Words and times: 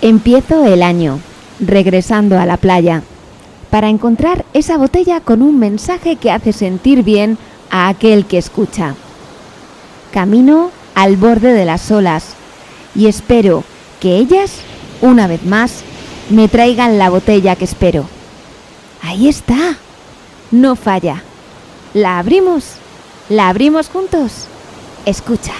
Empiezo 0.00 0.64
el 0.64 0.82
año, 0.84 1.18
regresando 1.58 2.38
a 2.38 2.46
la 2.46 2.56
playa, 2.56 3.02
para 3.68 3.88
encontrar 3.88 4.44
esa 4.54 4.78
botella 4.78 5.20
con 5.20 5.42
un 5.42 5.58
mensaje 5.58 6.14
que 6.14 6.30
hace 6.30 6.52
sentir 6.52 7.02
bien 7.02 7.36
a 7.70 7.88
aquel 7.88 8.24
que 8.24 8.38
escucha. 8.38 8.94
Camino 10.12 10.70
al 10.94 11.16
borde 11.16 11.52
de 11.52 11.64
las 11.64 11.90
olas 11.90 12.34
y 12.94 13.06
espero 13.06 13.64
que 14.00 14.16
ellas, 14.16 14.52
una 15.02 15.26
vez 15.26 15.44
más, 15.44 15.82
me 16.30 16.46
traigan 16.46 16.98
la 16.98 17.10
botella 17.10 17.56
que 17.56 17.64
espero. 17.64 18.06
Ahí 19.02 19.28
está. 19.28 19.76
No 20.50 20.76
falla. 20.76 21.22
¿La 21.92 22.18
abrimos? 22.18 22.74
¿La 23.28 23.48
abrimos 23.48 23.88
juntos? 23.88 24.46
Escucha. 25.04 25.54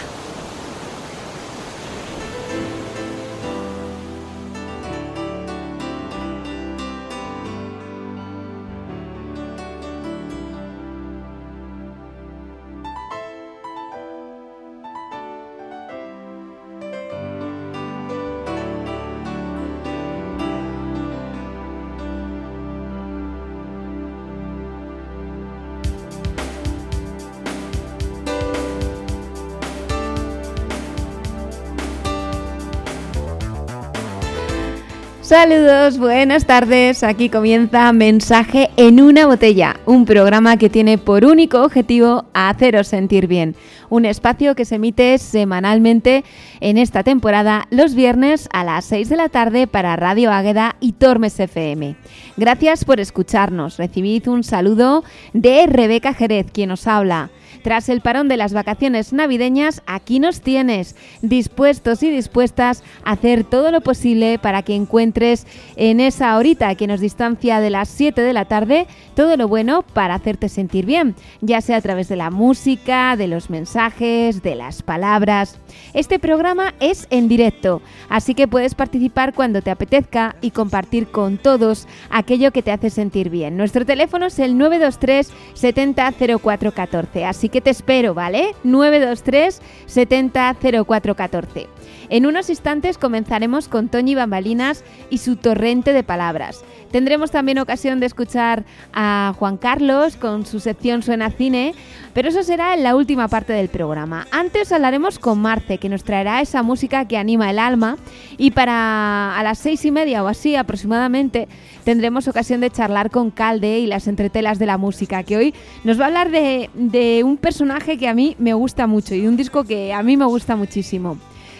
Saludos, 35.28 35.98
buenas 35.98 36.46
tardes. 36.46 37.02
Aquí 37.02 37.28
comienza 37.28 37.92
Mensaje 37.92 38.70
en 38.78 38.98
una 38.98 39.26
botella, 39.26 39.78
un 39.84 40.06
programa 40.06 40.56
que 40.56 40.70
tiene 40.70 40.96
por 40.96 41.26
único 41.26 41.62
objetivo 41.62 42.24
haceros 42.32 42.88
sentir 42.88 43.26
bien. 43.26 43.54
Un 43.90 44.06
espacio 44.06 44.54
que 44.54 44.64
se 44.64 44.76
emite 44.76 45.18
semanalmente 45.18 46.24
en 46.60 46.78
esta 46.78 47.02
temporada 47.02 47.66
los 47.68 47.94
viernes 47.94 48.48
a 48.54 48.64
las 48.64 48.86
6 48.86 49.10
de 49.10 49.16
la 49.16 49.28
tarde 49.28 49.66
para 49.66 49.96
Radio 49.96 50.32
Águeda 50.32 50.76
y 50.80 50.92
Tormes 50.92 51.38
FM. 51.38 51.94
Gracias 52.38 52.86
por 52.86 52.98
escucharnos. 52.98 53.76
Recibid 53.76 54.28
un 54.28 54.42
saludo 54.42 55.04
de 55.34 55.66
Rebeca 55.66 56.14
Jerez, 56.14 56.46
quien 56.50 56.70
os 56.70 56.86
habla. 56.86 57.28
Tras 57.63 57.89
el 57.89 58.01
parón 58.01 58.29
de 58.29 58.36
las 58.36 58.52
vacaciones 58.52 59.13
navideñas, 59.13 59.83
aquí 59.86 60.20
nos 60.20 60.41
tienes, 60.41 60.96
dispuestos 61.23 62.02
y 62.02 62.11
dispuestas 62.11 62.83
a 63.05 63.13
hacer 63.13 63.45
todo 63.45 63.70
lo 63.70 63.80
posible 63.80 64.39
para 64.39 64.63
que 64.63 64.74
encuentres 64.74 65.46
en 65.77 66.01
esa 66.01 66.36
horita 66.36 66.74
que 66.74 66.86
nos 66.86 67.01
distancia 67.01 67.61
de 67.61 67.70
las 67.70 67.89
7 67.89 68.20
de 68.20 68.33
la 68.33 68.45
tarde 68.45 68.86
todo 69.14 69.36
lo 69.36 69.48
bueno 69.48 69.83
para 69.83 70.14
hacerte 70.14 70.48
sentir 70.48 70.86
bien, 70.86 71.17
ya 71.41 71.61
sea 71.61 71.79
a 71.79 71.80
través 71.80 72.08
de 72.08 72.17
la 72.17 72.30
música, 72.30 73.17
de 73.17 73.27
los 73.27 73.51
mensajes, 73.51 74.42
de 74.42 74.55
las 74.55 74.83
palabras. 74.83 75.58
Este 75.92 76.18
programa 76.18 76.74
es 76.79 77.07
en 77.11 77.29
directo, 77.29 77.83
así 78.08 78.35
que 78.35 78.47
puedes 78.47 78.74
participar 78.74 79.35
cuando 79.35 79.61
te 79.61 79.70
apetezca 79.70 80.36
y 80.41 80.52
compartir 80.52 81.08
con 81.08 81.39
todos 81.39 81.89
aquello 82.11 82.52
que 82.52 82.63
te 82.63 82.70
hace 82.70 82.91
sentir 82.91 83.29
bien. 83.29 83.57
Nuestro 83.57 83.85
teléfono 83.85 84.27
es 84.27 84.39
el 84.39 84.57
923 84.57 85.33
70 85.55 86.13
0414, 86.13 87.24
así 87.24 87.48
que 87.48 87.61
te 87.61 87.70
espero, 87.70 88.14
¿vale? 88.14 88.55
923 88.64 89.61
70 89.86 90.57
0414. 90.61 91.77
En 92.11 92.24
unos 92.24 92.48
instantes 92.48 92.96
comenzaremos 92.96 93.69
con 93.69 93.89
Toñi 93.89 94.14
Bambalinas 94.14 94.83
y 95.11 95.19
su 95.19 95.36
torrente 95.36 95.92
de 95.92 96.02
palabras. 96.02 96.64
Tendremos 96.91 97.30
también 97.30 97.58
ocasión 97.58 98.01
de 98.01 98.07
escuchar 98.07 98.64
a 98.95 99.35
Juan 99.39 99.58
Carlos 99.58 100.17
con 100.17 100.47
su 100.47 100.58
sección 100.58 101.02
Suena 101.02 101.30
Cine, 101.30 101.74
pero 102.14 102.30
eso 102.30 102.42
será 102.42 102.73
en 102.73 102.83
la 102.83 102.97
última 102.97 103.29
parte 103.29 103.52
del 103.52 103.68
programa. 103.68 104.27
Antes 104.30 104.73
hablaremos 104.73 105.18
con 105.18 105.39
Marce, 105.39 105.77
que 105.77 105.91
nos 105.91 106.02
traerá 106.02 106.41
esa 106.41 106.63
música 106.63 107.07
que 107.07 107.18
anima 107.18 107.51
el 107.51 107.58
alma, 107.58 107.98
y 108.39 108.52
para 108.52 109.39
a 109.39 109.42
las 109.42 109.58
seis 109.58 109.85
y 109.85 109.91
media 109.91 110.24
o 110.24 110.29
así 110.29 110.57
aproximadamente 110.57 111.47
tendremos 111.85 112.27
ocasión 112.27 112.63
de 112.63 112.70
charlar 112.70 113.11
con 113.11 113.30
Calde 113.30 113.80
y 113.80 113.86
las 113.86 114.08
entretelas 114.08 114.58
de 114.58 114.67
la 114.67 114.79
música, 114.79 115.24
que 115.24 115.36
hoy 115.36 115.55
nos 115.85 116.01
va 116.01 116.05
a 116.05 116.07
hablar 116.07 116.30
de, 116.30 116.70
de 116.73 117.23
un 117.23 117.36
personaje 117.36 117.98
que 117.98 118.08
a 118.08 118.14
mí 118.14 118.35
me 118.39 118.55
gusta 118.55 118.86
mucho 118.86 119.14
y 119.14 119.27
un 119.27 119.36
disco 119.36 119.64
que 119.64 119.92
a 119.92 120.02
mí 120.02 120.17
me 120.17 120.24
gusta 120.24 120.57
muchísimo. 120.57 121.18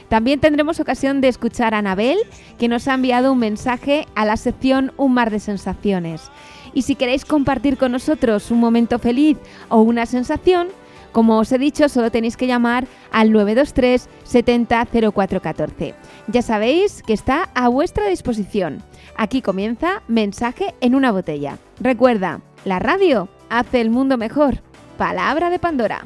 También 0.09 0.41
tendremos 0.41 0.81
ocasión 0.81 1.21
de 1.21 1.29
escuchar 1.29 1.75
a 1.75 1.79
Anabel, 1.79 2.19
que 2.59 2.69
nos 2.69 2.89
ha 2.89 2.95
enviado 2.95 3.33
un 3.33 3.39
mensaje 3.39 4.07
a 4.15 4.25
la 4.25 4.37
sección 4.37 4.93
Un 4.97 5.15
mar 5.15 5.31
de 5.31 5.41
sensaciones. 5.41 6.31
Y 6.75 6.83
si 6.83 6.95
queréis 6.95 7.25
compartir 7.25 7.77
con 7.77 7.93
nosotros 7.93 8.51
un 8.51 8.61
momento 8.61 8.99
feliz 8.99 9.37
o 9.69 9.81
una 9.81 10.07
sensación, 10.07 10.69
como 11.13 11.39
os 11.39 11.51
he 11.53 11.59
dicho, 11.59 11.89
solo 11.89 12.11
tenéis 12.11 12.37
que 12.37 12.47
llamar 12.47 12.87
al 13.11 13.33
923 13.33 14.09
70 14.25 14.87
0414. 14.87 15.95
Ya 16.29 16.43
sabéis 16.43 17.03
que 17.03 17.15
está 17.15 17.49
a 17.55 17.69
vuestra 17.69 18.09
disposición. 18.09 18.83
Aquí 19.17 19.43
comienza 19.43 20.03
Mensaje 20.07 20.75
en 20.81 20.95
una 20.95 21.11
botella. 21.11 21.59
Recuerda, 21.81 22.41
la 22.65 22.79
radio 22.79 23.29
hace 23.49 23.81
el 23.81 23.91
mundo 23.91 24.19
mejor. 24.19 24.63
Palabra 24.97 25.51
de 25.51 25.59
Pandora. 25.59 26.05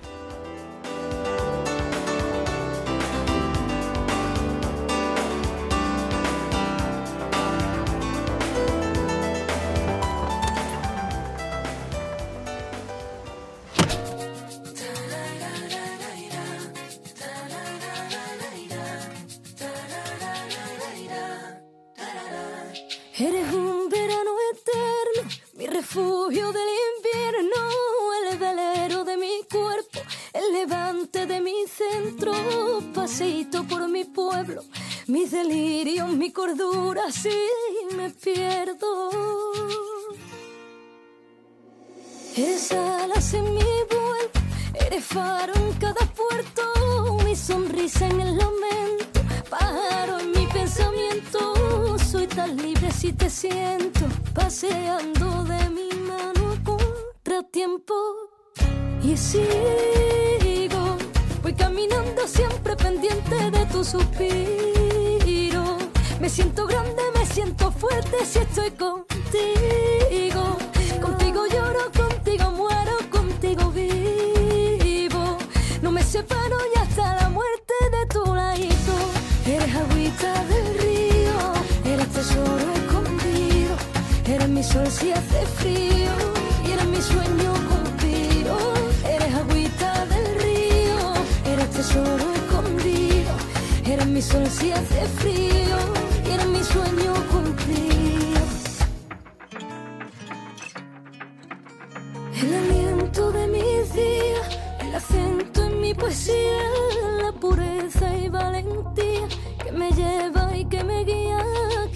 Que 109.72 109.78
me 109.78 109.90
lleva 109.92 110.56
y 110.56 110.64
que 110.66 110.84
me 110.84 111.02
guía, 111.02 111.38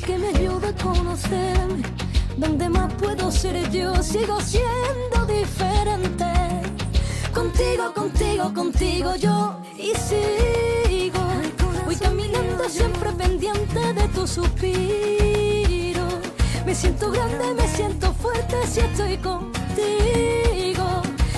que 0.04 0.16
me 0.16 0.28
ayuda 0.28 0.68
a 0.68 0.82
conocerme. 0.82 1.82
Donde 2.38 2.68
más 2.70 2.92
puedo 2.94 3.30
ser 3.30 3.70
yo, 3.70 3.94
sigo 4.02 4.40
siendo 4.40 5.26
diferente. 5.26 6.24
Contigo, 7.34 7.92
contigo, 7.94 8.54
contigo 8.54 9.14
yo 9.16 9.60
y 9.76 9.92
sigo. 10.08 11.20
Voy 11.84 11.84
Voy 11.84 11.96
caminando 11.96 12.66
siempre 12.68 13.12
pendiente 13.12 13.92
de 13.92 14.08
tu 14.08 14.26
suspiro. 14.26 16.06
Me 16.64 16.74
siento 16.74 17.10
grande, 17.10 17.54
me 17.54 17.68
siento 17.68 18.12
fuerte 18.14 18.56
si 18.66 18.80
estoy 18.80 19.18
contigo. 19.18 20.86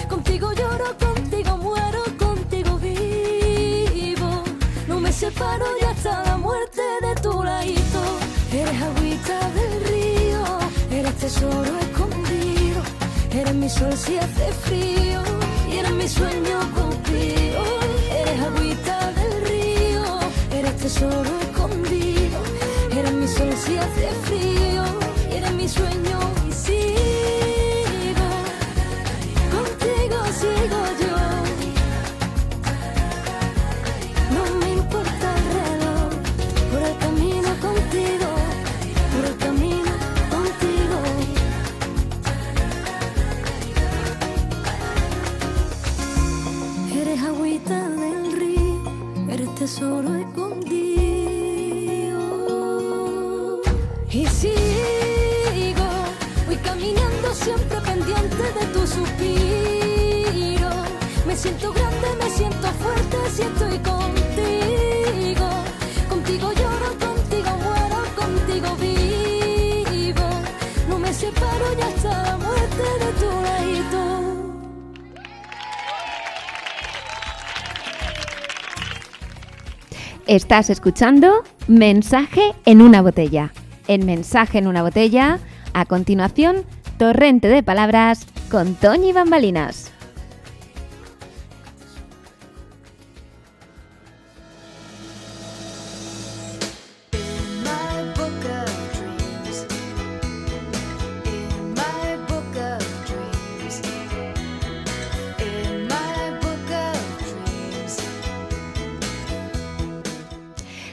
Contigo 0.08 0.52
lloro, 0.52 0.96
contigo 0.98 1.56
muero, 1.58 2.02
contigo 2.16 2.78
vivo. 2.78 4.44
No 4.86 5.00
me 5.00 5.12
separo 5.12 5.77
tesoro 11.28 11.78
escondido. 11.80 12.80
Eres 13.30 13.54
mi 13.54 13.68
sol 13.68 13.92
si 13.94 14.16
hace 14.16 14.50
frío 14.64 15.20
y 15.70 15.76
eres 15.76 15.92
mi 15.92 16.08
sueño 16.08 16.58
contigo. 16.74 17.62
Eres 18.20 18.40
agüita 18.48 19.12
del 19.18 19.34
río, 19.46 20.04
eres 20.58 20.76
tesoro 20.78 21.32
escondido. 21.46 22.38
Eres 22.98 23.12
mi 23.12 23.28
sol 23.28 23.52
si 23.62 23.76
hace 23.76 24.08
frío 24.26 24.84
y 25.30 25.36
eres 25.36 25.52
mi 25.52 25.68
sueño 25.68 26.18
y 26.48 26.52
sigo. 26.64 28.28
Contigo 29.54 30.18
sigo 30.40 30.80
tesoro 49.78 50.14
escondido. 50.16 50.80
Y 54.10 54.26
sigo, 54.26 55.88
voy 56.46 56.56
caminando 56.56 57.32
siempre 57.32 57.80
pendiente 57.82 58.42
de 58.58 58.66
tu 58.72 58.86
suspiro. 58.86 60.70
Me 61.26 61.36
siento 61.36 61.72
grande, 61.72 62.08
me 62.20 62.30
siento 62.30 62.66
fuerte 62.82 63.16
si 63.30 63.42
Estás 80.28 80.68
escuchando 80.68 81.42
Mensaje 81.68 82.52
en 82.66 82.82
una 82.82 83.00
botella. 83.00 83.50
En 83.86 84.04
Mensaje 84.04 84.58
en 84.58 84.66
una 84.66 84.82
botella, 84.82 85.38
a 85.72 85.86
continuación, 85.86 86.66
Torrente 86.98 87.48
de 87.48 87.62
Palabras 87.62 88.26
con 88.50 88.74
Toñi 88.74 89.14
Bambalinas. 89.14 89.90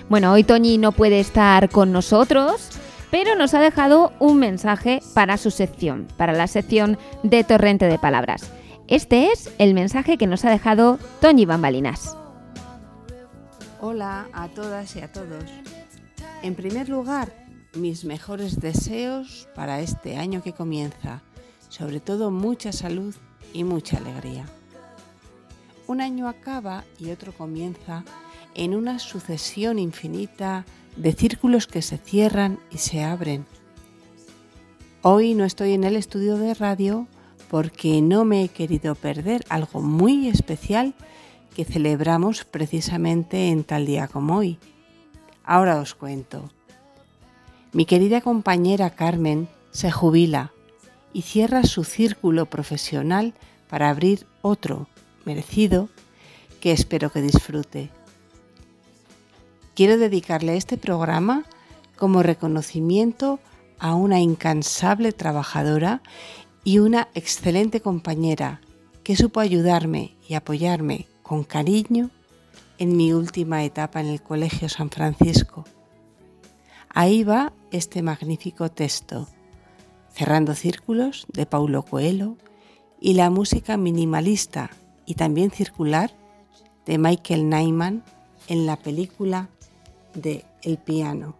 Bueno, 0.07 0.31
hoy 0.31 0.43
Toñi 0.43 0.77
no 0.77 0.91
puede 0.91 1.19
estar 1.19 1.67
con 1.69 1.91
nosotros, 1.91 2.69
pero 3.09 3.35
nos 3.35 3.55
ha 3.55 3.59
dejado 3.59 4.13
un 4.19 4.37
mensaje 4.37 5.01
para 5.15 5.37
su 5.37 5.49
sección, 5.49 6.07
para 6.15 6.31
la 6.31 6.45
sección 6.45 6.99
de 7.23 7.43
Torrente 7.43 7.87
de 7.87 7.97
Palabras. 7.97 8.51
Este 8.87 9.31
es 9.31 9.49
el 9.57 9.73
mensaje 9.73 10.19
que 10.19 10.27
nos 10.27 10.45
ha 10.45 10.51
dejado 10.51 10.99
Toñi 11.21 11.45
Bambalinas. 11.45 12.15
Hola 13.81 14.27
a 14.31 14.47
todas 14.49 14.95
y 14.95 15.01
a 15.01 15.11
todos. 15.11 15.43
En 16.43 16.53
primer 16.53 16.87
lugar, 16.87 17.33
mis 17.73 18.05
mejores 18.05 18.59
deseos 18.59 19.49
para 19.55 19.79
este 19.79 20.17
año 20.17 20.43
que 20.43 20.53
comienza, 20.53 21.23
sobre 21.69 21.99
todo 21.99 22.29
mucha 22.29 22.71
salud 22.71 23.15
y 23.53 23.63
mucha 23.63 23.97
alegría. 23.97 24.45
Un 25.87 25.99
año 25.99 26.27
acaba 26.27 26.83
y 26.99 27.09
otro 27.09 27.31
comienza 27.33 28.03
en 28.55 28.75
una 28.75 28.99
sucesión 28.99 29.77
infinita 29.77 30.65
de 30.95 31.13
círculos 31.13 31.67
que 31.67 31.81
se 31.81 31.97
cierran 31.97 32.59
y 32.71 32.79
se 32.79 33.03
abren. 33.03 33.45
Hoy 35.01 35.35
no 35.35 35.45
estoy 35.45 35.73
en 35.73 35.83
el 35.83 35.95
estudio 35.95 36.37
de 36.37 36.53
radio 36.53 37.07
porque 37.49 38.01
no 38.01 38.25
me 38.25 38.43
he 38.43 38.49
querido 38.49 38.95
perder 38.95 39.45
algo 39.49 39.81
muy 39.81 40.27
especial 40.27 40.95
que 41.55 41.65
celebramos 41.65 42.43
precisamente 42.43 43.49
en 43.49 43.63
tal 43.63 43.85
día 43.85 44.07
como 44.07 44.37
hoy. 44.37 44.57
Ahora 45.43 45.79
os 45.79 45.93
cuento. 45.93 46.49
Mi 47.71 47.85
querida 47.85 48.21
compañera 48.21 48.89
Carmen 48.89 49.47
se 49.71 49.91
jubila 49.91 50.53
y 51.13 51.21
cierra 51.21 51.63
su 51.63 51.83
círculo 51.83 52.45
profesional 52.47 53.33
para 53.69 53.89
abrir 53.89 54.25
otro, 54.41 54.87
merecido, 55.23 55.89
que 56.61 56.71
espero 56.71 57.11
que 57.11 57.21
disfrute. 57.21 57.89
Quiero 59.75 59.97
dedicarle 59.97 60.55
este 60.55 60.77
programa 60.77 61.43
como 61.97 62.23
reconocimiento 62.23 63.41
a 63.77 63.93
una 63.93 64.21
incansable 64.21 65.11
trabajadora 65.11 66.01
y 66.63 66.79
una 66.79 67.09
excelente 67.13 67.81
compañera 67.81 68.61
que 69.03 69.17
supo 69.17 69.41
ayudarme 69.41 70.15
y 70.29 70.35
apoyarme 70.35 71.07
con 71.23 71.43
cariño 71.43 72.09
en 72.77 72.95
mi 72.95 73.11
última 73.11 73.65
etapa 73.65 73.99
en 73.99 74.07
el 74.07 74.21
Colegio 74.21 74.69
San 74.69 74.89
Francisco. 74.89 75.65
Ahí 76.87 77.25
va 77.25 77.51
este 77.71 78.01
magnífico 78.01 78.71
texto, 78.71 79.27
Cerrando 80.09 80.55
Círculos 80.55 81.27
de 81.33 81.45
Paulo 81.45 81.83
Coelho 81.83 82.37
y 83.01 83.15
la 83.15 83.29
música 83.29 83.75
minimalista 83.75 84.69
y 85.05 85.15
también 85.15 85.51
circular 85.51 86.11
de 86.85 86.97
Michael 86.97 87.49
Nyman 87.49 88.05
en 88.47 88.65
la 88.65 88.77
película 88.77 89.49
de 90.15 90.45
El 90.63 90.77
piano. 90.77 91.35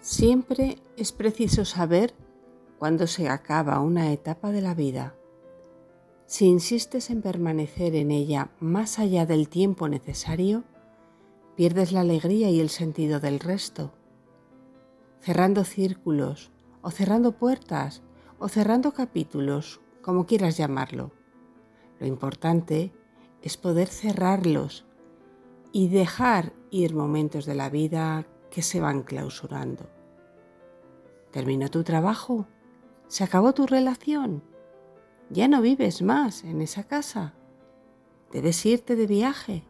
Siempre 0.00 0.78
es 0.96 1.12
preciso 1.12 1.64
saber 1.64 2.12
cuándo 2.78 3.06
se 3.06 3.28
acaba 3.28 3.80
una 3.80 4.12
etapa 4.12 4.50
de 4.50 4.60
la 4.60 4.74
vida. 4.74 5.14
Si 6.26 6.46
insistes 6.46 7.10
en 7.10 7.22
permanecer 7.22 7.94
en 7.94 8.10
ella 8.10 8.50
más 8.58 8.98
allá 8.98 9.26
del 9.26 9.48
tiempo 9.48 9.88
necesario, 9.88 10.64
pierdes 11.56 11.92
la 11.92 12.00
alegría 12.00 12.50
y 12.50 12.60
el 12.60 12.70
sentido 12.70 13.20
del 13.20 13.40
resto. 13.40 13.92
Cerrando 15.20 15.64
círculos, 15.64 16.50
o 16.82 16.90
cerrando 16.90 17.32
puertas, 17.32 18.02
o 18.38 18.48
cerrando 18.48 18.92
capítulos, 18.92 19.80
como 20.02 20.26
quieras 20.26 20.56
llamarlo. 20.56 21.12
Lo 22.00 22.06
importante 22.06 22.92
es 23.42 23.56
poder 23.56 23.88
cerrarlos 23.88 24.84
y 25.72 25.88
dejar 25.88 26.52
ir 26.70 26.94
momentos 26.94 27.46
de 27.46 27.54
la 27.54 27.70
vida 27.70 28.26
que 28.50 28.62
se 28.62 28.80
van 28.80 29.02
clausurando. 29.02 29.88
¿Terminó 31.30 31.70
tu 31.70 31.82
trabajo? 31.82 32.46
¿Se 33.06 33.24
acabó 33.24 33.54
tu 33.54 33.66
relación? 33.66 34.42
¿Ya 35.30 35.48
no 35.48 35.62
vives 35.62 36.02
más 36.02 36.44
en 36.44 36.60
esa 36.60 36.84
casa? 36.84 37.34
¿Debes 38.32 38.64
irte 38.66 38.96
de 38.96 39.06
viaje? 39.06 39.64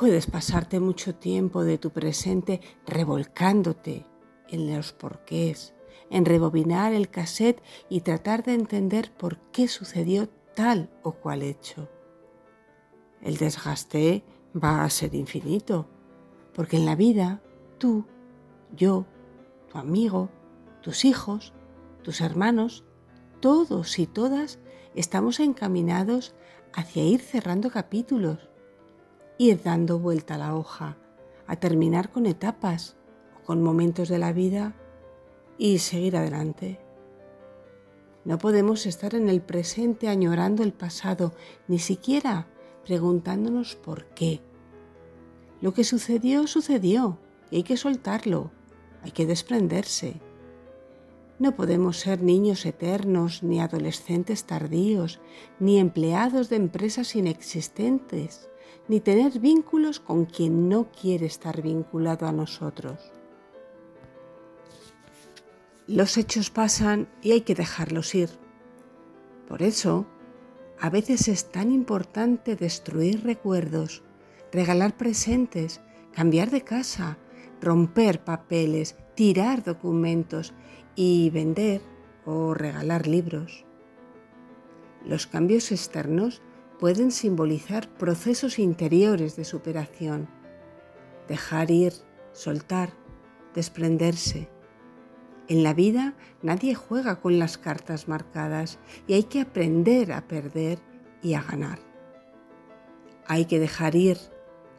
Puedes 0.00 0.28
pasarte 0.28 0.80
mucho 0.80 1.14
tiempo 1.14 1.62
de 1.62 1.76
tu 1.76 1.90
presente 1.90 2.62
revolcándote 2.86 4.06
en 4.48 4.74
los 4.74 4.94
porqués, 4.94 5.74
en 6.08 6.24
rebobinar 6.24 6.94
el 6.94 7.10
cassette 7.10 7.62
y 7.90 8.00
tratar 8.00 8.42
de 8.42 8.54
entender 8.54 9.12
por 9.14 9.36
qué 9.52 9.68
sucedió 9.68 10.30
tal 10.54 10.88
o 11.02 11.12
cual 11.12 11.42
hecho. 11.42 11.90
El 13.20 13.36
desgaste 13.36 14.24
va 14.56 14.84
a 14.84 14.88
ser 14.88 15.14
infinito, 15.14 15.86
porque 16.54 16.78
en 16.78 16.86
la 16.86 16.96
vida 16.96 17.42
tú, 17.76 18.06
yo, 18.74 19.04
tu 19.70 19.76
amigo, 19.76 20.30
tus 20.80 21.04
hijos, 21.04 21.52
tus 22.02 22.22
hermanos, 22.22 22.86
todos 23.40 23.98
y 23.98 24.06
todas 24.06 24.60
estamos 24.94 25.40
encaminados 25.40 26.34
hacia 26.72 27.04
ir 27.04 27.20
cerrando 27.20 27.70
capítulos, 27.70 28.49
ir 29.40 29.62
dando 29.62 29.98
vuelta 29.98 30.34
a 30.34 30.38
la 30.38 30.54
hoja, 30.54 30.98
a 31.46 31.56
terminar 31.56 32.10
con 32.10 32.26
etapas 32.26 32.98
o 33.38 33.42
con 33.42 33.62
momentos 33.62 34.10
de 34.10 34.18
la 34.18 34.34
vida 34.34 34.74
y 35.56 35.78
seguir 35.78 36.18
adelante. 36.18 36.78
No 38.26 38.36
podemos 38.36 38.84
estar 38.84 39.14
en 39.14 39.30
el 39.30 39.40
presente 39.40 40.08
añorando 40.08 40.62
el 40.62 40.74
pasado, 40.74 41.32
ni 41.68 41.78
siquiera 41.78 42.48
preguntándonos 42.84 43.76
por 43.76 44.08
qué. 44.08 44.42
Lo 45.62 45.72
que 45.72 45.84
sucedió, 45.84 46.46
sucedió 46.46 47.16
y 47.50 47.56
hay 47.56 47.62
que 47.62 47.78
soltarlo, 47.78 48.50
hay 49.02 49.12
que 49.12 49.24
desprenderse. 49.24 50.20
No 51.38 51.56
podemos 51.56 51.96
ser 51.96 52.22
niños 52.22 52.66
eternos, 52.66 53.42
ni 53.42 53.58
adolescentes 53.58 54.44
tardíos, 54.44 55.18
ni 55.58 55.78
empleados 55.78 56.50
de 56.50 56.56
empresas 56.56 57.16
inexistentes, 57.16 58.50
ni 58.88 59.00
tener 59.00 59.38
vínculos 59.38 60.00
con 60.00 60.26
quien 60.26 60.68
no 60.68 60.90
quiere 60.90 61.26
estar 61.26 61.62
vinculado 61.62 62.26
a 62.26 62.32
nosotros. 62.32 62.98
Los 65.86 66.16
hechos 66.16 66.50
pasan 66.50 67.08
y 67.22 67.32
hay 67.32 67.40
que 67.40 67.54
dejarlos 67.54 68.14
ir. 68.14 68.30
Por 69.48 69.62
eso, 69.62 70.06
a 70.80 70.88
veces 70.88 71.28
es 71.28 71.50
tan 71.50 71.72
importante 71.72 72.56
destruir 72.56 73.24
recuerdos, 73.24 74.02
regalar 74.52 74.96
presentes, 74.96 75.80
cambiar 76.12 76.50
de 76.50 76.62
casa, 76.62 77.18
romper 77.60 78.24
papeles, 78.24 78.96
tirar 79.14 79.62
documentos 79.62 80.54
y 80.94 81.30
vender 81.30 81.82
o 82.24 82.54
regalar 82.54 83.06
libros. 83.06 83.64
Los 85.04 85.26
cambios 85.26 85.72
externos 85.72 86.42
pueden 86.80 87.10
simbolizar 87.10 87.90
procesos 87.90 88.58
interiores 88.58 89.36
de 89.36 89.44
superación. 89.44 90.28
Dejar 91.28 91.70
ir, 91.70 91.92
soltar, 92.32 92.94
desprenderse. 93.54 94.48
En 95.46 95.62
la 95.62 95.74
vida 95.74 96.14
nadie 96.42 96.74
juega 96.74 97.20
con 97.20 97.38
las 97.38 97.58
cartas 97.58 98.08
marcadas 98.08 98.78
y 99.06 99.12
hay 99.12 99.24
que 99.24 99.42
aprender 99.42 100.12
a 100.12 100.26
perder 100.26 100.78
y 101.22 101.34
a 101.34 101.42
ganar. 101.42 101.78
Hay 103.26 103.44
que 103.44 103.60
dejar 103.60 103.94
ir, 103.94 104.16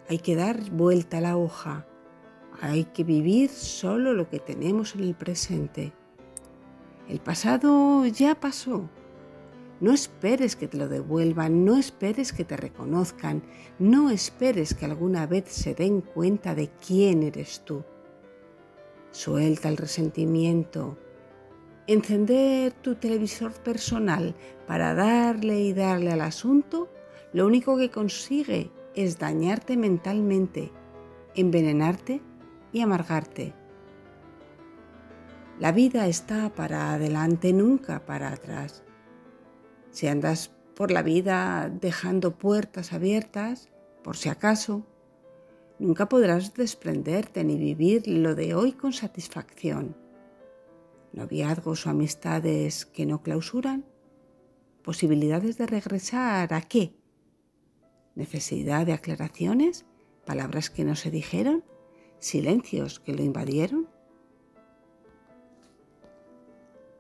hay 0.10 0.18
que 0.18 0.36
dar 0.36 0.72
vuelta 0.72 1.20
a 1.20 1.22
la 1.22 1.38
hoja, 1.38 1.86
hay 2.62 2.86
que 2.86 3.04
vivir 3.04 3.50
solo 3.50 4.14
lo 4.14 4.28
que 4.28 4.40
tenemos 4.40 4.96
en 4.96 5.02
el 5.02 5.14
presente. 5.14 5.94
El 7.08 7.20
pasado 7.20 8.06
ya 8.08 8.34
pasó. 8.40 8.90
No 9.82 9.92
esperes 9.94 10.56
que 10.56 10.68
te 10.68 10.78
lo 10.78 10.88
devuelvan, 10.88 11.66
no 11.66 11.76
esperes 11.76 12.34
que 12.34 12.46
te 12.46 12.56
reconozcan, 12.56 13.42
no 13.80 14.12
esperes 14.12 14.76
que 14.76 14.86
alguna 14.86 15.26
vez 15.26 15.46
se 15.48 15.74
den 15.74 16.02
cuenta 16.02 16.54
de 16.54 16.70
quién 16.70 17.24
eres 17.24 17.62
tú. 17.66 17.84
Suelta 19.10 19.70
el 19.70 19.78
resentimiento. 19.78 21.00
Encender 21.88 22.74
tu 22.74 22.94
televisor 22.94 23.54
personal 23.54 24.36
para 24.68 24.94
darle 24.94 25.60
y 25.62 25.74
darle 25.74 26.12
al 26.12 26.22
asunto, 26.22 26.88
lo 27.34 27.48
único 27.48 27.76
que 27.76 27.90
consigue 27.90 28.70
es 28.94 29.18
dañarte 29.18 29.78
mentalmente, 29.78 30.72
envenenarte 31.34 32.22
y 32.72 32.82
amargarte. 32.82 33.56
La 35.60 35.72
vida 35.72 36.06
está 36.06 36.54
para 36.54 36.94
adelante, 36.94 37.52
nunca 37.52 38.06
para 38.06 38.32
atrás. 38.32 38.84
Si 39.92 40.08
andas 40.08 40.52
por 40.76 40.90
la 40.90 41.04
vida 41.04 41.70
dejando 41.70 42.38
puertas 42.38 42.94
abiertas, 42.94 43.70
por 44.04 44.18
si 44.18 44.30
acaso, 44.30 44.86
nunca 45.80 46.10
podrás 46.10 46.54
desprenderte 46.54 47.44
ni 47.44 47.58
vivir 47.58 48.08
lo 48.08 48.34
de 48.36 48.56
hoy 48.56 48.72
con 48.72 48.94
satisfacción. 48.94 49.96
Noviazgos 51.14 51.86
o 51.86 51.90
amistades 51.90 52.86
que 52.86 53.06
no 53.06 53.22
clausuran, 53.22 53.86
posibilidades 54.82 55.58
de 55.58 55.68
regresar 55.68 56.54
a 56.54 56.62
qué? 56.62 56.96
Necesidad 58.16 58.86
de 58.86 58.94
aclaraciones, 58.94 59.86
palabras 60.26 60.70
que 60.70 60.86
no 60.86 60.96
se 60.96 61.12
dijeron, 61.12 61.64
silencios 62.20 63.00
que 63.00 63.14
lo 63.14 63.24
invadieron. 63.24 63.90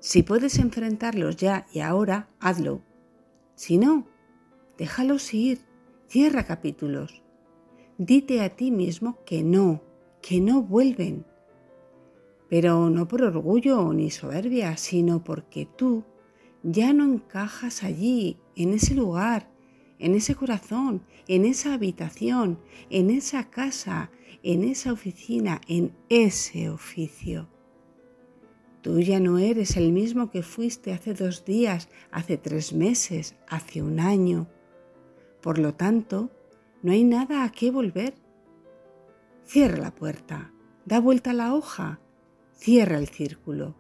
Si 0.01 0.24
puedes 0.24 0.58
enfrentarlos 0.58 1.36
ya 1.36 1.67
y 1.72 1.81
ahora, 1.81 2.27
hazlo. 2.39 2.81
Si 3.53 3.77
no, 3.77 4.08
déjalos 4.75 5.31
ir, 5.31 5.60
cierra 6.08 6.43
capítulos. 6.43 7.22
Dite 8.00 8.41
a 8.41 8.50
ti 8.50 8.72
mismo 8.72 9.20
que 9.25 9.43
no, 9.43 9.84
que 10.24 10.41
no 10.41 10.63
vuelven. 10.63 11.24
Pero 12.50 12.89
no 12.89 13.08
por 13.08 13.22
orgullo 13.22 13.93
ni 13.93 14.10
soberbia, 14.10 14.75
sino 14.75 15.24
porque 15.24 15.67
tú 15.67 16.03
ya 16.63 16.93
no 16.93 17.05
encajas 17.05 17.84
allí, 17.84 18.39
en 18.55 18.74
ese 18.74 18.96
lugar, 18.96 19.51
en 20.00 20.15
ese 20.15 20.34
corazón, 20.34 21.03
en 21.27 21.46
esa 21.46 21.75
habitación, 21.75 22.58
en 22.89 23.12
esa 23.12 23.51
casa, 23.51 24.10
en 24.41 24.63
esa 24.63 24.93
oficina, 24.93 25.62
en 25.67 25.96
ese 26.10 26.72
oficio. 26.72 27.48
Tú 28.81 29.00
ya 29.00 29.19
no 29.19 29.38
eres 29.38 29.77
el 29.77 29.91
mismo 29.91 30.31
que 30.31 30.41
fuiste 30.41 30.91
hace 30.91 31.13
dos 31.13 31.45
días, 31.45 31.88
hace 32.11 32.38
tres 32.38 32.73
meses, 32.73 33.35
hace 33.47 33.83
un 33.83 34.00
año. 34.00 34.47
Por 35.41 35.59
lo 35.59 35.75
tanto, 35.75 36.31
no 36.81 36.91
hay 36.91 37.03
nada 37.03 37.43
a 37.43 37.51
qué 37.51 37.69
volver. 37.69 38.15
Cierra 39.45 39.77
la 39.77 39.93
puerta, 39.93 40.51
da 40.85 41.00
vuelta 41.00 41.31
la 41.33 41.53
hoja, 41.53 42.00
cierra 42.55 42.97
el 42.97 43.07
círculo. 43.07 43.75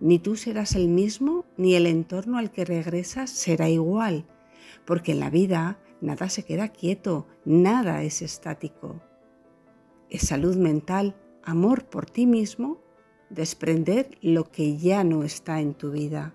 Ni 0.00 0.20
tú 0.20 0.36
serás 0.36 0.76
el 0.76 0.86
mismo, 0.86 1.44
ni 1.56 1.74
el 1.74 1.86
entorno 1.86 2.38
al 2.38 2.52
que 2.52 2.64
regresas 2.64 3.30
será 3.30 3.68
igual, 3.68 4.26
porque 4.86 5.10
en 5.10 5.18
la 5.18 5.30
vida 5.30 5.80
nada 6.00 6.28
se 6.28 6.44
queda 6.44 6.68
quieto, 6.68 7.26
nada 7.44 8.04
es 8.04 8.22
estático. 8.22 9.02
Es 10.08 10.22
salud 10.22 10.56
mental, 10.56 11.16
amor 11.42 11.86
por 11.86 12.06
ti 12.06 12.26
mismo 12.26 12.78
desprender 13.30 14.16
lo 14.22 14.50
que 14.50 14.76
ya 14.76 15.04
no 15.04 15.24
está 15.24 15.60
en 15.60 15.74
tu 15.74 15.90
vida. 15.90 16.34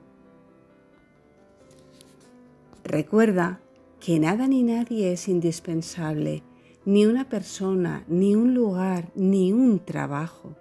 Recuerda 2.84 3.62
que 4.00 4.20
nada 4.20 4.48
ni 4.48 4.64
nadie 4.64 5.14
es 5.14 5.28
indispensable, 5.28 6.44
ni 6.86 7.06
una 7.06 7.30
persona, 7.30 8.04
ni 8.08 8.36
un 8.36 8.54
lugar, 8.54 9.12
ni 9.16 9.54
un 9.54 9.80
trabajo. 9.80 10.56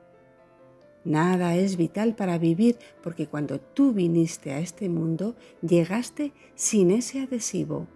Nada 1.05 1.57
es 1.57 1.77
vital 1.77 2.15
para 2.15 2.39
vivir 2.39 2.79
porque 3.03 3.27
cuando 3.27 3.61
tú 3.61 3.93
viniste 3.93 4.53
a 4.53 4.61
este 4.61 4.89
mundo 4.89 5.35
llegaste 5.61 6.33
sin 6.55 6.93
ese 6.93 7.23
adhesivo. 7.23 7.89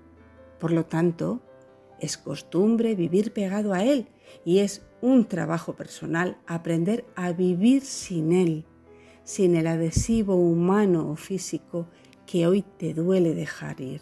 Por 0.59 0.73
lo 0.73 0.87
tanto, 0.87 1.41
es 2.01 2.19
costumbre 2.19 2.95
vivir 2.95 3.33
pegado 3.33 3.73
a 3.73 3.85
él 3.85 4.09
y 4.45 4.59
es 4.59 4.86
un 5.01 5.27
trabajo 5.27 5.75
personal 5.75 6.39
aprender 6.47 7.05
a 7.15 7.33
vivir 7.33 7.83
sin 7.83 8.33
él, 8.33 8.65
sin 9.25 9.57
el 9.57 9.67
adhesivo 9.67 10.37
humano 10.37 11.11
o 11.11 11.17
físico 11.17 11.89
que 12.27 12.47
hoy 12.47 12.63
te 12.63 12.95
duele 12.95 13.35
dejar 13.35 13.81
ir. 13.81 14.01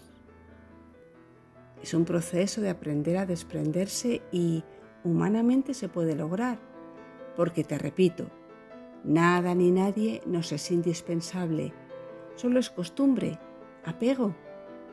Es 1.83 1.93
un 1.93 2.05
proceso 2.05 2.61
de 2.61 2.71
aprender 2.71 3.19
a 3.19 3.27
desprenderse 3.27 4.23
y 4.33 4.65
humanamente 5.05 5.75
se 5.75 5.89
puede 5.89 6.15
lograr, 6.15 6.59
porque 7.37 7.65
te 7.65 7.77
repito, 7.77 8.31
nada 9.05 9.55
ni 9.55 9.71
nadie 9.71 10.23
nos 10.25 10.53
es 10.53 10.71
indispensable, 10.71 11.73
solo 12.37 12.59
es 12.59 12.71
costumbre, 12.71 13.39
apego, 13.85 14.35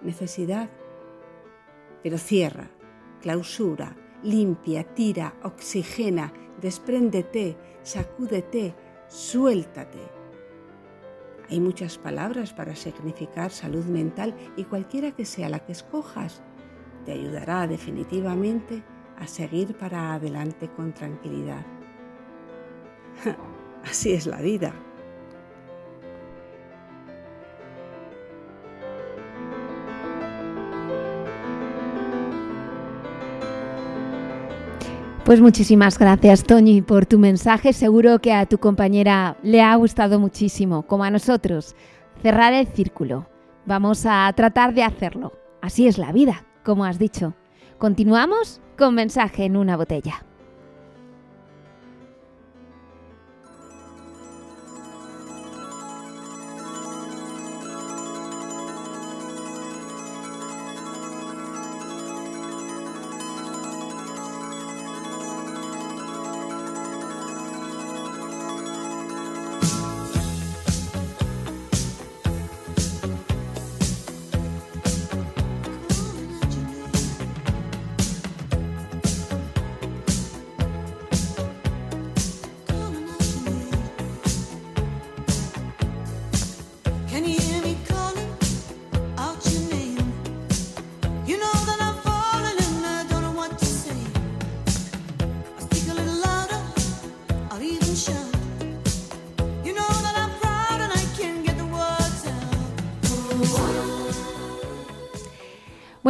necesidad. 0.01 0.69
Pero 2.03 2.17
cierra, 2.17 2.69
clausura, 3.21 3.95
limpia, 4.23 4.83
tira, 4.83 5.35
oxigena, 5.43 6.33
despréndete, 6.61 7.57
sacúdete, 7.83 8.75
suéltate. 9.07 9.99
Hay 11.49 11.59
muchas 11.59 11.97
palabras 11.97 12.53
para 12.53 12.75
significar 12.75 13.51
salud 13.51 13.85
mental 13.85 14.35
y 14.55 14.63
cualquiera 14.63 15.11
que 15.11 15.25
sea 15.25 15.49
la 15.49 15.59
que 15.59 15.73
escojas 15.73 16.41
te 17.05 17.11
ayudará 17.11 17.67
definitivamente 17.67 18.83
a 19.17 19.27
seguir 19.27 19.75
para 19.77 20.13
adelante 20.13 20.69
con 20.69 20.93
tranquilidad. 20.93 21.65
Así 23.83 24.13
es 24.13 24.27
la 24.27 24.41
vida. 24.41 24.73
Pues 35.25 35.39
muchísimas 35.39 35.99
gracias, 35.99 36.43
Toñi, 36.43 36.81
por 36.81 37.05
tu 37.05 37.19
mensaje. 37.19 37.73
Seguro 37.73 38.19
que 38.19 38.33
a 38.33 38.47
tu 38.47 38.57
compañera 38.57 39.37
le 39.43 39.61
ha 39.61 39.75
gustado 39.75 40.19
muchísimo, 40.19 40.81
como 40.87 41.03
a 41.03 41.11
nosotros. 41.11 41.75
Cerrar 42.23 42.53
el 42.53 42.65
círculo. 42.65 43.27
Vamos 43.67 44.05
a 44.07 44.33
tratar 44.35 44.73
de 44.73 44.83
hacerlo. 44.83 45.33
Así 45.61 45.87
es 45.87 45.99
la 45.99 46.11
vida, 46.11 46.45
como 46.65 46.85
has 46.85 46.97
dicho. 46.97 47.35
Continuamos 47.77 48.61
con 48.75 48.95
mensaje 48.95 49.45
en 49.45 49.57
una 49.57 49.77
botella. 49.77 50.25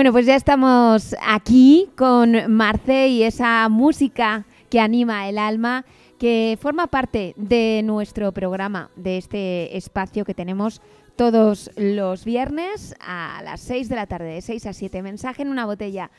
Bueno, 0.02 0.14
pues 0.14 0.26
ya 0.26 0.36
estamos 0.36 1.16
aquí 1.22 1.88
con 1.96 2.52
Marce 2.52 3.10
y 3.10 3.22
esa 3.22 3.70
música 3.70 4.46
que 4.72 4.80
anima 4.80 5.30
el 5.30 5.38
alma, 5.38 5.86
que 6.18 6.58
forma 6.60 6.88
parte 6.88 7.36
de 7.38 7.84
nuestro 7.84 8.32
programa, 8.32 8.90
de 8.96 9.20
este 9.20 9.78
espacio 9.78 10.26
que 10.26 10.34
tenemos 10.34 10.82
todos 11.16 11.70
los 11.76 12.26
viernes 12.26 12.96
a 13.00 13.42
las 13.44 13.62
6 13.62 13.90
de 13.90 13.96
la 13.96 14.08
tarde, 14.08 14.34
de 14.34 14.42
6 14.42 14.66
a 14.66 14.74
7. 14.74 15.04
Mensaje 15.04 15.44
en 15.44 15.50
una 15.50 15.68
botella. 15.68 16.10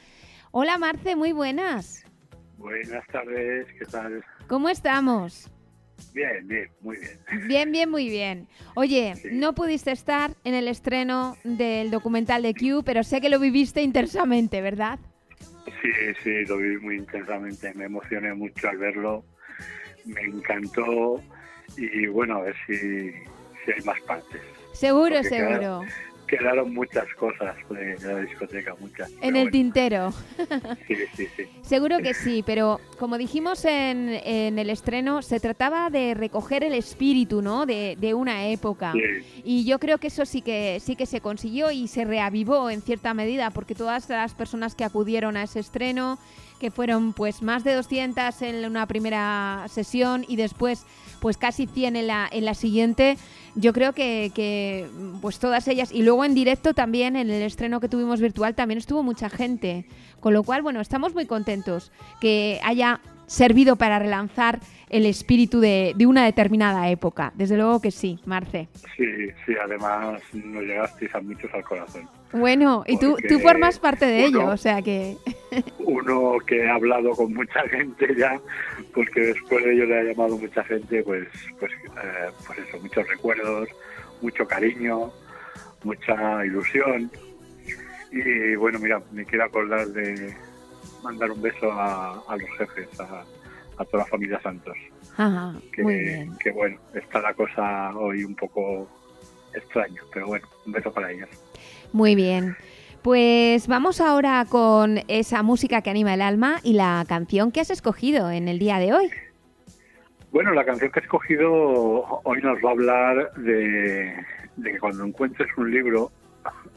Hola 0.53 0.79
Marce, 0.79 1.17
muy 1.17 1.33
buenas. 1.33 2.05
Buenas 2.59 3.05
tardes, 3.09 3.67
¿qué 3.81 3.85
tal? 3.87 4.25
¿Cómo 4.47 4.69
estamos? 4.69 5.52
Bien, 6.13 6.47
bien, 6.47 6.69
muy 6.81 6.97
bien. 6.99 7.49
Bien, 7.49 7.73
bien, 7.73 7.91
muy 7.91 8.09
bien. 8.09 8.49
Oye, 8.75 9.15
Sí. 9.17 9.29
no 9.33 9.55
pudiste 9.55 9.91
estar 9.93 10.33
en 10.45 10.55
el 10.55 10.69
estreno 10.69 11.37
del 11.45 11.91
documental 11.91 12.43
de 12.43 12.55
Q, 12.55 12.83
pero 12.85 13.03
sé 13.03 13.21
que 13.21 13.29
lo 13.31 13.39
viviste 13.39 13.83
intensamente, 13.83 14.61
¿verdad? 14.61 14.99
Sí, 15.81 15.91
sí, 16.23 16.45
lo 16.47 16.59
viví 16.59 16.79
muy 16.79 16.97
intensamente, 16.97 17.73
me 17.75 17.85
emocioné 17.87 18.35
mucho 18.35 18.69
al 18.69 18.79
verlo, 18.79 19.25
me 20.05 20.21
encantó 20.23 21.23
y 21.77 22.07
bueno, 22.07 22.37
a 22.37 22.43
ver 22.43 22.57
si, 22.67 22.77
si 22.79 23.73
hay 23.77 23.85
más 23.85 24.01
partes. 24.03 24.41
Seguro, 24.73 25.17
Porque 25.17 25.29
seguro. 25.29 25.87
Quedaron 26.33 26.73
muchas 26.73 27.07
cosas 27.19 27.55
de 27.69 27.99
la 28.01 28.21
discoteca, 28.21 28.75
muchas. 28.81 29.11
En 29.21 29.37
el 29.37 29.43
bueno, 29.45 29.51
tintero. 29.51 30.15
Sí, 30.89 30.97
sí, 31.15 31.29
sí. 31.37 31.43
Seguro 31.61 31.99
que 31.99 32.15
sí, 32.15 32.43
pero 32.45 32.81
como 32.99 33.19
dijimos 33.19 33.67
en, 33.67 34.09
en 34.25 34.59
el 34.59 34.71
estreno, 34.71 35.21
se 35.21 35.41
trataba 35.41 35.91
de 35.91 36.15
recoger 36.15 36.65
el 36.65 36.73
espíritu, 36.73 37.43
¿no? 37.43 37.67
De, 37.67 37.97
de 38.01 38.15
una 38.15 38.47
época. 38.47 38.93
Sí, 38.93 39.43
Y 39.45 39.65
yo 39.67 39.79
creo 39.79 39.99
que 39.99 40.07
eso 40.07 40.25
sí 40.25 40.41
que 40.41 40.81
sí 40.81 40.97
que 40.97 41.05
se 41.05 41.21
consiguió 41.21 41.71
y 41.71 41.87
se 41.87 42.07
reavivó 42.07 42.71
en 42.71 42.81
cierta 42.81 43.13
medida, 43.13 43.51
porque 43.51 43.75
todas 43.75 44.09
las 44.09 44.33
personas 44.33 44.75
que 44.75 44.85
acudieron 44.85 45.37
a 45.37 45.43
ese 45.43 45.61
estreno, 45.61 46.19
que 46.59 46.71
fueron 46.71 47.13
pues 47.13 47.43
más 47.43 47.63
de 47.63 47.75
200 47.75 48.41
en 48.41 48.65
una 48.65 48.87
primera 48.87 49.67
sesión 49.69 50.25
y 50.27 50.37
después 50.37 50.87
pues 51.23 51.37
casi 51.37 51.69
100 51.69 51.95
en 51.95 52.07
la, 52.09 52.29
en 52.31 52.45
la 52.45 52.55
siguiente, 52.55 53.17
yo 53.55 53.73
creo 53.73 53.93
que, 53.93 54.33
que, 54.35 54.89
pues 55.21 55.39
todas 55.39 55.69
ellas, 55.69 55.93
y 55.93 56.03
luego 56.03 56.22
en 56.25 56.35
directo 56.35 56.75
también, 56.75 57.17
en 57.17 57.31
el 57.31 57.43
estreno 57.43 57.81
que 57.81 57.89
tuvimos 57.89 58.21
virtual, 58.21 58.55
también 58.55 58.79
estuvo 58.79 59.03
mucha 59.03 59.29
gente, 59.31 59.87
con 60.21 60.33
lo 60.35 60.43
cual, 60.43 60.63
bueno, 60.63 60.81
estamos 60.81 61.15
muy 61.15 61.27
contentos 61.27 61.93
que 62.21 62.61
haya 62.63 63.01
servido 63.27 63.77
para 63.77 63.99
relanzar 63.99 64.61
el 64.91 65.07
espíritu 65.07 65.61
de, 65.61 65.95
de 65.97 66.05
una 66.07 66.25
determinada 66.25 66.91
época. 66.91 67.33
Desde 67.35 67.57
luego 67.57 67.81
que 67.81 67.91
sí, 67.91 68.19
Marce. 68.27 68.69
sí, 68.97 69.07
sí, 69.47 69.55
además 69.65 70.21
nos 70.35 70.63
llegasteis 70.65 71.15
a 71.15 71.21
muchos 71.21 71.51
al 71.55 71.63
corazón. 71.65 72.07
Bueno, 72.33 72.85
y 72.87 72.99
tú, 72.99 73.17
tú 73.29 73.39
formas 73.41 73.79
parte 73.79 74.05
de 74.07 74.29
uno- 74.29 74.41
ello, 74.43 74.51
o 74.51 74.57
sea 74.59 74.83
que... 74.83 75.17
Uno 75.79 76.35
que 76.47 76.69
ha 76.69 76.75
hablado 76.75 77.11
con 77.13 77.33
mucha 77.33 77.61
gente 77.69 78.15
ya, 78.17 78.39
porque 78.95 79.21
después 79.21 79.65
de 79.65 79.73
ello 79.75 79.87
le 79.87 79.99
ha 80.01 80.03
llamado 80.05 80.37
mucha 80.37 80.63
gente, 80.65 81.03
pues, 81.03 81.27
pues, 81.59 81.73
eh, 81.73 82.31
pues 82.47 82.59
eso, 82.59 82.79
muchos 82.81 83.07
recuerdos, 83.09 83.69
mucho 84.21 84.47
cariño, 84.47 85.11
mucha 85.85 86.45
ilusión. 86.47 87.11
Y 88.11 88.55
bueno, 88.57 88.79
mira, 88.79 89.03
me 89.11 89.25
quiero 89.25 89.45
acordar 89.45 89.87
de 89.89 90.35
mandar 91.03 91.31
un 91.31 91.41
beso 91.43 91.71
a, 91.73 92.23
a 92.29 92.37
los 92.37 92.49
jefes, 92.59 93.01
a, 93.01 93.25
a 93.79 93.85
toda 93.85 94.05
la 94.05 94.07
familia 94.09 94.41
Santos. 94.43 94.77
Ajá, 95.17 95.55
Que, 95.75 95.83
muy 95.83 95.99
bien. 95.99 96.37
que 96.39 96.51
bueno, 96.51 96.79
está 96.95 97.21
la 97.21 97.35
cosa 97.35 97.97
hoy 97.97 98.25
un 98.25 98.35
poco 98.35 98.89
extraño, 99.55 100.03
pero 100.13 100.27
bueno, 100.27 100.47
un 100.67 100.73
beso 100.73 100.93
para 100.93 101.11
ellos. 101.11 101.29
Muy 101.93 102.15
bien. 102.15 102.57
Pues 103.03 103.67
vamos 103.67 104.01
ahora 104.01 104.47
con 104.49 105.01
esa 105.09 105.43
música 105.43 105.83
que 105.83 105.91
anima 105.91 106.15
el 106.15 106.23
alma 106.23 106.61
y 106.63 106.75
la 106.75 107.05
canción 107.09 107.51
que 107.51 107.61
has 107.61 107.71
escogido 107.71 108.31
en 108.31 108.47
el 108.47 108.59
día 108.59 108.79
de 108.79 108.93
hoy. 108.95 109.11
Bueno, 110.31 110.53
la 110.53 110.65
canción 110.65 110.91
que 110.93 111.01
he 111.01 111.03
escogido 111.03 111.51
hoy 112.25 112.41
nos 112.43 112.59
va 112.65 112.69
a 112.69 112.73
hablar 112.73 113.35
de, 113.35 114.15
de 114.57 114.73
que 114.73 114.79
cuando 114.79 115.05
encuentres 115.05 115.49
un 115.57 115.71
libro, 115.71 116.11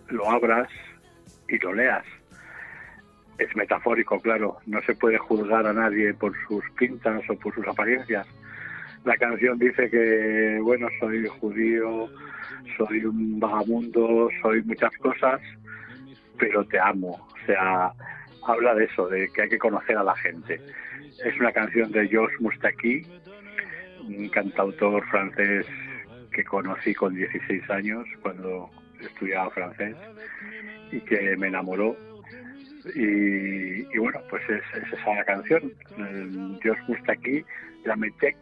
lo 0.10 0.30
abras 0.30 0.70
y 1.48 1.58
lo 1.60 1.74
leas. 1.74 2.06
Es 3.38 3.54
metafórico, 3.56 4.20
claro, 4.20 4.58
no 4.66 4.82
se 4.84 4.96
puede 4.96 5.18
juzgar 5.18 5.68
a 5.68 5.74
nadie 5.74 6.14
por 6.14 6.34
sus 6.48 6.64
pintas 6.72 7.22
o 7.30 7.36
por 7.36 7.54
sus 7.54 7.68
apariencias. 7.68 8.26
La 9.04 9.18
canción 9.18 9.60
dice 9.60 9.90
que, 9.90 10.58
bueno, 10.62 10.88
soy 11.00 11.28
judío, 11.28 12.10
soy 12.78 13.06
un 13.06 13.40
vagamundo, 13.40 14.30
soy 14.42 14.64
muchas 14.64 14.96
cosas, 14.98 15.42
pero 16.40 16.66
te 16.66 16.80
amo. 16.80 17.10
O 17.12 17.46
sea, 17.46 17.92
habla 18.48 18.74
de 18.74 18.86
eso, 18.86 19.08
de 19.08 19.28
que 19.30 19.44
hay 19.44 19.50
que 19.50 19.60
conocer 19.60 19.98
a 19.98 20.04
la 20.04 20.16
gente. 20.16 20.60
Es 21.24 21.40
una 21.40 21.52
canción 21.52 21.92
de 21.92 22.08
Georges 22.08 22.40
Moustaki, 22.40 23.06
un 24.08 24.30
cantautor 24.30 25.06
francés 25.08 25.66
que 26.36 26.44
conocí 26.44 26.94
con 26.94 27.16
16 27.16 27.70
años 27.70 28.06
cuando 28.22 28.70
estudiaba 29.00 29.50
francés 29.52 29.96
y 30.92 31.00
que 31.02 31.38
me 31.38 31.48
enamoró. 31.48 31.96
Y, 32.94 33.82
y 33.94 33.98
bueno, 33.98 34.20
pues 34.30 34.44
es, 34.50 34.84
es 34.84 34.94
esa 34.94 35.24
canción, 35.24 35.72
eh, 35.98 36.58
Dios 36.62 36.78
Moustaki, 36.88 37.44
la 37.86 37.96
Metec. 37.96 38.36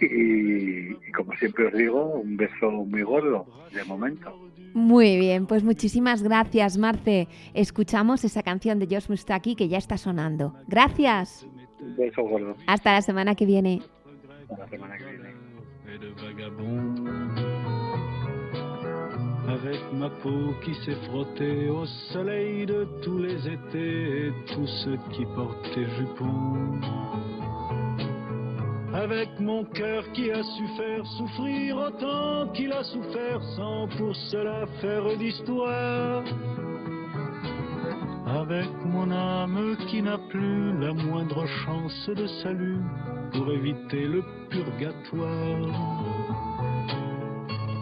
Y, 0.00 0.90
y 0.90 1.12
como 1.12 1.32
siempre 1.36 1.66
os 1.66 1.72
digo, 1.72 2.04
un 2.04 2.36
beso 2.36 2.70
muy 2.70 3.02
gordo 3.02 3.46
de 3.72 3.84
momento. 3.84 4.50
Muy 4.74 5.16
bien, 5.18 5.46
pues 5.46 5.62
muchísimas 5.62 6.22
gracias, 6.22 6.76
Marce. 6.76 7.28
Escuchamos 7.54 8.24
esa 8.24 8.42
canción 8.42 8.78
de 8.80 8.86
Josh 8.86 9.08
Mustaki 9.08 9.54
que 9.54 9.68
ya 9.68 9.78
está 9.78 9.96
sonando. 9.96 10.56
Gracias. 10.66 11.46
Un 11.80 11.96
beso 11.96 12.22
gordo. 12.22 12.56
Hasta 12.66 12.92
la 12.92 13.02
semana 13.02 13.34
que 13.34 13.46
viene. 13.46 13.82
Hasta 14.42 14.58
la 14.58 14.68
semana 14.68 14.98
que 14.98 15.04
viene. 15.04 15.43
De 15.98 16.08
vagabond. 16.20 16.94
Avec 19.48 19.80
ma 19.92 20.10
peau 20.10 20.54
qui 20.64 20.74
s'est 20.84 20.98
frottée 21.08 21.68
au 21.68 21.84
soleil 22.12 22.66
de 22.66 22.86
tous 23.02 23.18
les 23.18 23.48
étés 23.48 24.26
et 24.26 24.32
tous 24.52 24.66
ceux 24.82 24.98
qui 25.12 25.24
portaient 25.26 25.88
jupons. 25.96 26.80
Avec 28.92 29.28
mon 29.38 29.64
cœur 29.64 30.10
qui 30.12 30.30
a 30.30 30.42
su 30.42 30.66
faire 30.76 31.06
souffrir 31.18 31.76
autant 31.76 32.48
qu'il 32.52 32.72
a 32.72 32.82
souffert 32.84 33.42
sans 33.56 33.88
pour 33.96 34.14
cela 34.30 34.66
faire 34.80 35.16
d'histoire. 35.16 36.24
Avec 38.34 38.68
mon 38.84 39.12
âme 39.12 39.76
qui 39.86 40.02
n'a 40.02 40.18
plus 40.18 40.76
la 40.80 40.92
moindre 40.92 41.46
chance 41.64 42.10
de 42.16 42.26
salut 42.42 42.80
pour 43.32 43.48
éviter 43.52 44.06
le 44.08 44.24
purgatoire. 44.50 45.72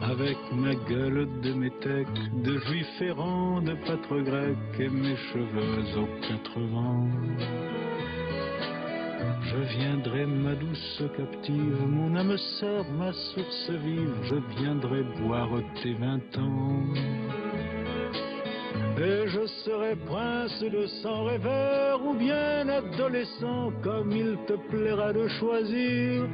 Avec 0.02 0.36
ma 0.52 0.74
gueule 0.74 1.26
de 1.40 1.54
métèque, 1.54 2.42
de 2.44 2.58
juif 2.58 3.00
errant, 3.00 3.62
de 3.62 3.72
pâtre 3.86 4.18
grec 4.18 4.58
et 4.78 4.90
mes 4.90 5.16
cheveux 5.32 5.98
aux 5.98 6.20
quatre 6.28 6.60
vents. 6.60 7.08
Je 9.40 9.78
viendrai, 9.78 10.26
ma 10.26 10.54
douce 10.54 11.02
captive, 11.16 11.86
mon 11.86 12.14
âme 12.14 12.36
sœur, 12.60 12.84
ma 12.98 13.12
source 13.12 13.70
vive, 13.70 14.14
je 14.24 14.34
viendrai 14.60 15.02
boire 15.18 15.48
tes 15.82 15.94
vingt 15.94 16.38
ans. 16.38 17.51
Et 18.98 19.26
je 19.26 19.46
serai 19.64 19.96
prince 19.96 20.60
de 20.60 20.86
sang 21.02 21.24
rêveur 21.24 22.04
ou 22.04 22.14
bien 22.14 22.68
adolescent, 22.68 23.72
comme 23.82 24.12
il 24.12 24.36
te 24.46 24.52
plaira 24.70 25.12
de 25.12 25.26
choisir. 25.28 26.28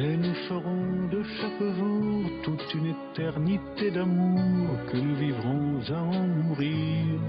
Et 0.00 0.16
nous 0.16 0.34
ferons 0.48 1.08
de 1.10 1.22
chaque 1.22 1.62
jour 1.78 2.30
toute 2.42 2.74
une 2.74 2.94
éternité 2.96 3.90
d'amour 3.90 4.68
que 4.90 4.96
nous 4.96 5.14
vivrons 5.16 5.80
à 5.90 6.00
en 6.00 6.26
mourir. 6.26 7.20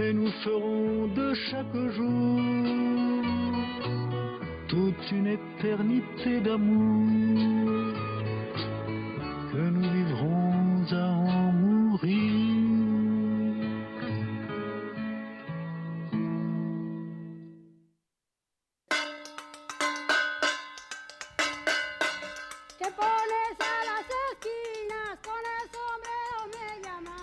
Et 0.00 0.12
nous 0.12 0.32
ferons 0.42 1.08
de 1.08 1.34
chaque 1.34 1.76
jour 1.96 2.40
toute 4.68 5.12
une 5.12 5.26
éternité 5.26 6.40
d'amour 6.40 7.94
que 9.52 9.58
nous 9.58 9.90
vivrons 9.90 10.57
à 10.92 10.96
en 10.96 11.52
mourir. 11.52 12.48
Te 22.78 22.90
pones 22.92 23.54
a 23.60 23.76
las 23.84 24.06
esquinas 24.32 25.18
con 25.22 25.42
el 25.44 25.64
sombrero 25.72 26.38
me 26.52 26.82
llamas. 26.82 27.22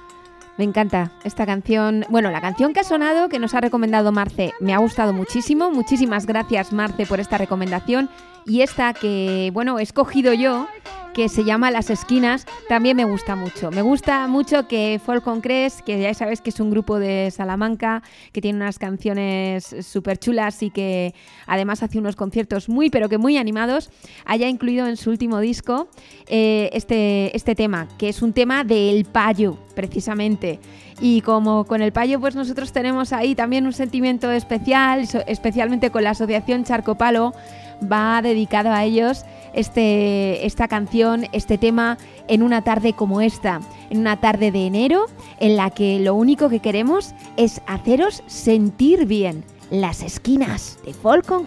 Me 0.57 0.63
encanta 0.63 1.11
esta 1.23 1.45
canción. 1.45 2.05
Bueno, 2.09 2.31
la 2.31 2.41
canción 2.41 2.73
que 2.73 2.81
ha 2.81 2.83
sonado, 2.83 3.29
que 3.29 3.39
nos 3.39 3.53
ha 3.53 3.61
recomendado 3.61 4.11
Marce, 4.11 4.53
me 4.59 4.73
ha 4.73 4.77
gustado 4.77 5.13
muchísimo. 5.13 5.71
Muchísimas 5.71 6.25
gracias, 6.25 6.71
Marce, 6.71 7.05
por 7.05 7.19
esta 7.19 7.37
recomendación. 7.37 8.09
Y 8.45 8.61
esta 8.61 8.93
que, 8.93 9.49
bueno, 9.53 9.79
he 9.79 9.83
escogido 9.83 10.31
yo, 10.33 10.67
que 11.15 11.29
se 11.29 11.45
llama 11.45 11.71
Las 11.71 11.89
Esquinas, 11.89 12.45
también 12.67 12.97
me 12.97 13.05
gusta 13.05 13.37
mucho. 13.37 13.71
Me 13.71 13.81
gusta 13.81 14.27
mucho 14.27 14.67
que 14.67 14.99
Folk 15.03 15.25
on 15.25 15.39
Crest, 15.39 15.79
que 15.79 15.97
ya 15.97 16.13
sabes 16.13 16.41
que 16.41 16.49
es 16.49 16.59
un 16.59 16.69
grupo 16.69 16.99
de 16.99 17.31
Salamanca, 17.31 18.03
que 18.33 18.41
tiene 18.41 18.57
unas 18.57 18.77
canciones 18.79 19.77
súper 19.79 20.17
chulas 20.17 20.61
y 20.61 20.71
que 20.71 21.15
además 21.47 21.81
hace 21.83 21.99
unos 21.99 22.17
conciertos 22.17 22.67
muy, 22.67 22.89
pero 22.89 23.07
que 23.07 23.17
muy 23.17 23.37
animados, 23.37 23.91
haya 24.25 24.49
incluido 24.49 24.87
en 24.87 24.97
su 24.97 25.09
último 25.09 25.39
disco 25.39 25.87
eh, 26.27 26.69
este, 26.73 27.33
este 27.33 27.55
tema, 27.55 27.87
que 27.97 28.09
es 28.09 28.21
un 28.21 28.33
tema 28.33 28.65
del 28.65 29.05
payo, 29.05 29.57
precisamente. 29.73 30.59
Y 30.99 31.21
como 31.21 31.65
con 31.65 31.81
el 31.81 31.93
payo, 31.93 32.19
pues 32.19 32.35
nosotros 32.35 32.73
tenemos 32.73 33.13
ahí 33.13 33.35
también 33.35 33.65
un 33.65 33.73
sentimiento 33.73 34.31
especial, 34.31 35.07
especialmente 35.27 35.91
con 35.91 36.03
la 36.03 36.09
asociación 36.09 36.65
Charcopalo, 36.65 37.33
va 37.81 38.21
dedicado 38.21 38.71
a 38.71 38.83
ellos 38.83 39.25
este, 39.53 40.45
esta 40.45 40.67
canción, 40.67 41.27
este 41.31 41.57
tema, 41.57 41.97
en 42.27 42.43
una 42.43 42.61
tarde 42.63 42.93
como 42.93 43.21
esta, 43.21 43.61
en 43.89 43.99
una 43.99 44.19
tarde 44.19 44.51
de 44.51 44.67
enero, 44.67 45.05
en 45.39 45.55
la 45.55 45.69
que 45.69 45.99
lo 45.99 46.15
único 46.15 46.49
que 46.49 46.59
queremos 46.59 47.13
es 47.37 47.61
haceros 47.67 48.23
sentir 48.27 49.05
bien. 49.05 49.43
Las 49.71 50.03
esquinas 50.03 50.77
de 50.85 50.93
Folk 50.93 51.31
on 51.31 51.45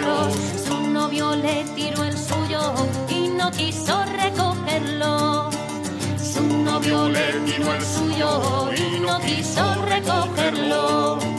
Su 0.00 0.80
novio 0.92 1.34
le 1.34 1.64
tiró 1.74 2.04
el 2.04 2.16
suyo 2.16 2.72
y 3.08 3.28
no 3.28 3.50
quiso 3.50 4.04
recogerlo. 4.04 5.50
Su 6.16 6.42
novio 6.42 7.08
le 7.08 7.32
tiró 7.44 7.74
el 7.74 7.82
suyo 7.82 8.70
y 8.76 9.00
no 9.00 9.18
quiso 9.18 9.74
recogerlo. 9.86 11.37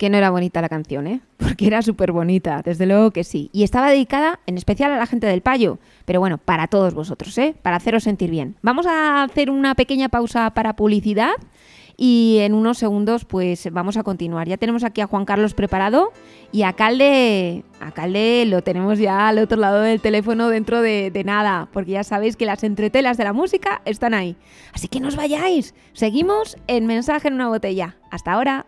Que 0.00 0.08
no 0.08 0.16
era 0.16 0.30
bonita 0.30 0.62
la 0.62 0.70
canción, 0.70 1.06
¿eh? 1.06 1.20
Porque 1.36 1.66
era 1.66 1.82
súper 1.82 2.10
bonita, 2.10 2.62
desde 2.64 2.86
luego 2.86 3.10
que 3.10 3.22
sí. 3.22 3.50
Y 3.52 3.64
estaba 3.64 3.90
dedicada 3.90 4.40
en 4.46 4.56
especial 4.56 4.90
a 4.92 4.96
la 4.96 5.04
gente 5.04 5.26
del 5.26 5.42
Payo. 5.42 5.78
Pero 6.06 6.20
bueno, 6.20 6.38
para 6.38 6.68
todos 6.68 6.94
vosotros, 6.94 7.36
¿eh? 7.36 7.54
Para 7.60 7.76
haceros 7.76 8.04
sentir 8.04 8.30
bien. 8.30 8.56
Vamos 8.62 8.86
a 8.86 9.22
hacer 9.24 9.50
una 9.50 9.74
pequeña 9.74 10.08
pausa 10.08 10.50
para 10.54 10.74
publicidad 10.74 11.32
y 11.98 12.38
en 12.40 12.54
unos 12.54 12.78
segundos 12.78 13.26
pues 13.26 13.68
vamos 13.70 13.98
a 13.98 14.02
continuar. 14.02 14.48
Ya 14.48 14.56
tenemos 14.56 14.84
aquí 14.84 15.02
a 15.02 15.06
Juan 15.06 15.26
Carlos 15.26 15.52
preparado 15.52 16.12
y 16.50 16.62
a 16.62 16.72
Calde, 16.72 17.62
a 17.78 17.92
Calde 17.92 18.46
lo 18.46 18.62
tenemos 18.62 18.98
ya 18.98 19.28
al 19.28 19.36
otro 19.36 19.58
lado 19.58 19.82
del 19.82 20.00
teléfono 20.00 20.48
dentro 20.48 20.80
de, 20.80 21.10
de 21.10 21.24
nada, 21.24 21.68
porque 21.74 21.90
ya 21.90 22.04
sabéis 22.04 22.38
que 22.38 22.46
las 22.46 22.64
entretelas 22.64 23.18
de 23.18 23.24
la 23.24 23.34
música 23.34 23.82
están 23.84 24.14
ahí. 24.14 24.34
Así 24.72 24.88
que 24.88 24.98
no 24.98 25.08
os 25.08 25.16
vayáis. 25.16 25.74
Seguimos 25.92 26.56
en 26.68 26.86
Mensaje 26.86 27.28
en 27.28 27.34
una 27.34 27.48
botella. 27.48 27.96
Hasta 28.10 28.32
ahora. 28.32 28.64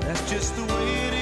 That's 0.00 0.30
just 0.30 0.56
the 0.56 0.62
way 0.62 0.92
it 0.92 1.08
is. 1.08 1.13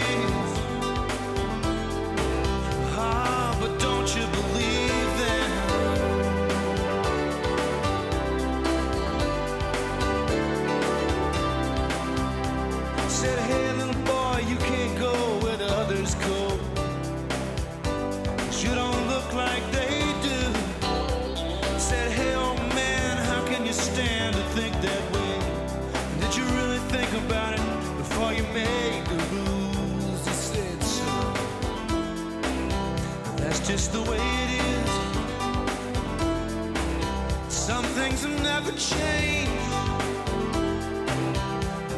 Change. 38.77 39.51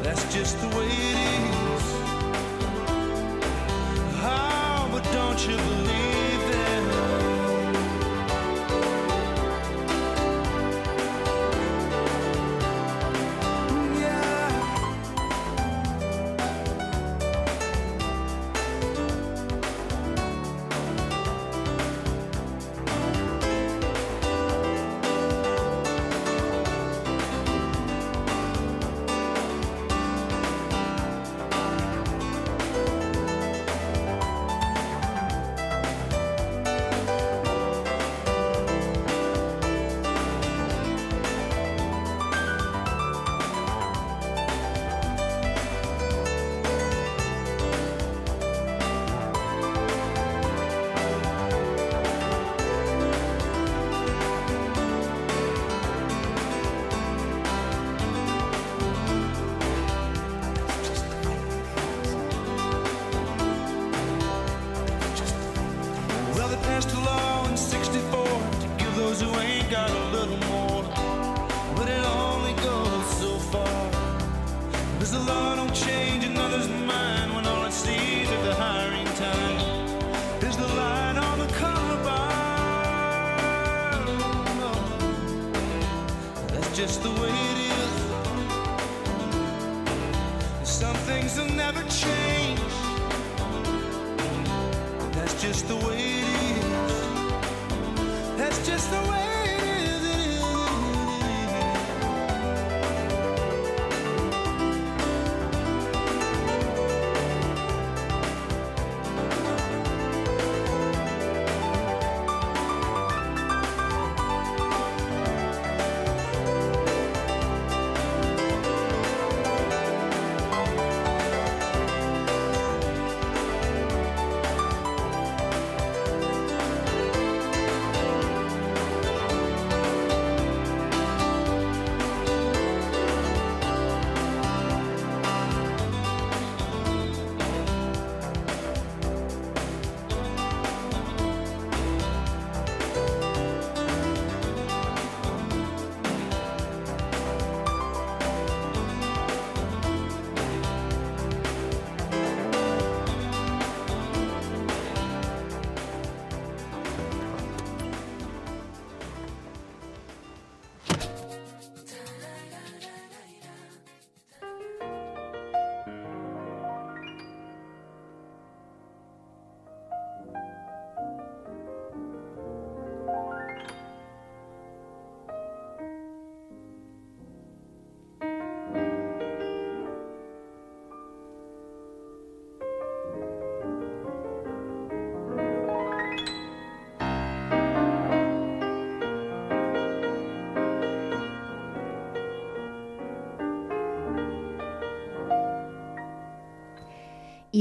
That's 0.02 0.24
just 0.34 0.60
the 0.60 0.68
way 0.76 0.86
it 0.86 1.38
is. 1.38 1.43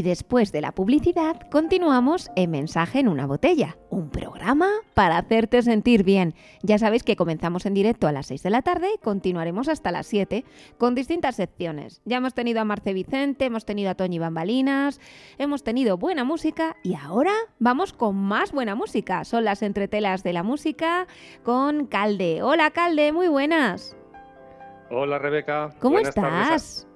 Y 0.04 0.06
después 0.06 0.52
de 0.52 0.60
la 0.60 0.74
publicidad, 0.74 1.39
continuamos 1.50 2.30
en 2.36 2.52
Mensaje 2.52 3.00
en 3.00 3.08
una 3.08 3.26
botella, 3.26 3.78
un 3.89 4.10
programa 4.10 4.68
para 4.94 5.18
hacerte 5.18 5.62
sentir 5.62 6.04
bien. 6.04 6.36
Ya 6.62 6.78
sabéis 6.78 7.04
que 7.04 7.16
comenzamos 7.16 7.66
en 7.66 7.74
directo 7.74 8.06
a 8.06 8.12
las 8.12 8.26
6 8.28 8.44
de 8.44 8.50
la 8.50 8.62
tarde 8.62 8.89
y 8.94 8.98
continuaremos 8.98 9.70
hasta 9.70 9.94
las 9.94 10.06
7 10.08 10.44
con 10.78 10.94
distintas 10.94 11.38
secciones. 11.38 12.02
Ya 12.04 12.18
hemos 12.18 12.34
tenido 12.34 12.60
a 12.60 12.66
Marce 12.66 12.92
Vicente, 12.92 13.46
hemos 13.46 13.63
tenido 13.63 13.92
a 13.92 13.96
Toñi 13.96 14.20
Bambalinas, 14.20 15.00
hemos 15.38 15.63
tenido 15.63 15.98
buena 15.98 16.26
música 16.26 16.76
y 16.84 16.96
ahora 16.96 17.32
vamos 17.60 17.94
con 17.94 18.18
más 18.18 18.52
buena 18.52 18.76
música. 18.76 19.24
Son 19.24 19.46
las 19.46 19.62
entretelas 19.62 20.22
de 20.22 20.34
la 20.34 20.44
música 20.44 21.08
con 21.44 21.86
Calde. 21.88 22.44
Hola 22.44 22.72
Calde, 22.72 23.13
muy 23.13 23.30
buenas. 23.30 23.96
Hola 24.92 25.18
Rebeca. 25.18 25.70
¿Cómo 25.80 25.94
Buenas 25.94 26.13
tardes 26.13 26.34
a- 26.34 26.44
estás? 26.56 26.88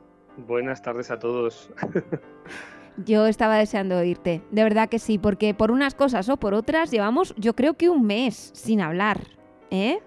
buenas 0.46 0.82
tardes 0.82 1.10
a 1.10 1.17
todos. 1.20 1.70
Yo 3.05 3.27
estaba 3.27 3.57
deseando 3.57 3.97
oírte, 3.97 4.41
de 4.49 4.63
verdad 4.63 4.89
que 4.89 4.99
sí, 4.99 5.17
porque 5.17 5.53
por 5.53 5.71
unas 5.71 5.93
cosas 5.93 6.29
o 6.29 6.38
por 6.38 6.53
otras 6.53 6.89
llevamos 6.91 7.36
yo 7.38 7.55
creo 7.55 7.75
que 7.75 7.89
un 7.89 8.05
mes 8.05 8.51
sin 8.53 8.81
hablar, 8.81 9.21
¿eh? 9.69 9.99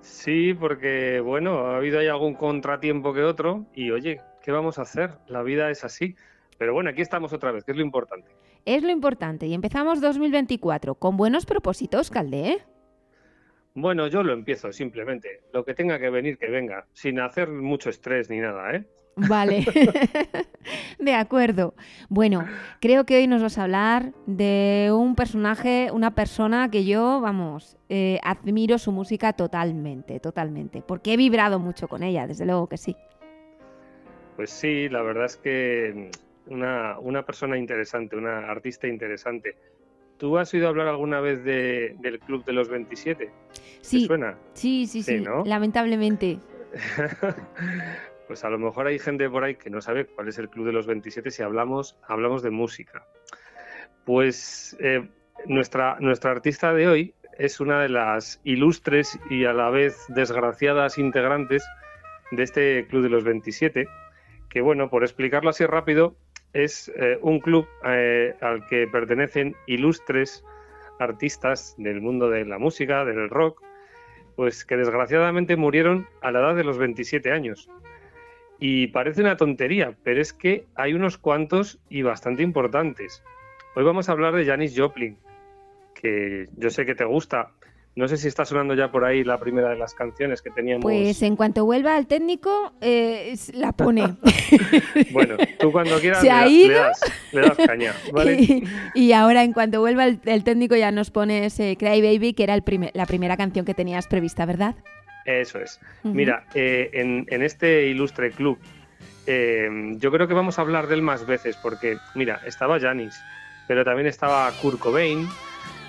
sí, 0.00 0.54
porque 0.54 1.20
bueno, 1.20 1.66
ha 1.66 1.76
habido 1.76 1.98
ahí 1.98 2.08
algún 2.08 2.34
contratiempo 2.34 3.12
que 3.12 3.22
otro 3.22 3.66
y 3.74 3.90
oye, 3.90 4.20
¿qué 4.42 4.52
vamos 4.52 4.78
a 4.78 4.82
hacer? 4.82 5.18
La 5.26 5.42
vida 5.42 5.70
es 5.70 5.84
así. 5.84 6.14
Pero 6.58 6.72
bueno, 6.72 6.90
aquí 6.90 7.02
estamos 7.02 7.32
otra 7.32 7.52
vez, 7.52 7.64
que 7.64 7.72
es 7.72 7.76
lo 7.76 7.84
importante. 7.84 8.30
Es 8.64 8.82
lo 8.82 8.90
importante 8.90 9.46
y 9.46 9.54
empezamos 9.54 10.00
2024 10.00 10.94
con 10.94 11.16
buenos 11.16 11.44
propósitos, 11.46 12.10
Calde, 12.10 12.48
¿eh? 12.48 12.58
Bueno, 13.74 14.06
yo 14.06 14.22
lo 14.22 14.32
empiezo 14.32 14.72
simplemente. 14.72 15.42
Lo 15.52 15.64
que 15.64 15.74
tenga 15.74 15.98
que 15.98 16.08
venir, 16.08 16.38
que 16.38 16.48
venga, 16.48 16.86
sin 16.92 17.20
hacer 17.20 17.50
mucho 17.50 17.90
estrés 17.90 18.30
ni 18.30 18.38
nada, 18.38 18.74
¿eh? 18.74 18.86
Vale, 19.16 19.64
de 20.98 21.14
acuerdo. 21.14 21.74
Bueno, 22.10 22.46
creo 22.80 23.06
que 23.06 23.16
hoy 23.16 23.26
nos 23.26 23.40
vas 23.42 23.56
a 23.56 23.62
hablar 23.64 24.12
de 24.26 24.90
un 24.94 25.14
personaje, 25.14 25.88
una 25.90 26.14
persona 26.14 26.70
que 26.70 26.84
yo, 26.84 27.20
vamos, 27.22 27.78
eh, 27.88 28.20
admiro 28.22 28.76
su 28.78 28.92
música 28.92 29.32
totalmente, 29.32 30.20
totalmente, 30.20 30.82
porque 30.86 31.14
he 31.14 31.16
vibrado 31.16 31.58
mucho 31.58 31.88
con 31.88 32.02
ella, 32.02 32.26
desde 32.26 32.44
luego 32.44 32.68
que 32.68 32.76
sí. 32.76 32.94
Pues 34.36 34.50
sí, 34.50 34.88
la 34.90 35.00
verdad 35.00 35.24
es 35.24 35.36
que 35.38 36.10
mm, 36.48 36.52
una, 36.52 36.98
una 36.98 37.24
persona 37.24 37.56
interesante, 37.56 38.16
una 38.16 38.50
artista 38.50 38.86
interesante. 38.86 39.56
¿Tú 40.18 40.36
has 40.36 40.52
oído 40.52 40.68
hablar 40.68 40.88
alguna 40.88 41.20
vez 41.20 41.42
de- 41.42 41.96
del 42.00 42.20
Club 42.20 42.44
de 42.44 42.52
los 42.52 42.68
27? 42.68 43.26
¿Te 43.26 43.32
Sí, 43.80 44.06
suena? 44.06 44.36
sí, 44.52 44.86
sí, 44.86 45.02
Sí, 45.02 45.18
sí, 45.18 45.24
¿no? 45.24 45.42
lamentablemente. 45.44 46.38
Pues 48.26 48.44
a 48.44 48.50
lo 48.50 48.58
mejor 48.58 48.86
hay 48.86 48.98
gente 48.98 49.28
por 49.30 49.44
ahí 49.44 49.54
que 49.54 49.70
no 49.70 49.80
sabe 49.80 50.06
cuál 50.06 50.28
es 50.28 50.38
el 50.38 50.48
Club 50.48 50.66
de 50.66 50.72
los 50.72 50.86
27 50.86 51.30
si 51.30 51.42
hablamos, 51.42 51.98
hablamos 52.08 52.42
de 52.42 52.50
música. 52.50 53.06
Pues 54.04 54.76
eh, 54.80 55.08
nuestra, 55.46 55.96
nuestra 56.00 56.32
artista 56.32 56.72
de 56.72 56.88
hoy 56.88 57.14
es 57.38 57.60
una 57.60 57.82
de 57.82 57.88
las 57.88 58.40
ilustres 58.44 59.18
y 59.30 59.44
a 59.44 59.52
la 59.52 59.70
vez 59.70 60.04
desgraciadas 60.08 60.98
integrantes 60.98 61.64
de 62.30 62.42
este 62.42 62.86
Club 62.88 63.02
de 63.02 63.10
los 63.10 63.24
27, 63.24 63.88
que 64.48 64.60
bueno, 64.60 64.90
por 64.90 65.04
explicarlo 65.04 65.50
así 65.50 65.64
rápido, 65.66 66.16
es 66.52 66.90
eh, 66.96 67.18
un 67.20 67.40
club 67.40 67.68
eh, 67.84 68.34
al 68.40 68.66
que 68.66 68.86
pertenecen 68.86 69.54
ilustres 69.66 70.42
artistas 70.98 71.74
del 71.76 72.00
mundo 72.00 72.30
de 72.30 72.44
la 72.44 72.58
música, 72.58 73.04
del 73.04 73.28
rock, 73.28 73.62
pues 74.36 74.64
que 74.64 74.76
desgraciadamente 74.76 75.56
murieron 75.56 76.08
a 76.22 76.30
la 76.30 76.40
edad 76.40 76.56
de 76.56 76.64
los 76.64 76.78
27 76.78 77.30
años. 77.30 77.68
Y 78.58 78.86
parece 78.88 79.20
una 79.20 79.36
tontería, 79.36 79.94
pero 80.02 80.20
es 80.20 80.32
que 80.32 80.64
hay 80.74 80.94
unos 80.94 81.18
cuantos 81.18 81.78
y 81.90 82.02
bastante 82.02 82.42
importantes. 82.42 83.22
Hoy 83.74 83.84
vamos 83.84 84.08
a 84.08 84.12
hablar 84.12 84.34
de 84.34 84.46
Janis 84.46 84.74
Joplin, 84.76 85.18
que 85.94 86.46
yo 86.56 86.70
sé 86.70 86.86
que 86.86 86.94
te 86.94 87.04
gusta. 87.04 87.50
No 87.94 88.08
sé 88.08 88.18
si 88.18 88.28
está 88.28 88.44
sonando 88.44 88.74
ya 88.74 88.90
por 88.90 89.06
ahí 89.06 89.24
la 89.24 89.38
primera 89.40 89.70
de 89.70 89.76
las 89.76 89.94
canciones 89.94 90.42
que 90.42 90.50
teníamos. 90.50 90.82
Pues 90.82 91.22
en 91.22 91.34
cuanto 91.34 91.64
vuelva 91.64 91.96
al 91.96 92.06
técnico, 92.06 92.72
eh, 92.82 93.34
la 93.54 93.72
pone. 93.72 94.16
Bueno, 95.12 95.36
tú 95.58 95.72
cuando 95.72 95.98
quieras 95.98 96.22
le, 96.22 96.30
ha 96.30 96.40
das- 96.42 96.50
ido. 96.50 96.68
le 96.68 96.74
das, 96.74 97.00
le 97.32 97.40
das 97.40 97.56
caña, 97.66 97.94
¿vale? 98.12 98.34
y, 98.40 98.64
y 98.94 99.12
ahora, 99.12 99.44
en 99.44 99.52
cuanto 99.54 99.80
vuelva 99.80 100.04
el, 100.06 100.20
el 100.26 100.44
técnico, 100.44 100.76
ya 100.76 100.90
nos 100.92 101.10
pones 101.10 101.58
eh, 101.60 101.76
Cry 101.78 102.02
Baby, 102.02 102.34
que 102.34 102.42
era 102.44 102.54
el 102.54 102.62
primer- 102.62 102.90
la 102.94 103.06
primera 103.06 103.36
canción 103.38 103.64
que 103.64 103.72
tenías 103.74 104.06
prevista, 104.08 104.44
¿verdad? 104.44 104.74
Eso 105.26 105.58
es. 105.58 105.80
Mira, 106.04 106.44
eh, 106.54 106.90
en, 106.92 107.26
en 107.28 107.42
este 107.42 107.86
ilustre 107.86 108.30
club, 108.30 108.58
eh, 109.26 109.68
yo 109.98 110.12
creo 110.12 110.28
que 110.28 110.34
vamos 110.34 110.58
a 110.58 110.62
hablar 110.62 110.86
de 110.86 110.94
él 110.94 111.02
más 111.02 111.26
veces, 111.26 111.56
porque, 111.56 111.98
mira, 112.14 112.40
estaba 112.46 112.78
Janis, 112.78 113.20
pero 113.66 113.84
también 113.84 114.06
estaba 114.06 114.50
Kurt 114.62 114.78
Cobain, 114.78 115.28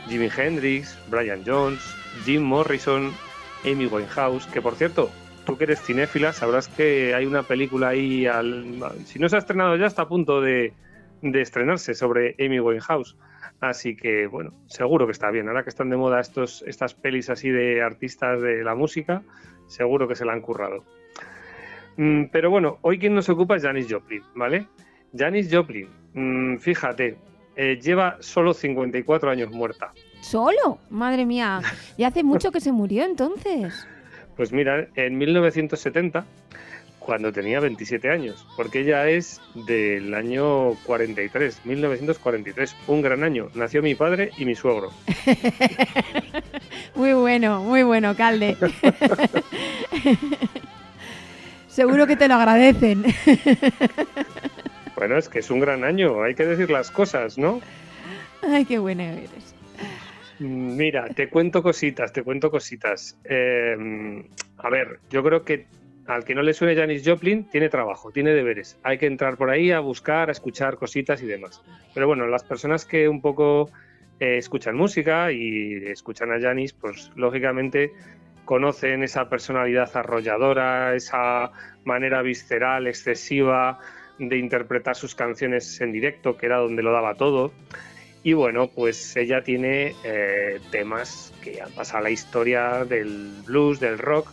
Jimi 0.08 0.30
Hendrix, 0.36 0.98
Brian 1.10 1.44
Jones, 1.46 1.96
Jim 2.26 2.42
Morrison, 2.42 3.14
Amy 3.64 3.86
Winehouse, 3.86 4.48
que 4.48 4.62
por 4.62 4.76
cierto, 4.76 5.12
tú 5.46 5.56
que 5.58 5.66
eres 5.66 5.82
cinéfila, 5.82 6.34
sabrás 6.34 6.68
que 6.68 7.14
hay 7.14 7.26
una 7.28 7.44
película 7.44 7.90
ahí, 7.90 8.26
al, 8.26 8.66
si 9.06 9.20
no 9.20 9.30
se 9.30 9.36
ha 9.36 9.40
estrenado 9.40 9.76
ya, 9.76 9.86
está 9.86 10.04
a 10.04 10.08
punto 10.08 10.42
de, 10.42 10.74
de 11.22 11.42
estrenarse 11.42 11.94
sobre 11.94 12.36
Amy 12.40 12.60
Winehouse. 12.60 13.16
Así 13.60 13.96
que, 13.96 14.28
bueno, 14.28 14.54
seguro 14.68 15.06
que 15.08 15.12
está 15.12 15.32
bien. 15.32 15.48
Ahora 15.48 15.64
que 15.64 15.70
están 15.70 15.90
de 15.90 15.98
moda 15.98 16.20
estos, 16.20 16.64
estas 16.68 16.94
pelis 16.94 17.30
así 17.30 17.50
de 17.50 17.82
artistas 17.82 18.42
de 18.42 18.64
la 18.64 18.76
música, 18.76 19.24
seguro 19.68 20.08
que 20.08 20.16
se 20.16 20.26
la 20.26 20.34
han 20.34 20.42
currado. 20.42 20.84
Mm, 21.98 22.26
pero 22.32 22.52
bueno, 22.52 22.78
hoy 22.82 23.00
quien 23.00 23.16
nos 23.16 23.28
ocupa 23.30 23.56
es 23.56 23.64
Janis 23.64 23.88
Joplin, 23.90 24.22
¿vale? 24.36 24.68
Janis 25.16 25.50
Joplin, 25.52 25.88
mm, 26.14 26.58
fíjate, 26.58 27.18
eh, 27.56 27.80
lleva 27.82 28.18
solo 28.20 28.54
54 28.54 29.32
años 29.32 29.50
muerta. 29.50 29.92
¿Solo? 30.22 30.78
Madre 30.92 31.26
mía, 31.26 31.60
ya 31.98 32.08
hace 32.08 32.24
mucho 32.24 32.52
que 32.52 32.62
se 32.62 32.72
murió 32.72 33.04
entonces. 33.04 33.88
Pues 34.36 34.52
mira, 34.52 34.88
en 34.96 35.18
1970, 35.18 36.24
cuando 37.08 37.32
tenía 37.32 37.62
27 37.62 38.12
años, 38.12 38.46
porque 38.58 38.82
ella 38.82 39.08
es 39.08 39.40
del 39.56 40.14
año 40.14 40.74
43, 40.84 41.66
1943, 41.66 42.76
un 42.88 43.02
gran 43.02 43.24
año. 43.24 43.50
Nació 43.56 43.82
mi 43.82 43.96
padre 43.96 44.32
y 44.38 44.44
mi 44.44 44.56
suegro. 44.56 44.92
Muy 46.96 47.14
bueno, 47.14 47.62
muy 47.62 47.84
bueno, 47.84 48.16
Calde. 48.16 48.58
Seguro 51.68 52.08
que 52.08 52.16
te 52.16 52.28
lo 52.28 52.36
agradecen. 52.36 53.06
Bueno, 54.96 55.16
es 55.16 55.30
que 55.30 55.40
es 55.40 55.52
un 55.52 55.60
gran 55.60 55.84
año, 55.84 56.24
hay 56.24 56.34
que 56.34 56.44
decir 56.44 56.72
las 56.72 56.90
cosas, 56.90 57.38
¿no? 57.38 57.62
Ay, 58.42 58.66
qué 58.66 58.80
buena 58.80 59.04
eres. 59.04 59.54
Mira, 60.40 61.08
te 61.10 61.30
cuento 61.30 61.62
cositas, 61.62 62.12
te 62.12 62.24
cuento 62.24 62.50
cositas. 62.50 63.16
Eh, 63.24 63.78
a 64.58 64.70
ver, 64.72 65.00
yo 65.12 65.24
creo 65.24 65.46
que 65.46 65.68
al 66.08 66.24
que 66.24 66.34
no 66.34 66.42
le 66.42 66.54
suene 66.54 66.76
Janis 66.76 67.04
Joplin 67.06 67.44
tiene 67.50 67.70
trabajo, 67.70 68.12
tiene 68.12 68.34
deberes. 68.34 68.80
Hay 68.84 68.98
que 68.98 69.06
entrar 69.06 69.38
por 69.38 69.50
ahí 69.50 69.72
a 69.72 69.80
buscar, 69.80 70.30
a 70.30 70.32
escuchar 70.32 70.78
cositas 70.78 71.22
y 71.22 71.26
demás. 71.26 71.62
Pero 71.94 72.08
bueno, 72.08 72.28
las 72.28 72.44
personas 72.44 72.86
que 72.86 73.10
un 73.10 73.22
poco 73.22 73.70
eh, 74.20 74.38
escuchan 74.38 74.76
música 74.76 75.32
y 75.32 75.76
escuchan 75.86 76.32
a 76.32 76.40
Janis, 76.40 76.74
pues 76.74 77.12
lógicamente 77.16 77.92
conocen 78.46 79.04
esa 79.04 79.30
personalidad 79.30 79.96
arrolladora, 79.96 80.96
esa 80.96 81.52
manera 81.84 82.22
visceral, 82.22 82.88
excesiva 82.88 83.80
de 84.18 84.38
interpretar 84.38 84.96
sus 84.96 85.14
canciones 85.14 85.80
en 85.82 85.92
directo, 85.92 86.38
que 86.38 86.46
era 86.46 86.58
donde 86.58 86.82
lo 86.82 86.94
daba 86.94 87.16
todo. 87.16 87.52
Y 88.24 88.34
bueno, 88.34 88.70
pues 88.70 89.16
ella 89.16 89.44
tiene 89.44 89.94
eh, 90.04 90.60
temas 90.72 91.34
que 91.44 91.62
han 91.62 91.72
pasado 91.72 92.00
a 92.00 92.02
la 92.04 92.10
historia 92.10 92.86
del 92.86 93.32
blues, 93.46 93.80
del 93.80 94.00
rock, 94.00 94.32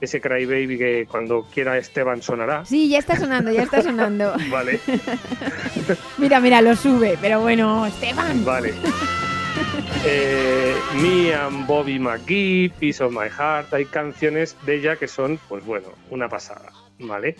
ese 0.00 0.20
Cry 0.20 0.44
Baby 0.44 0.78
que 0.78 1.06
cuando 1.10 1.42
quiera 1.52 1.78
Esteban 1.78 2.20
sonará. 2.22 2.64
Sí, 2.64 2.88
ya 2.88 2.98
está 2.98 3.16
sonando, 3.16 3.50
ya 3.52 3.62
está 3.62 3.82
sonando. 3.82 4.34
Vale, 4.50 4.78
Mira, 6.18 6.40
mira, 6.40 6.60
lo 6.62 6.74
sube, 6.76 7.16
pero 7.20 7.40
bueno, 7.40 7.86
Esteban. 7.86 8.44
vale. 8.44 8.74
Eh, 10.08 10.74
Me 11.00 11.34
and 11.34 11.66
Bobby 11.66 11.98
McGee, 11.98 12.70
Piece 12.78 13.02
of 13.02 13.10
My 13.12 13.28
Heart, 13.28 13.72
hay 13.74 13.86
canciones 13.86 14.56
de 14.66 14.76
ella 14.76 14.96
que 14.96 15.08
son, 15.08 15.38
pues 15.48 15.64
bueno, 15.64 15.88
una 16.10 16.28
pasada, 16.28 16.70
¿vale? 17.00 17.34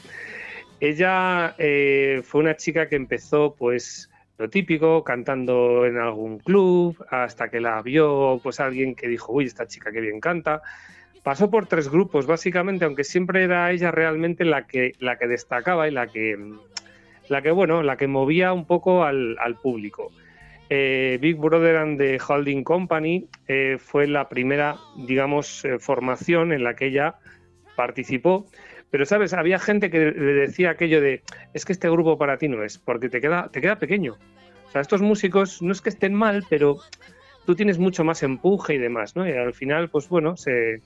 Ella 0.81 1.55
eh, 1.59 2.23
fue 2.25 2.41
una 2.41 2.57
chica 2.57 2.89
que 2.89 2.97
empezó, 2.97 3.55
pues, 3.55 4.11
lo 4.39 4.49
típico, 4.51 5.05
cantando 5.05 5.87
en 5.87 5.99
algún 5.99 6.39
club, 6.39 6.97
hasta 7.11 7.51
que 7.51 7.61
la 7.61 7.81
vio, 7.83 8.41
pues, 8.43 8.59
alguien 8.59 8.95
que 8.97 9.07
dijo, 9.09 9.33
uy, 9.33 9.45
esta 9.45 9.67
chica 9.69 9.93
que 9.93 10.01
bien 10.01 10.19
canta. 10.19 10.63
Pasó 11.27 11.51
por 11.51 11.67
tres 11.67 11.89
grupos, 11.89 12.25
básicamente, 12.29 12.85
aunque 12.85 13.03
siempre 13.03 13.43
era 13.43 13.73
ella 13.73 13.91
realmente 13.91 14.45
la 14.45 14.65
que, 14.69 14.93
la 15.01 15.19
que 15.19 15.27
destacaba 15.27 15.89
y 15.89 15.91
la 15.91 16.07
que, 16.07 16.39
la 17.29 17.43
que, 17.43 17.51
bueno, 17.51 17.83
la 17.83 17.97
que 17.97 18.07
movía 18.07 18.53
un 18.53 18.65
poco 18.65 19.03
al, 19.03 19.59
público. 19.61 20.13
Eh, 20.71 21.19
Big 21.21 21.35
Brother 21.37 21.79
and 21.79 21.99
the 21.99 22.21
Holding 22.25 22.63
Company 22.63 23.27
eh, 23.49 23.77
fue 23.81 24.07
la 24.07 24.29
primera, 24.29 24.77
digamos, 24.99 25.65
eh, 25.65 25.81
formación 25.81 26.53
en 26.53 26.63
la 26.63 26.77
que 26.77 26.87
ella 26.87 27.17
participó. 27.75 28.47
Pero, 28.91 29.05
¿sabes? 29.05 29.33
Había 29.33 29.59
gente 29.59 29.91
que 29.91 30.13
le 30.13 30.33
decía 30.33 30.71
aquello 30.71 31.01
de, 31.01 31.25
es 31.55 31.65
que 31.65 31.73
este 31.73 31.91
grupo 31.91 32.17
para 32.17 32.39
ti 32.39 32.47
no 32.47 32.63
es, 32.63 32.79
porque 32.79 33.09
te 33.09 33.21
queda, 33.21 33.49
te 33.51 33.61
queda 33.61 33.81
pequeño. 33.81 34.17
O 34.69 34.71
sea, 34.71 34.81
estos 34.81 35.03
músicos 35.03 35.61
no 35.61 35.73
es 35.73 35.83
que 35.83 35.89
estén 35.89 36.15
mal, 36.15 36.45
pero 36.49 36.79
tú 37.47 37.57
tienes 37.57 37.79
mucho 37.79 38.05
más 38.05 38.23
empuje 38.23 38.75
y 38.75 38.79
demás, 38.79 39.17
¿no? 39.17 39.27
Y 39.29 39.33
al 39.33 39.55
final, 39.55 39.89
pues 39.89 40.09
bueno, 40.09 40.37
se 40.37 40.83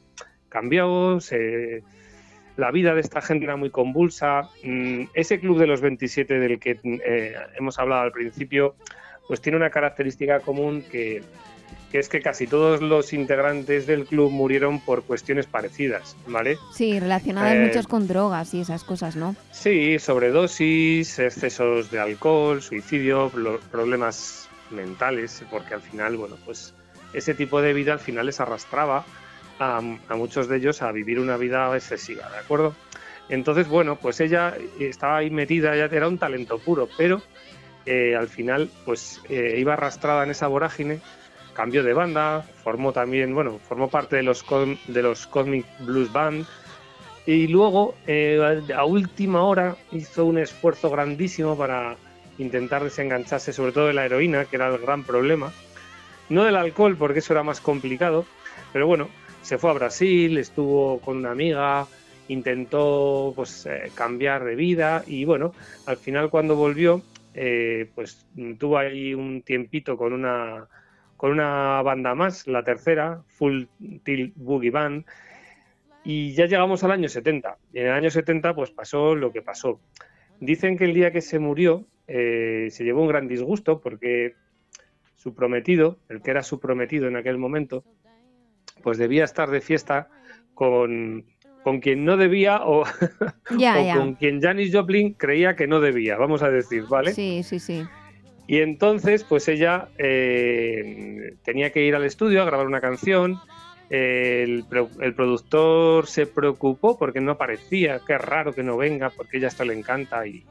cambió, 0.51 1.19
se... 1.21 1.83
la 2.59 2.71
vida 2.71 2.95
de 2.95 3.01
esta 3.01 3.23
gente 3.23 3.47
era 3.47 3.57
muy 3.57 3.71
convulsa. 3.71 4.51
Mm, 4.63 5.05
Ese 5.15 5.41
club 5.41 5.59
de 5.59 5.67
los 5.67 5.81
27 5.81 6.39
del 6.39 6.59
que 6.61 6.79
eh, 6.85 7.35
hemos 7.59 7.79
hablado 7.79 8.03
al 8.03 8.13
principio, 8.13 8.75
pues 9.27 9.41
tiene 9.41 9.57
una 9.57 9.71
característica 9.71 10.41
común 10.41 10.85
que, 10.91 11.23
que 11.91 11.99
es 11.99 12.09
que 12.09 12.21
casi 12.21 12.47
todos 12.47 12.83
los 12.83 13.13
integrantes 13.13 13.87
del 13.87 14.05
club 14.05 14.31
murieron 14.31 14.81
por 14.81 15.03
cuestiones 15.05 15.47
parecidas, 15.47 16.17
¿vale? 16.27 16.57
Sí, 16.75 16.99
relacionadas 17.01 17.55
Eh, 17.55 17.65
muchos 17.67 17.87
con 17.87 18.07
drogas 18.07 18.53
y 18.55 18.61
esas 18.61 18.85
cosas, 18.85 19.17
¿no? 19.17 19.35
Sí, 19.53 19.99
sobredosis, 19.99 21.19
excesos 21.19 21.91
de 21.91 22.01
alcohol, 22.01 22.61
suicidio, 22.61 23.31
problemas 23.71 24.49
mentales, 24.71 25.43
porque 25.51 25.75
al 25.75 25.81
final, 25.81 26.17
bueno, 26.17 26.37
pues 26.45 26.75
ese 27.13 27.35
tipo 27.35 27.61
de 27.61 27.73
vida 27.73 27.93
al 27.93 27.99
final 28.01 28.27
les 28.27 28.41
arrastraba 28.41 29.05
a, 29.61 29.81
muchos 30.17 30.49
de 30.49 30.57
ellos 30.57 30.83
a 30.83 30.91
vivir 30.91 31.21
una 31.21 31.37
vida 31.37 31.75
excesiva, 31.77 32.29
¿de 32.31 32.39
acuerdo? 32.39 32.75
Entonces, 33.29 33.69
bueno, 33.69 33.97
pues 33.97 34.21
ella 34.21 34.57
estaba 34.81 35.19
ahí 35.19 35.31
metida, 35.31 35.75
ella 35.75 35.89
era 35.93 36.09
un 36.09 36.19
talento 36.19 36.59
puro, 36.59 36.89
pero 36.97 37.23
eh, 37.87 38.17
al 38.17 38.29
final, 38.29 38.69
pues 38.85 39.21
eh, 39.29 39.55
iba 39.59 39.75
arrastrada 39.75 40.25
en 40.25 40.31
esa 40.31 40.49
vorágine 40.49 41.01
cambió 41.53 41.83
de 41.83 41.93
banda, 41.93 42.43
formó 42.63 42.93
también, 42.93 43.35
bueno, 43.35 43.59
formó 43.59 43.89
parte 43.89 44.17
de 44.17 44.23
los, 44.23 44.45
de 44.87 45.03
los 45.03 45.27
Cosmic 45.27 45.67
Blues 45.81 46.13
Band 46.13 46.47
y 47.27 47.49
luego 47.49 47.95
eh, 48.07 48.63
a 48.75 48.85
última 48.85 49.43
hora 49.43 49.77
hizo 49.93 50.25
un 50.25 50.39
esfuerzo 50.39 50.91
grandísimo 50.91 51.57
para 51.57 51.97
intentar 52.39 52.83
desengancharse 52.83 53.53
sobre 53.53 53.73
todo 53.73 53.89
de 53.89 53.93
la 53.93 54.07
heroína, 54.07 54.47
que 54.47 54.57
era 54.57 54.69
el 54.69 54.79
gran 54.79 55.05
problema, 55.05 55.53
no 56.29 56.45
del 56.45 56.57
alcohol 56.57 56.97
porque 56.97 57.19
eso 57.19 57.35
era 57.35 57.43
más 57.43 57.61
complicado, 57.61 58.25
pero 58.73 58.87
bueno, 58.87 59.09
se 59.43 59.59
fue 59.59 59.71
a 59.71 59.75
Brasil, 59.75 60.39
estuvo 60.39 61.01
con 61.01 61.19
una 61.19 61.31
amiga, 61.31 61.87
intentó 62.29 63.33
pues 63.35 63.67
eh, 63.67 63.91
cambiar 63.95 64.45
de 64.45 64.55
vida 64.55 65.03
y 65.07 65.25
bueno, 65.25 65.53
al 65.87 65.97
final 65.97 66.31
cuando 66.31 66.57
volvió 66.57 67.03
eh, 67.35 67.91
pues 67.95 68.27
tuvo 68.59 68.79
ahí 68.79 69.15
un 69.15 69.43
tiempito 69.43 69.97
con 69.97 70.13
una 70.13 70.69
con 71.17 71.33
una 71.33 71.83
banda 71.83 72.15
más, 72.15 72.47
la 72.47 72.65
tercera, 72.65 73.23
Full 73.27 73.65
Tilt 74.05 74.33
Boogie 74.37 74.71
Band, 74.71 75.05
y 76.03 76.33
ya 76.33 76.47
llegamos 76.47 76.83
al 76.83 76.93
año 76.93 77.11
70. 77.11 77.59
Y 77.75 77.81
en 77.81 77.87
el 77.89 77.93
año 77.93 78.11
70 78.11 78.55
pues 78.55 78.71
pasó 78.71 79.15
lo 79.15 79.31
que 79.31 79.43
pasó. 79.43 79.83
Dicen 80.41 80.79
que 80.79 80.85
el 80.85 80.95
día 80.95 81.13
que 81.13 81.21
se 81.21 81.39
murió 81.39 81.85
eh, 82.07 82.69
se 82.71 82.85
llevó 82.85 83.03
un 83.03 83.09
gran 83.09 83.29
disgusto 83.29 83.83
porque 83.83 84.33
su 85.15 85.35
prometido, 85.35 85.99
el 86.09 86.23
que 86.23 86.31
era 86.31 86.43
su 86.43 86.59
prometido 86.59 87.07
en 87.07 87.17
aquel 87.17 87.37
momento, 87.37 87.85
pues 88.83 88.99
debía 88.99 89.25
estar 89.25 89.51
de 89.51 89.61
fiesta 89.61 90.09
con, 90.55 91.25
con 91.63 91.81
quien 91.81 92.05
no 92.05 92.17
debía 92.17 92.63
o, 92.65 92.85
Ya, 93.59 93.81
o 93.81 93.87
ya. 93.87 93.95
con 93.95 94.15
quien 94.15 94.41
Janis 94.41 94.75
Joplin 94.75 95.15
creía 95.15 95.57
que 95.57 95.67
no 95.67 95.81
debía, 95.81 96.17
vamos 96.17 96.43
a 96.43 96.51
decir, 96.51 96.85
¿vale? 96.89 97.13
Sí, 97.13 97.43
sí, 97.43 97.59
sí. 97.61 97.85
Y 98.47 98.59
entonces, 98.59 99.23
pues 99.25 99.47
ella 99.49 99.89
eh, 99.99 101.35
tenía 101.45 101.71
que 101.71 101.85
ir 101.85 101.95
al 101.95 102.05
estudio 102.05 102.43
a 102.43 102.45
grabar 102.45 102.67
una 102.67 102.81
canción. 102.81 103.37
El, 103.89 104.65
el 105.01 105.15
productor 105.15 106.07
se 106.07 106.27
preocupó 106.27 106.99
porque 106.99 107.21
no 107.21 107.33
aparecía, 107.33 108.01
qué 108.07 108.19
raro 108.19 108.53
que 108.53 108.63
no 108.63 108.77
venga, 108.77 109.11
porque 109.11 109.39
ella 109.39 109.49
esto 109.49 109.65
le 109.65 109.75
encanta. 109.75 110.27
Y 110.27 110.45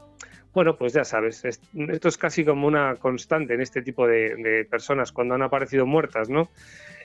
bueno, 0.54 0.76
pues 0.76 0.92
ya 0.94 1.04
sabes, 1.04 1.44
es- 1.44 1.60
esto 1.88 2.08
es 2.08 2.16
casi 2.18 2.44
como 2.44 2.66
una 2.66 2.96
constante 2.96 3.54
en 3.54 3.60
este 3.60 3.82
tipo 3.82 4.06
de, 4.06 4.34
de 4.36 4.64
personas 4.64 5.12
cuando 5.12 5.34
han 5.34 5.42
aparecido 5.42 5.84
muertas, 5.86 6.28
¿no? 6.30 6.48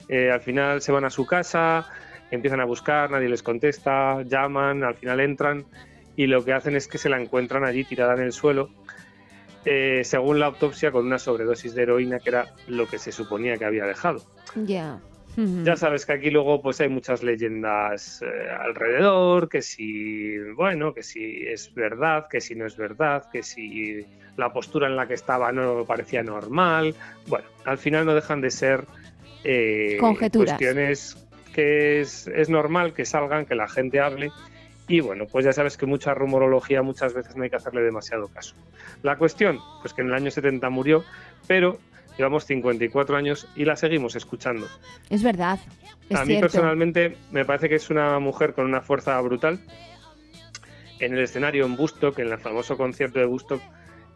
Eh, 0.08 0.32
al 0.32 0.42
final 0.42 0.82
se 0.82 0.92
van 0.92 1.06
a 1.06 1.10
su 1.10 1.26
casa, 1.26 1.88
empiezan 2.32 2.60
a 2.60 2.66
buscar, 2.66 3.12
nadie 3.12 3.30
les 3.30 3.44
contesta, 3.44 4.22
llaman, 4.24 4.84
al 4.84 4.96
final 4.96 5.20
entran 5.20 5.66
y 6.16 6.28
lo 6.28 6.46
que 6.46 6.54
hacen 6.54 6.76
es 6.76 6.88
que 6.88 6.98
se 6.98 7.10
la 7.10 7.20
encuentran 7.20 7.66
allí 7.66 7.84
tirada 7.84 8.14
en 8.14 8.22
el 8.22 8.32
suelo 8.32 8.70
eh, 9.66 10.04
según 10.04 10.40
la 10.40 10.46
autopsia, 10.46 10.92
con 10.92 11.08
una 11.08 11.18
sobredosis 11.18 11.74
de 11.74 11.84
heroína, 11.84 12.20
que 12.20 12.30
era 12.30 12.46
lo 12.68 12.88
que 12.88 13.00
se 13.00 13.12
suponía 13.12 13.58
que 13.58 13.66
había 13.66 13.86
dejado. 13.86 14.24
Ya. 14.56 15.00
Ya 15.38 15.76
sabes 15.76 16.06
que 16.06 16.14
aquí 16.14 16.30
luego 16.30 16.62
pues 16.62 16.80
hay 16.80 16.88
muchas 16.88 17.22
leyendas 17.22 18.22
eh, 18.22 18.50
alrededor, 18.58 19.50
que 19.50 19.62
si, 19.62 20.38
bueno, 20.56 20.94
que 20.94 21.04
si 21.04 21.46
es 21.46 21.74
verdad, 21.74 22.28
que 22.30 22.40
si 22.40 22.56
no 22.56 22.66
es 22.66 22.78
verdad, 22.78 23.26
que 23.30 23.44
si 23.44 24.06
la 24.38 24.54
postura 24.54 24.88
en 24.88 24.96
la 24.96 25.10
que 25.10 25.14
estaba 25.14 25.52
no 25.52 25.84
parecía 25.84 26.24
normal. 26.24 26.96
Bueno, 27.28 27.46
al 27.66 27.78
final 27.78 28.06
no 28.06 28.16
dejan 28.16 28.40
de 28.40 28.50
ser 28.50 28.86
eh, 29.46 29.98
Conjeturas. 30.00 30.58
cuestiones 30.58 31.18
que 31.54 32.02
es, 32.02 32.28
es 32.28 32.50
normal 32.50 32.94
que 32.94 33.06
salgan, 33.06 33.46
que 33.46 33.56
la 33.56 33.68
gente 33.68 34.02
hable. 34.02 34.30
Y 34.88 35.00
bueno, 35.00 35.26
pues 35.26 35.46
ya 35.46 35.54
sabes 35.54 35.78
que 35.78 35.86
mucha 35.86 36.14
rumorología 36.14 36.82
muchas 36.82 37.14
veces 37.14 37.36
no 37.36 37.44
hay 37.44 37.50
que 37.50 37.56
hacerle 37.56 37.82
demasiado 37.82 38.28
caso. 38.28 38.56
La 39.04 39.18
cuestión, 39.18 39.60
pues 39.82 39.94
que 39.94 40.02
en 40.02 40.08
el 40.10 40.14
año 40.14 40.30
70 40.30 40.70
murió, 40.70 41.04
pero 41.48 41.80
llevamos 42.18 42.46
54 42.46 43.16
años 43.16 43.48
y 43.56 43.66
la 43.66 43.76
seguimos 43.76 44.16
escuchando. 44.16 44.68
Es 45.10 45.24
verdad. 45.24 45.60
Es 46.10 46.18
a 46.18 46.22
mí 46.22 46.28
cierto. 46.34 46.42
personalmente 46.48 47.18
me 47.32 47.46
parece 47.46 47.70
que 47.70 47.76
es 47.76 47.90
una 47.90 48.20
mujer 48.20 48.54
con 48.54 48.66
una 48.66 48.82
fuerza 48.82 49.20
brutal. 49.22 49.60
En 51.00 51.14
el 51.14 51.20
escenario 51.20 51.66
en 51.66 51.76
Bustock, 51.76 52.20
en 52.20 52.32
el 52.32 52.38
famoso 52.38 52.78
concierto 52.78 53.20
de 53.20 53.26
Bustock, 53.26 53.62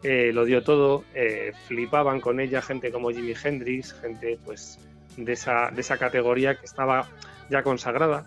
eh, 0.02 0.30
lo 0.32 0.44
dio 0.44 0.62
todo. 0.62 1.04
eh, 1.14 1.52
flipaban 1.66 2.20
con 2.20 2.38
ella 2.40 2.62
gente 2.62 2.90
como 2.92 3.10
Jimi 3.10 3.34
Hendrix, 3.42 3.92
gente 3.94 4.38
pues 4.44 4.78
de 5.16 5.32
esa, 5.32 5.70
de 5.70 5.80
esa 5.80 5.96
categoría 5.98 6.54
que 6.56 6.66
estaba 6.66 7.06
ya 7.50 7.62
consagrada. 7.62 8.26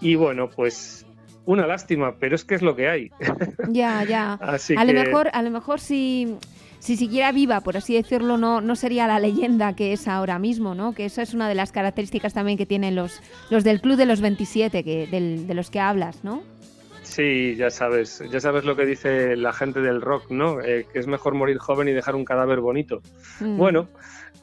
Y 0.00 0.14
bueno, 0.14 0.48
pues 0.50 1.06
una 1.44 1.66
lástima, 1.66 2.14
pero 2.18 2.34
es 2.34 2.44
que 2.44 2.54
es 2.56 2.62
lo 2.62 2.74
que 2.76 2.88
hay. 2.88 3.10
Ya, 3.68 4.04
ya. 4.04 4.34
Así 4.34 4.74
a 4.76 4.84
lo 4.84 4.92
mejor, 4.92 5.28
a 5.32 5.42
lo 5.42 5.50
mejor 5.50 5.80
si, 5.80 6.36
si 6.78 6.96
siguiera 6.96 7.32
viva, 7.32 7.60
por 7.60 7.76
así 7.76 7.94
decirlo, 7.94 8.36
no, 8.38 8.60
no 8.60 8.76
sería 8.76 9.06
la 9.08 9.18
leyenda 9.18 9.74
que 9.74 9.92
es 9.92 10.06
ahora 10.08 10.38
mismo, 10.38 10.74
¿no? 10.74 10.92
Que 10.94 11.04
esa 11.06 11.22
es 11.22 11.34
una 11.34 11.48
de 11.48 11.54
las 11.56 11.72
características 11.72 12.32
también 12.34 12.56
que 12.58 12.66
tienen 12.66 12.94
los, 12.94 13.20
los 13.50 13.64
del 13.64 13.80
Club 13.80 13.96
de 13.96 14.06
los 14.06 14.20
27, 14.20 14.84
que, 14.84 15.06
del- 15.08 15.46
de 15.46 15.54
los 15.54 15.70
que 15.70 15.80
hablas, 15.80 16.22
¿no? 16.24 16.42
Sí, 17.02 17.54
ya 17.56 17.70
sabes, 17.70 18.22
ya 18.30 18.40
sabes 18.40 18.64
lo 18.64 18.74
que 18.76 18.84
dice 18.84 19.36
la 19.36 19.52
gente 19.52 19.80
del 19.80 20.00
rock, 20.02 20.30
¿no? 20.30 20.60
Eh, 20.60 20.86
que 20.92 20.98
es 20.98 21.06
mejor 21.06 21.34
morir 21.34 21.58
joven 21.58 21.88
y 21.88 21.92
dejar 21.92 22.14
un 22.16 22.24
cadáver 22.24 22.60
bonito. 22.60 23.00
Mm, 23.40 23.56
Bueno, 23.56 23.88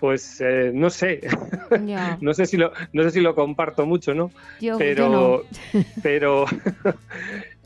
pues 0.04 0.42
eh, 0.42 0.72
no 0.74 0.90
sé, 0.90 1.22
no 2.20 2.34
sé 2.34 2.46
si 2.46 2.58
lo, 2.58 2.74
no 2.92 3.04
sé 3.04 3.12
si 3.12 3.22
lo 3.22 3.36
comparto 3.36 3.86
mucho, 3.86 4.14
¿no? 4.14 4.32
Yo, 4.60 4.78
yo 4.78 5.08
no. 5.08 5.44
Pero, 6.04 6.44
pero, 6.44 6.46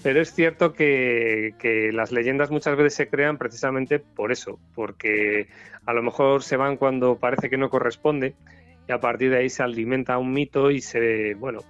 pero 0.04 0.22
es 0.22 0.36
cierto 0.36 0.72
que, 0.72 1.56
que 1.58 1.92
las 1.92 2.12
leyendas 2.12 2.52
muchas 2.52 2.78
veces 2.78 2.94
se 2.94 3.10
crean 3.10 3.40
precisamente 3.40 3.98
por 3.98 4.32
eso, 4.32 4.60
porque 4.76 5.48
a 5.88 5.94
lo 5.94 6.04
mejor 6.04 6.44
se 6.44 6.58
van 6.58 6.78
cuando 6.78 7.18
parece 7.18 7.50
que 7.50 7.58
no 7.58 7.72
corresponde 7.72 8.36
y 8.88 8.92
a 8.92 9.00
partir 9.00 9.32
de 9.32 9.38
ahí 9.38 9.50
se 9.50 9.64
alimenta 9.64 10.20
un 10.20 10.32
mito 10.32 10.70
y 10.70 10.82
se, 10.82 11.34
bueno, 11.34 11.62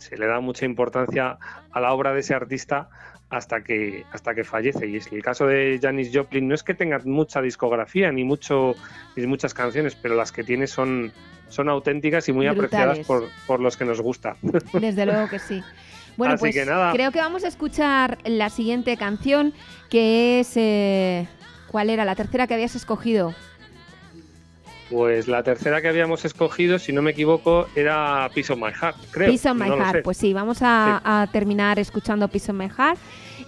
se 0.00 0.16
le 0.16 0.26
da 0.26 0.40
mucha 0.40 0.64
importancia 0.64 1.38
a 1.70 1.80
la 1.80 1.92
obra 1.92 2.12
de 2.12 2.20
ese 2.20 2.34
artista 2.34 2.88
hasta 3.28 3.62
que 3.62 4.04
hasta 4.12 4.34
que 4.34 4.42
fallece 4.42 4.88
y 4.88 4.96
es 4.96 5.12
el 5.12 5.22
caso 5.22 5.46
de 5.46 5.78
Janis 5.80 6.10
Joplin 6.12 6.48
no 6.48 6.54
es 6.54 6.64
que 6.64 6.74
tenga 6.74 6.98
mucha 7.04 7.40
discografía 7.40 8.10
ni 8.10 8.24
mucho 8.24 8.74
ni 9.14 9.26
muchas 9.26 9.54
canciones 9.54 9.94
pero 9.94 10.16
las 10.16 10.32
que 10.32 10.42
tiene 10.42 10.66
son 10.66 11.12
son 11.48 11.68
auténticas 11.68 12.28
y 12.28 12.32
muy 12.32 12.48
apreciadas 12.48 12.98
por, 13.00 13.28
por 13.46 13.60
los 13.60 13.76
que 13.76 13.84
nos 13.84 14.00
gusta 14.00 14.36
Desde 14.72 15.06
luego 15.06 15.28
que 15.28 15.38
sí. 15.38 15.62
Bueno, 16.16 16.34
Así 16.34 16.40
pues 16.42 16.54
que 16.54 16.66
nada. 16.66 16.92
creo 16.92 17.12
que 17.12 17.20
vamos 17.20 17.44
a 17.44 17.48
escuchar 17.48 18.18
la 18.24 18.50
siguiente 18.50 18.96
canción, 18.96 19.54
que 19.88 20.40
es... 20.40 20.52
eh, 20.56 21.26
¿Cuál 21.68 21.88
era? 21.88 22.04
La 22.04 22.14
tercera 22.16 22.46
que 22.46 22.54
habías 22.54 22.74
escogido. 22.74 23.32
Pues 24.90 25.28
la 25.28 25.42
tercera 25.44 25.80
que 25.80 25.88
habíamos 25.88 26.24
escogido, 26.24 26.78
si 26.80 26.92
no 26.92 27.00
me 27.00 27.12
equivoco, 27.12 27.68
era 27.76 28.28
Piece 28.34 28.52
of 28.52 28.58
My 28.58 28.72
Heart, 28.72 28.96
creo. 29.12 29.30
Peace 29.30 29.48
on 29.48 29.56
My 29.56 29.68
no 29.68 29.76
Heart. 29.76 30.02
Pues 30.02 30.16
sí, 30.16 30.32
vamos 30.32 30.58
a, 30.62 31.00
a 31.04 31.26
terminar 31.28 31.78
escuchando 31.78 32.26
Peace 32.28 32.50
on 32.50 32.58
My 32.58 32.68
Heart. 32.68 32.98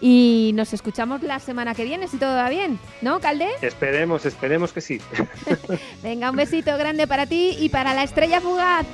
Y 0.01 0.51
nos 0.55 0.73
escuchamos 0.73 1.23
la 1.23 1.39
semana 1.39 1.75
que 1.75 1.85
viene, 1.85 2.09
si 2.09 2.17
todo 2.17 2.35
va 2.35 2.49
bien. 2.49 2.79
¿No, 3.03 3.21
Calde? 3.21 3.47
Esperemos, 3.61 4.27
esperemos 4.27 4.73
que 4.73 4.81
sí. 4.81 5.01
Venga, 6.03 6.31
un 6.31 6.37
besito 6.37 6.77
grande 6.77 7.07
para 7.07 7.27
ti 7.27 7.57
y 7.59 7.69
para 7.69 7.95
la 7.95 8.03
estrella 8.03 8.41
fugaz. 8.41 8.87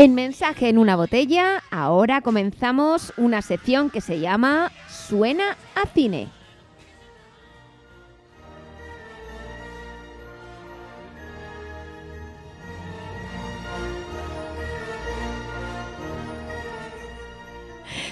En 0.00 0.14
Mensaje 0.14 0.68
en 0.68 0.78
una 0.78 0.94
botella, 0.94 1.64
ahora 1.72 2.20
comenzamos 2.20 3.12
una 3.16 3.42
sección 3.42 3.90
que 3.90 4.00
se 4.00 4.20
llama 4.20 4.70
Suena 4.86 5.56
a 5.74 5.88
cine. 5.88 6.28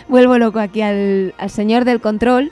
Vuelvo 0.08 0.38
loco 0.38 0.58
aquí 0.58 0.82
al, 0.82 1.34
al 1.38 1.50
señor 1.50 1.84
del 1.84 2.00
control. 2.00 2.50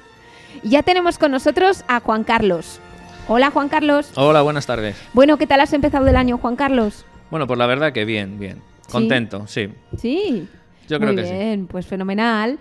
Ya 0.63 0.85
tenemos 0.85 1.19
con 1.19 1.33
nosotros 1.33 1.85
a 1.89 1.99
Juan 1.99 2.23
Carlos. 2.23 2.79
Hola 3.27 3.51
Juan 3.51 3.69
Carlos. 3.69 4.13
Hola, 4.15 4.43
buenas 4.43 4.67
tardes. 4.67 4.97
Bueno, 5.13 5.39
¿qué 5.39 5.49
tal 5.49 5.59
has 5.59 5.73
empezado 5.73 6.07
el 6.07 6.15
año, 6.15 6.39
Juan 6.39 6.55
Carlos? 6.55 7.05
Bueno, 7.33 7.49
pues 7.49 7.59
la 7.59 7.67
verdad 7.67 7.93
que 7.93 8.05
bien, 8.05 8.39
bien. 8.39 8.74
Contento, 8.91 9.47
sí. 9.47 9.69
Sí. 9.97 10.49
Yo 10.89 10.99
creo 10.99 11.13
Muy 11.13 11.23
que 11.23 11.29
sí. 11.29 11.35
bien, 11.35 11.67
pues 11.67 11.87
fenomenal. 11.87 12.59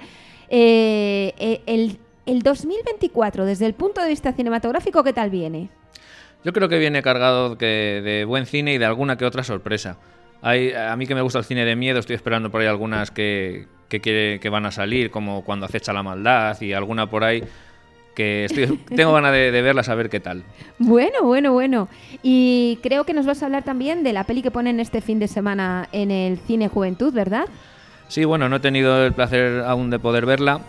Eh, 0.49 1.33
eh, 1.37 1.61
el, 1.65 1.97
el 2.25 2.41
2024, 2.41 3.45
desde 3.45 3.65
el 3.65 3.73
punto 3.73 4.01
de 4.01 4.09
vista 4.09 4.31
cinematográfico, 4.33 5.03
¿qué 5.03 5.13
tal 5.13 5.29
viene? 5.29 5.69
Yo 6.43 6.53
creo 6.53 6.69
que 6.69 6.77
viene 6.77 7.01
cargado 7.01 7.57
que- 7.57 8.01
de 8.03 8.25
buen 8.25 8.45
cine 8.45 8.73
y 8.73 8.77
de 8.77 8.85
alguna 8.85 9.17
que 9.17 9.25
otra 9.25 9.43
sorpresa. 9.43 9.97
Hay, 10.41 10.73
a 10.73 10.95
mí 10.97 11.07
que 11.07 11.15
me 11.15 11.21
gusta 11.21 11.39
el 11.39 11.45
cine 11.45 11.63
de 11.65 11.75
miedo, 11.75 11.99
estoy 11.99 12.15
esperando 12.17 12.51
por 12.51 12.61
ahí 12.61 12.67
algunas 12.67 13.11
que, 13.11 13.67
que, 13.87 13.99
que 14.41 14.49
van 14.49 14.65
a 14.65 14.71
salir, 14.71 15.09
como 15.09 15.43
Cuando 15.43 15.65
acecha 15.65 15.93
la 15.93 16.03
maldad 16.03 16.59
y 16.61 16.73
alguna 16.73 17.09
por 17.09 17.23
ahí 17.23 17.43
que 18.15 18.45
estoy, 18.45 18.77
tengo 18.95 19.13
ganas 19.13 19.31
de, 19.31 19.51
de 19.51 19.61
verlas 19.61 19.89
a 19.89 19.95
ver 19.95 20.09
qué 20.09 20.19
tal. 20.19 20.43
Bueno, 20.79 21.23
bueno, 21.23 21.53
bueno. 21.53 21.89
Y 22.21 22.79
creo 22.83 23.03
que 23.05 23.13
nos 23.13 23.25
vas 23.25 23.41
a 23.43 23.45
hablar 23.47 23.63
también 23.63 24.03
de 24.03 24.13
la 24.13 24.23
peli 24.23 24.41
que 24.41 24.51
ponen 24.51 24.79
este 24.79 25.01
fin 25.01 25.19
de 25.19 25.27
semana 25.27 25.87
en 25.91 26.11
el 26.11 26.37
Cine 26.37 26.67
Juventud, 26.67 27.13
¿verdad? 27.13 27.45
Sí, 28.07 28.25
bueno, 28.25 28.49
no 28.49 28.57
he 28.57 28.59
tenido 28.59 29.05
el 29.05 29.13
placer 29.13 29.63
aún 29.65 29.89
de 29.89 29.97
poder 29.97 30.25
verla, 30.25 30.59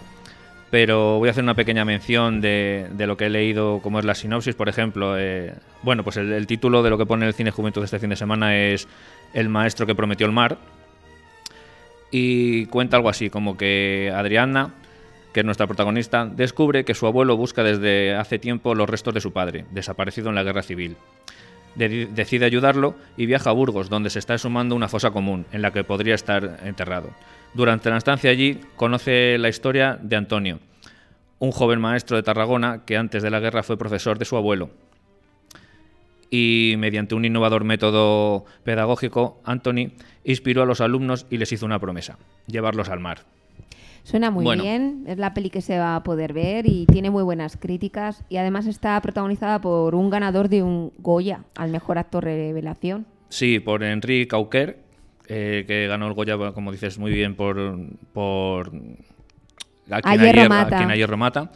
pero 0.71 1.19
voy 1.19 1.29
a 1.29 1.33
hacer 1.33 1.45
una 1.45 1.55
pequeña 1.55 1.85
mención 1.85 2.41
de, 2.41 2.87
de 2.93 3.07
lo 3.07 3.17
que 3.17 3.27
he 3.27 3.31
leído, 3.31 3.81
como 3.83 3.99
es 3.99 4.05
la 4.05 4.15
sinopsis, 4.15 4.55
por 4.55 4.69
ejemplo. 4.69 5.19
eh, 5.19 5.53
bueno, 5.83 6.03
pues 6.05 6.17
el, 6.17 6.33
el 6.33 6.47
título 6.47 6.83
de 6.83 6.91
lo 6.91 6.97
que 6.99 7.05
pone 7.07 7.27
el 7.27 7.35
Cine 7.35 7.51
Juventud 7.51 7.85
este 7.85 7.99
fin 7.99 8.11
de 8.11 8.17
semana 8.17 8.57
es 8.57 8.89
El 9.35 9.49
maestro 9.51 9.87
que 9.87 9.95
prometió 9.95 10.27
el 10.27 10.33
mar. 10.33 10.57
Y 12.11 12.67
cuenta 12.67 12.97
algo 12.97 13.09
así, 13.09 13.29
como 13.29 13.57
que 13.57 14.13
Adriana, 14.15 14.71
que 15.35 15.41
es 15.41 15.45
nuestra 15.47 15.67
protagonista, 15.67 16.25
descubre 16.27 16.85
que 16.85 16.95
su 16.95 17.07
abuelo 17.07 17.37
busca 17.37 17.63
desde 17.63 18.15
hace 18.15 18.39
tiempo 18.39 18.75
los 18.75 18.89
restos 18.89 19.13
de 19.13 19.21
su 19.21 19.33
padre, 19.33 19.67
desaparecido 19.73 20.29
en 20.31 20.37
la 20.37 20.45
guerra 20.45 20.63
civil. 20.63 20.97
De- 21.75 22.07
decide 22.07 22.47
ayudarlo 22.47 22.95
y 23.17 23.27
viaja 23.27 23.51
a 23.51 23.53
Burgos, 23.53 23.91
donde 23.91 24.11
se 24.11 24.21
está 24.21 24.39
sumando 24.39 24.77
una 24.77 24.89
fosa 24.89 25.11
común, 25.11 25.45
en 25.51 25.61
la 25.61 25.73
que 25.73 25.83
podría 25.83 26.15
estar 26.15 26.61
enterrado. 26.65 27.11
Durante 27.53 27.91
la 27.91 27.97
estancia 27.97 28.31
allí, 28.31 28.61
conoce 28.77 29.37
la 29.39 29.49
historia 29.49 29.99
de 30.01 30.15
Antonio, 30.17 30.61
un 31.41 31.51
joven 31.51 31.81
maestro 31.81 32.17
de 32.17 32.23
Tarragona 32.23 32.85
que 32.87 32.97
antes 32.97 33.23
de 33.23 33.31
la 33.31 33.41
guerra 33.41 33.65
fue 33.65 33.77
profesor 33.77 34.19
de 34.19 34.25
su 34.25 34.37
abuelo. 34.37 34.71
Y 36.31 36.75
mediante 36.79 37.15
un 37.17 37.25
innovador 37.25 37.65
método 37.65 38.45
pedagógico, 38.63 39.41
Anthony 39.45 39.93
inspiró 40.25 40.63
a 40.63 40.67
los 40.67 40.81
alumnos 40.81 41.27
y 41.29 41.39
les 41.39 41.51
hizo 41.53 41.67
una 41.67 41.81
promesa, 41.81 42.19
llevarlos 42.47 42.89
al 42.89 43.01
mar. 43.01 43.25
Suena 44.05 44.31
muy 44.31 44.45
Bueno. 44.45 44.63
bien, 44.63 45.05
es 45.07 45.17
la 45.17 45.33
peli 45.33 45.49
que 45.49 45.63
se 45.63 45.79
va 45.79 45.97
a 45.97 46.03
poder 46.03 46.35
ver 46.35 46.67
y 46.69 46.85
tiene 46.87 47.11
muy 47.11 47.23
buenas 47.23 47.57
críticas 47.57 48.23
y 48.29 48.37
además 48.37 48.67
está 48.67 49.01
protagonizada 49.01 49.61
por 49.63 49.95
un 49.95 50.11
ganador 50.11 50.51
de 50.51 50.63
un 50.63 50.93
Goya 50.99 51.41
al 51.57 51.71
mejor 51.71 51.97
actor 51.97 52.23
revelación. 52.23 53.07
Sí, 53.31 53.61
por 53.61 53.83
Enrique 53.83 54.29
Cauquer, 54.29 54.79
eh, 55.27 55.65
que 55.67 55.87
ganó 55.89 56.07
el 56.07 56.13
Goya, 56.13 56.37
como 56.53 56.71
dices 56.71 56.99
muy 56.99 57.13
bien, 57.13 57.35
por, 57.35 57.57
por 58.13 58.73
a 59.91 60.49
mata. 60.49 60.77
quien 60.77 60.91
a 60.91 60.97
hierro 60.97 61.17
mata. 61.17 61.51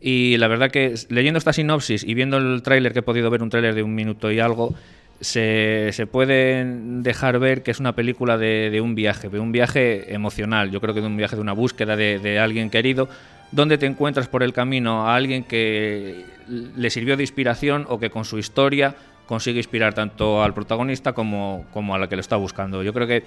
Y 0.00 0.36
la 0.36 0.46
verdad 0.46 0.70
que 0.70 0.94
leyendo 1.08 1.38
esta 1.38 1.52
sinopsis 1.52 2.04
y 2.04 2.14
viendo 2.14 2.36
el 2.36 2.62
tráiler, 2.62 2.92
que 2.92 3.00
he 3.00 3.02
podido 3.02 3.28
ver 3.28 3.42
un 3.42 3.50
tráiler 3.50 3.74
de 3.74 3.82
un 3.82 3.94
minuto 3.94 4.30
y 4.30 4.38
algo, 4.38 4.74
se, 5.20 5.90
se 5.92 6.06
puede 6.06 6.64
dejar 7.02 7.38
ver 7.38 7.62
que 7.62 7.70
es 7.70 7.80
una 7.80 7.94
película 7.94 8.36
de, 8.38 8.70
de 8.70 8.80
un 8.80 8.94
viaje, 8.94 9.28
de 9.28 9.40
un 9.40 9.52
viaje 9.52 10.12
emocional, 10.14 10.70
yo 10.70 10.80
creo 10.80 10.94
que 10.94 11.00
de 11.00 11.06
un 11.06 11.16
viaje 11.16 11.36
de 11.36 11.42
una 11.42 11.52
búsqueda 11.52 11.96
de, 11.96 12.18
de 12.18 12.38
alguien 12.38 12.70
querido, 12.70 13.08
donde 13.52 13.78
te 13.78 13.86
encuentras 13.86 14.28
por 14.28 14.42
el 14.42 14.52
camino 14.52 15.06
a 15.06 15.14
alguien 15.14 15.44
que 15.44 16.24
le 16.48 16.90
sirvió 16.90 17.16
de 17.16 17.22
inspiración 17.22 17.86
o 17.88 17.98
que 17.98 18.10
con 18.10 18.24
su 18.24 18.38
historia 18.38 18.94
consigue 19.26 19.58
inspirar 19.58 19.94
tanto 19.94 20.42
al 20.42 20.54
protagonista 20.54 21.12
como, 21.12 21.64
como 21.72 21.94
a 21.94 21.98
la 21.98 22.08
que 22.08 22.16
lo 22.16 22.20
está 22.20 22.36
buscando. 22.36 22.82
Yo 22.82 22.92
creo 22.92 23.06
que, 23.06 23.24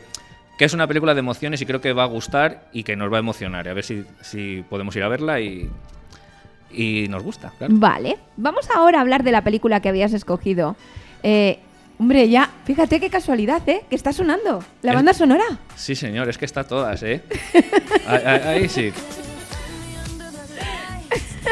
que 0.57 0.65
es 0.65 0.73
una 0.73 0.87
película 0.87 1.13
de 1.13 1.19
emociones 1.19 1.61
y 1.61 1.65
creo 1.65 1.81
que 1.81 1.93
va 1.93 2.03
a 2.03 2.07
gustar 2.07 2.69
y 2.71 2.83
que 2.83 2.95
nos 2.95 3.11
va 3.11 3.17
a 3.17 3.19
emocionar. 3.19 3.67
A 3.67 3.73
ver 3.73 3.83
si, 3.83 4.05
si 4.21 4.63
podemos 4.69 4.95
ir 4.95 5.03
a 5.03 5.09
verla 5.09 5.41
y, 5.41 5.69
y 6.71 7.07
nos 7.09 7.23
gusta. 7.23 7.51
Vale, 7.67 8.17
vamos 8.37 8.69
ahora 8.73 8.99
a 8.99 9.01
hablar 9.01 9.23
de 9.23 9.31
la 9.31 9.43
película 9.43 9.81
que 9.81 9.89
habías 9.89 10.13
escogido. 10.13 10.75
Eh, 11.23 11.59
hombre, 11.99 12.27
ya, 12.29 12.49
fíjate 12.65 12.99
qué 12.99 13.09
casualidad, 13.09 13.61
¿eh? 13.67 13.83
Que 13.89 13.95
está 13.95 14.11
sonando 14.13 14.63
la 14.81 14.93
banda 14.93 15.13
sonora. 15.13 15.43
Sí, 15.75 15.95
señor, 15.95 16.29
es 16.29 16.37
que 16.37 16.45
está 16.45 16.63
todas, 16.63 17.03
¿eh? 17.03 17.21
Ahí, 18.07 18.21
ahí- 18.25 18.41
ahí 18.47 18.69
sí. 18.69 18.91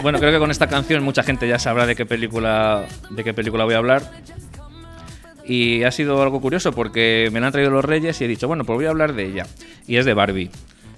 Bueno, 0.03 0.19
creo 0.19 0.31
que 0.31 0.39
con 0.39 0.51
esta 0.51 0.67
canción 0.67 1.03
mucha 1.03 1.23
gente 1.23 1.47
ya 1.47 1.57
sabrá 1.59 1.85
de 1.85 1.95
qué 1.95 2.05
película, 2.05 2.85
de 3.09 3.23
qué 3.23 3.33
película 3.33 3.63
voy 3.65 3.73
a 3.73 3.77
hablar. 3.77 4.03
Y 5.43 5.83
ha 5.83 5.91
sido 5.91 6.21
algo 6.21 6.41
curioso 6.41 6.71
porque 6.73 7.29
me 7.31 7.39
la 7.39 7.47
han 7.47 7.53
traído 7.53 7.71
los 7.71 7.83
Reyes 7.85 8.19
y 8.21 8.25
he 8.25 8.27
dicho, 8.27 8.47
bueno, 8.47 8.63
pues 8.65 8.75
voy 8.75 8.85
a 8.85 8.89
hablar 8.89 9.13
de 9.13 9.25
ella. 9.25 9.47
Y 9.87 9.95
es 9.97 10.05
de 10.05 10.13
Barbie. 10.13 10.51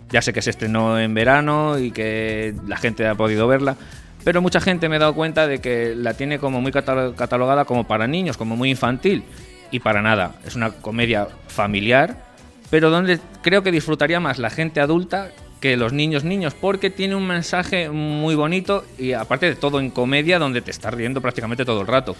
Ya 0.09 0.21
sé 0.23 0.33
que 0.33 0.41
se 0.41 0.49
estrenó 0.49 0.99
en 0.99 1.13
verano 1.13 1.77
y 1.77 1.91
que 1.91 2.55
la 2.67 2.77
gente 2.77 3.07
ha 3.07 3.13
podido 3.15 3.47
verla, 3.47 3.77
pero 4.23 4.41
mucha 4.41 4.59
gente 4.59 4.89
me 4.89 4.97
he 4.97 4.99
dado 4.99 5.13
cuenta 5.13 5.47
de 5.47 5.59
que 5.59 5.93
la 5.95 6.13
tiene 6.13 6.39
como 6.39 6.61
muy 6.61 6.71
catalo- 6.71 7.15
catalogada 7.15 7.65
como 7.65 7.87
para 7.87 8.07
niños, 8.07 8.37
como 8.37 8.55
muy 8.55 8.69
infantil. 8.69 9.23
Y 9.71 9.79
para 9.79 10.01
nada, 10.01 10.35
es 10.45 10.55
una 10.55 10.71
comedia 10.71 11.27
familiar, 11.47 12.25
pero 12.69 12.89
donde 12.89 13.19
creo 13.41 13.61
que 13.63 13.71
disfrutaría 13.71 14.19
más 14.19 14.39
la 14.39 14.49
gente 14.49 14.81
adulta 14.81 15.29
que 15.59 15.75
los 15.77 15.93
niños 15.93 16.23
niños, 16.23 16.53
porque 16.53 16.89
tiene 16.89 17.15
un 17.15 17.27
mensaje 17.27 17.89
muy 17.89 18.33
bonito 18.33 18.85
y 18.97 19.13
aparte 19.13 19.45
de 19.47 19.55
todo 19.55 19.79
en 19.79 19.91
comedia 19.91 20.39
donde 20.39 20.61
te 20.61 20.71
estás 20.71 20.93
riendo 20.93 21.21
prácticamente 21.21 21.65
todo 21.65 21.81
el 21.81 21.87
rato. 21.87 22.15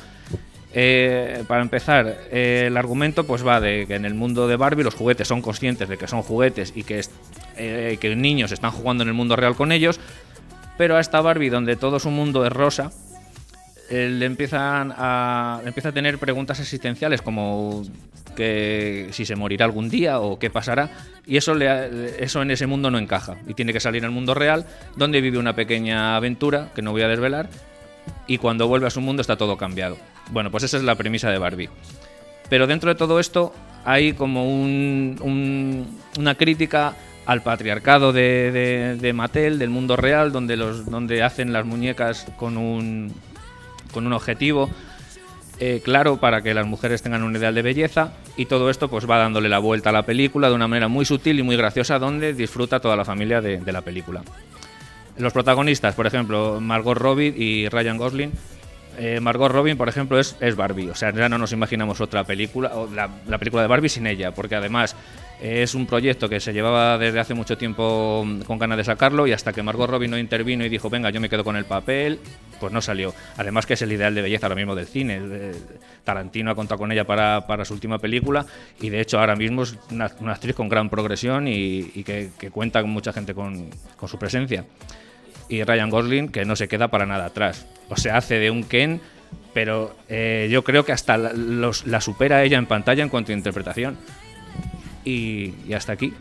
Eh, 0.72 1.43
para 1.47 1.62
empezar, 1.62 2.26
eh, 2.32 2.66
el 2.68 2.78
argumento 2.78 3.26
pues 3.26 3.45
va 3.45 3.60
de 3.60 3.88
que 3.88 3.95
en 3.95 4.06
el 4.06 4.14
mundo 4.14 4.47
de 4.47 4.56
Barbie 4.56 4.84
los 4.84 4.93
juguetes 4.93 5.28
son 5.28 5.41
conscientes 5.41 5.89
de 5.89 5.97
que 5.97 6.08
son 6.08 6.22
juguetes 6.22 6.74
y 6.76 6.84
que, 6.84 7.02
eh, 7.58 7.97
que 8.00 8.16
niños 8.16 8.52
están 8.52 8.72
jugando 8.72 9.02
en 9.02 9.08
el 9.08 9.16
mundo 9.16 9.36
real 9.36 9.56
con 9.56 9.72
ellos, 9.72 10.00
pero 10.80 10.96
a 10.96 11.02
esta 11.02 11.20
Barbie 11.20 11.50
donde 11.50 11.76
todo 11.76 12.00
su 12.00 12.10
mundo 12.10 12.46
es 12.46 12.54
rosa, 12.54 12.90
eh, 13.90 14.08
le 14.10 14.26
empiezan 14.26 14.94
a, 14.96 15.60
empieza 15.66 15.90
a 15.90 15.92
tener 15.92 16.18
preguntas 16.20 16.58
existenciales 16.62 17.22
como 17.22 17.84
que 18.34 19.10
si 19.12 19.26
se 19.26 19.36
morirá 19.36 19.66
algún 19.66 19.90
día 19.90 20.22
o 20.22 20.40
qué 20.40 20.50
pasará 20.50 20.90
y 21.26 21.36
eso, 21.36 21.54
le, 21.54 22.24
eso 22.24 22.42
en 22.42 22.52
ese 22.52 22.66
mundo 22.66 22.90
no 22.92 22.98
encaja 22.98 23.36
y 23.46 23.56
tiene 23.56 23.74
que 23.74 23.82
salir 23.82 24.06
al 24.06 24.12
mundo 24.12 24.34
real 24.34 24.66
donde 24.96 25.20
vive 25.20 25.38
una 25.38 25.54
pequeña 25.54 26.16
aventura 26.16 26.70
que 26.74 26.82
no 26.82 26.92
voy 26.94 27.02
a 27.02 27.10
desvelar 27.10 27.50
y 28.26 28.38
cuando 28.38 28.70
vuelve 28.70 28.88
a 28.88 28.90
su 28.90 29.02
mundo 29.02 29.20
está 29.22 29.36
todo 29.36 29.58
cambiado. 29.58 29.98
Bueno, 30.32 30.50
pues 30.50 30.64
esa 30.64 30.78
es 30.78 30.84
la 30.84 30.96
premisa 30.96 31.30
de 31.30 31.40
Barbie. 31.40 31.70
Pero 32.50 32.68
dentro 32.68 32.90
de 32.90 32.96
todo 32.96 33.20
esto 33.20 33.54
hay 33.84 34.14
como 34.14 34.46
un- 34.50 35.18
un- 35.22 36.00
una 36.18 36.36
crítica 36.36 36.96
al 37.30 37.44
patriarcado 37.44 38.12
de, 38.12 38.52
de- 38.52 38.96
de 38.96 39.14
Mattel, 39.14 39.60
del 39.60 39.70
mundo 39.70 39.96
real, 39.96 40.32
donde, 40.32 40.58
los, 40.58 40.88
donde 40.90 41.22
hacen 41.22 41.54
las 41.54 41.64
muñecas 41.64 42.26
con 42.38 42.58
un, 42.58 43.14
con 43.94 44.08
un 44.08 44.14
objetivo 44.14 44.68
eh, 45.60 45.80
claro 45.84 46.18
para 46.18 46.42
que 46.42 46.56
las 46.56 46.66
mujeres 46.66 47.04
tengan 47.04 47.22
un 47.22 47.36
ideal 47.36 47.54
de 47.54 47.62
belleza 47.62 48.14
y 48.36 48.46
todo 48.46 48.72
esto 48.72 48.88
pues 48.88 49.08
va 49.08 49.20
dándole 49.20 49.48
la 49.48 49.60
vuelta 49.60 49.90
a 49.90 49.94
la 49.94 50.04
película 50.04 50.50
de 50.50 50.56
una 50.56 50.68
manera 50.68 50.88
muy 50.88 51.06
sutil 51.06 51.38
y 51.38 51.44
muy 51.44 51.56
graciosa 51.56 52.00
donde 52.00 52.34
disfruta 52.34 52.80
toda 52.80 52.96
la 52.96 53.06
familia 53.06 53.42
de, 53.42 53.72
la 53.72 53.82
película. 53.82 54.24
Los 55.18 55.32
protagonistas, 55.34 55.94
por 55.94 56.08
ejemplo, 56.08 56.60
Margot 56.60 56.98
Robbie 56.98 57.34
y 57.38 57.68
Ryan 57.70 57.98
Gosling. 57.98 58.32
Eh, 58.98 59.20
Margot 59.20 59.52
Robbie, 59.52 59.76
por 59.76 59.88
ejemplo, 59.88 60.18
es, 60.18 60.36
Barbie. 60.56 60.90
O 60.90 60.96
sea, 60.96 61.14
ya 61.14 61.30
no 61.30 61.38
nos 61.38 61.52
imaginamos 61.52 62.02
otra 62.02 62.24
película, 62.24 62.70
o 62.74 62.90
la, 62.92 63.08
la 63.28 63.38
película 63.38 63.62
de 63.62 63.68
Barbie 63.68 63.90
sin 63.90 64.08
ella, 64.08 64.32
porque 64.32 64.56
además 64.56 64.96
es 65.42 65.74
un 65.74 65.86
proyecto 65.86 66.28
que 66.28 66.40
se 66.40 66.52
llevaba 66.52 66.98
desde 66.98 67.20
hace 67.20 67.34
mucho 67.34 67.58
tiempo 67.58 68.24
mm, 68.26 68.42
con 68.42 68.60
ganas 68.60 68.78
de 68.78 68.84
sacarlo 68.84 69.26
y 69.26 69.32
hasta 69.32 69.54
que 69.54 69.64
Margot 69.64 69.90
Robbie 69.90 70.08
no 70.08 70.18
intervino 70.18 70.66
y 70.66 70.70
dijo, 70.70 70.90
venga, 70.90 71.10
yo 71.10 71.22
me 71.22 71.30
quedo 71.30 71.44
con 71.44 71.56
el 71.56 71.66
papel, 71.66 72.20
pues 72.60 72.74
no 72.74 72.82
salió. 72.82 73.14
Además 73.38 73.66
que 73.66 73.76
es 73.76 73.82
el 73.82 73.92
ideal 73.92 74.14
de 74.14 74.22
belleza 74.22 74.48
ahora 74.48 74.56
mismo 74.56 74.76
del 74.76 74.88
cine. 74.88 75.20
Eh, 75.22 75.54
Tarantino 76.04 76.52
ha 76.52 76.56
contado 76.56 76.80
con 76.80 76.92
ella 76.92 77.06
para, 77.06 77.48
para 77.48 77.64
su 77.64 77.74
última 77.74 78.00
película 78.00 78.46
y 78.82 78.90
de 78.90 79.00
hecho 79.00 79.20
ahora 79.20 79.36
mismo 79.36 79.64
es 79.64 79.78
una, 79.92 80.06
actriz 80.06 80.56
con 80.56 80.68
gran 80.68 80.90
progresión 80.90 81.48
y, 81.48 82.04
que, 82.04 82.30
cuenta 82.52 82.82
con 82.82 82.90
mucha 82.90 83.14
gente 83.14 83.34
con, 83.34 83.70
con 83.96 84.10
su 84.10 84.20
presencia 84.20 84.66
y 85.48 85.64
Ryan 85.64 85.90
Gosling 85.90 86.30
que 86.30 86.46
no 86.46 86.56
se 86.56 86.68
queda 86.68 86.90
para 86.90 87.06
nada 87.06 87.26
atrás. 87.26 87.66
O 87.90 87.96
sea, 87.98 88.18
hace 88.18 88.36
de 88.40 88.52
un 88.52 88.64
Ken, 88.64 89.02
pero 89.54 89.96
eh, 90.08 90.48
yo 90.52 90.64
creo 90.64 90.86
que 90.86 90.92
hasta 90.92 91.18
los- 91.18 91.88
la 91.88 92.02
supera 92.02 92.44
ella 92.44 92.58
en 92.58 92.66
pantalla 92.66 93.04
en 93.04 93.10
cuanto 93.10 93.32
a 93.32 93.36
interpretación. 93.36 93.98
Y, 95.10 95.53
y 95.68 95.74
hasta 95.74 95.93
aquí. 95.93 96.14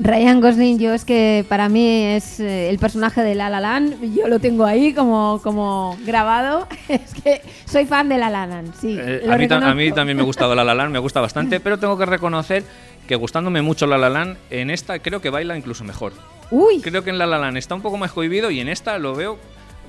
Ryan 0.00 0.40
Gosling, 0.40 0.78
yo 0.78 0.92
es 0.92 1.04
que 1.04 1.44
para 1.48 1.68
mí 1.68 1.86
es 1.86 2.40
eh, 2.40 2.68
el 2.68 2.78
personaje 2.78 3.22
de 3.22 3.34
La 3.34 3.48
La 3.48 3.60
Land, 3.60 4.12
yo 4.14 4.26
lo 4.26 4.40
tengo 4.40 4.64
ahí 4.64 4.92
como, 4.92 5.40
como 5.42 5.96
grabado. 6.04 6.66
Es 6.88 7.14
que 7.14 7.42
soy 7.64 7.86
fan 7.86 8.08
de 8.08 8.18
La 8.18 8.28
La 8.28 8.46
Land, 8.46 8.74
sí. 8.80 8.96
Eh, 8.98 9.22
lo 9.24 9.32
a, 9.32 9.38
mí 9.38 9.46
también 9.92 10.16
me 10.16 10.22
ha 10.22 10.26
gustado 10.26 10.54
La 10.54 10.64
La 10.64 10.74
Land, 10.74 10.92
me 10.92 10.98
gusta 10.98 11.20
bastante, 11.28 11.60
pero 11.60 11.78
tengo 11.78 11.96
que 11.96 12.06
reconocer 12.06 12.64
que 13.06 13.14
gustándome 13.14 13.62
mucho 13.62 13.86
La 13.86 13.98
La 13.98 14.08
Land, 14.08 14.36
en 14.50 14.70
esta 14.70 14.98
creo 14.98 15.20
que 15.20 15.30
baila 15.30 15.56
incluso 15.56 15.84
mejor. 15.84 16.12
Uy, 16.50 16.80
Creo 16.80 17.04
que 17.04 17.10
en 17.10 17.18
La 17.18 17.26
La 17.26 17.38
Land 17.38 17.56
está 17.56 17.74
un 17.74 17.82
poco 17.82 17.96
más 17.96 18.12
cohibido 18.12 18.50
y 18.50 18.60
en 18.60 18.68
esta 18.68 18.98
lo 18.98 19.14
veo, 19.14 19.38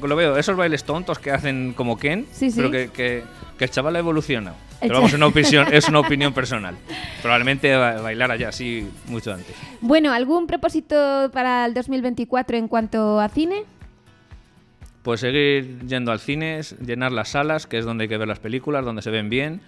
lo 0.02 0.16
veo 0.16 0.38
esos 0.38 0.56
bailes 0.56 0.84
tontos 0.84 1.20
que 1.20 1.32
hacen 1.32 1.74
como 1.74 1.98
Ken, 1.98 2.26
Sí, 2.32 2.50
sí. 2.52 2.58
pero 2.58 2.72
que, 2.72 2.90
que- 2.90 3.24
que 3.58 3.64
el 3.66 3.70
chaval 3.72 3.96
ha 3.96 4.00
evolucionado. 4.00 4.58
Pero 4.82 4.96
vamos, 4.96 5.14
una 5.14 5.28
opinión, 5.28 5.74
es 5.74 5.88
una 5.88 6.00
opinión 6.02 6.34
personal. 6.34 6.76
Probablemente 7.22 7.74
ba- 7.76 8.02
bailara 8.02 8.36
ya 8.36 8.50
así 8.50 8.88
mucho 9.08 9.34
antes. 9.34 9.56
bueno, 9.82 10.12
¿algún 10.12 10.46
propósito 10.48 11.30
para 11.34 11.66
el 11.66 11.74
2024 11.74 12.58
en 12.58 12.68
cuanto 12.68 13.20
a 13.22 13.30
cine? 13.30 13.64
Pues 15.04 15.22
seguir 15.22 15.80
yendo 15.88 16.12
al 16.12 16.20
cine, 16.20 16.62
llenar 16.86 17.12
las 17.12 17.30
salas, 17.30 17.68
que 17.68 17.78
es 17.78 17.86
donde 17.86 18.04
hay 18.04 18.08
que 18.10 18.18
ver 18.18 18.28
las 18.28 18.40
películas, 18.40 18.84
donde 18.84 19.02
se 19.04 19.12
ven 19.12 19.30
bien. 19.30 19.62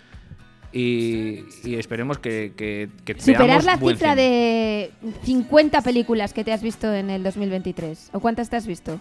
Y, 0.74 1.44
y 1.64 1.76
esperemos 1.76 2.20
que, 2.20 2.52
que, 2.58 2.90
que 3.06 3.14
Superar 3.20 3.64
la 3.64 3.78
cifra 3.78 4.12
cine. 4.12 4.16
de 4.22 4.92
50 5.24 5.82
películas 5.82 6.34
que 6.34 6.44
te 6.44 6.52
has 6.52 6.62
visto 6.62 6.94
en 6.94 7.10
el 7.10 7.24
2023. 7.24 8.10
¿O 8.14 8.20
cuántas 8.20 8.50
te 8.50 8.58
has 8.58 8.68
visto? 8.68 9.00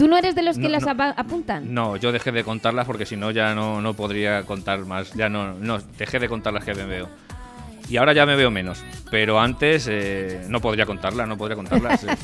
¿Tú 0.00 0.08
no 0.08 0.16
eres 0.16 0.34
de 0.34 0.42
los 0.42 0.56
que 0.56 0.62
No, 0.62 0.68
las 0.70 0.82
no. 0.84 0.90
apuntan? 1.14 1.74
No, 1.74 1.96
yo 1.98 2.10
dejé 2.10 2.32
de 2.32 2.42
contarlas 2.42 2.86
porque 2.86 3.04
si 3.04 3.16
no 3.18 3.30
ya 3.32 3.54
no, 3.54 3.82
no 3.82 3.92
podría 3.92 4.44
contar 4.44 4.78
más. 4.86 5.12
Ya 5.12 5.28
no, 5.28 5.52
no, 5.52 5.78
dejé 5.98 6.18
de 6.18 6.26
contar 6.26 6.54
las 6.54 6.64
que 6.64 6.72
me 6.72 6.86
veo. 6.86 7.06
Y 7.90 7.98
ahora 7.98 8.14
ya 8.14 8.24
me 8.24 8.34
veo 8.34 8.50
menos. 8.50 8.82
Pero 9.10 9.38
antes 9.38 9.86
eh, 9.90 10.46
no 10.48 10.60
podría 10.62 10.86
contarlas, 10.86 11.28
no 11.28 11.36
podría 11.36 11.56
contarlas. 11.56 12.02
eh. 12.04 12.08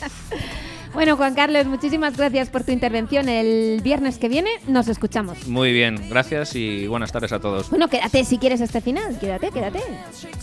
Bueno, 0.94 1.18
Juan 1.18 1.34
Carlos, 1.34 1.66
muchísimas 1.66 2.16
gracias 2.16 2.48
por 2.48 2.64
tu 2.64 2.72
intervención. 2.72 3.28
El 3.28 3.82
viernes 3.82 4.16
que 4.16 4.30
viene 4.30 4.48
nos 4.66 4.88
escuchamos. 4.88 5.46
Muy 5.46 5.70
bien, 5.74 6.08
gracias 6.08 6.56
y 6.56 6.86
buenas 6.86 7.12
tardes 7.12 7.32
a 7.32 7.40
todos. 7.40 7.68
Bueno, 7.68 7.88
quédate 7.88 8.24
si 8.24 8.38
quieres 8.38 8.62
este 8.62 8.80
final. 8.80 9.18
Quédate, 9.18 9.50
quédate. 9.50 9.80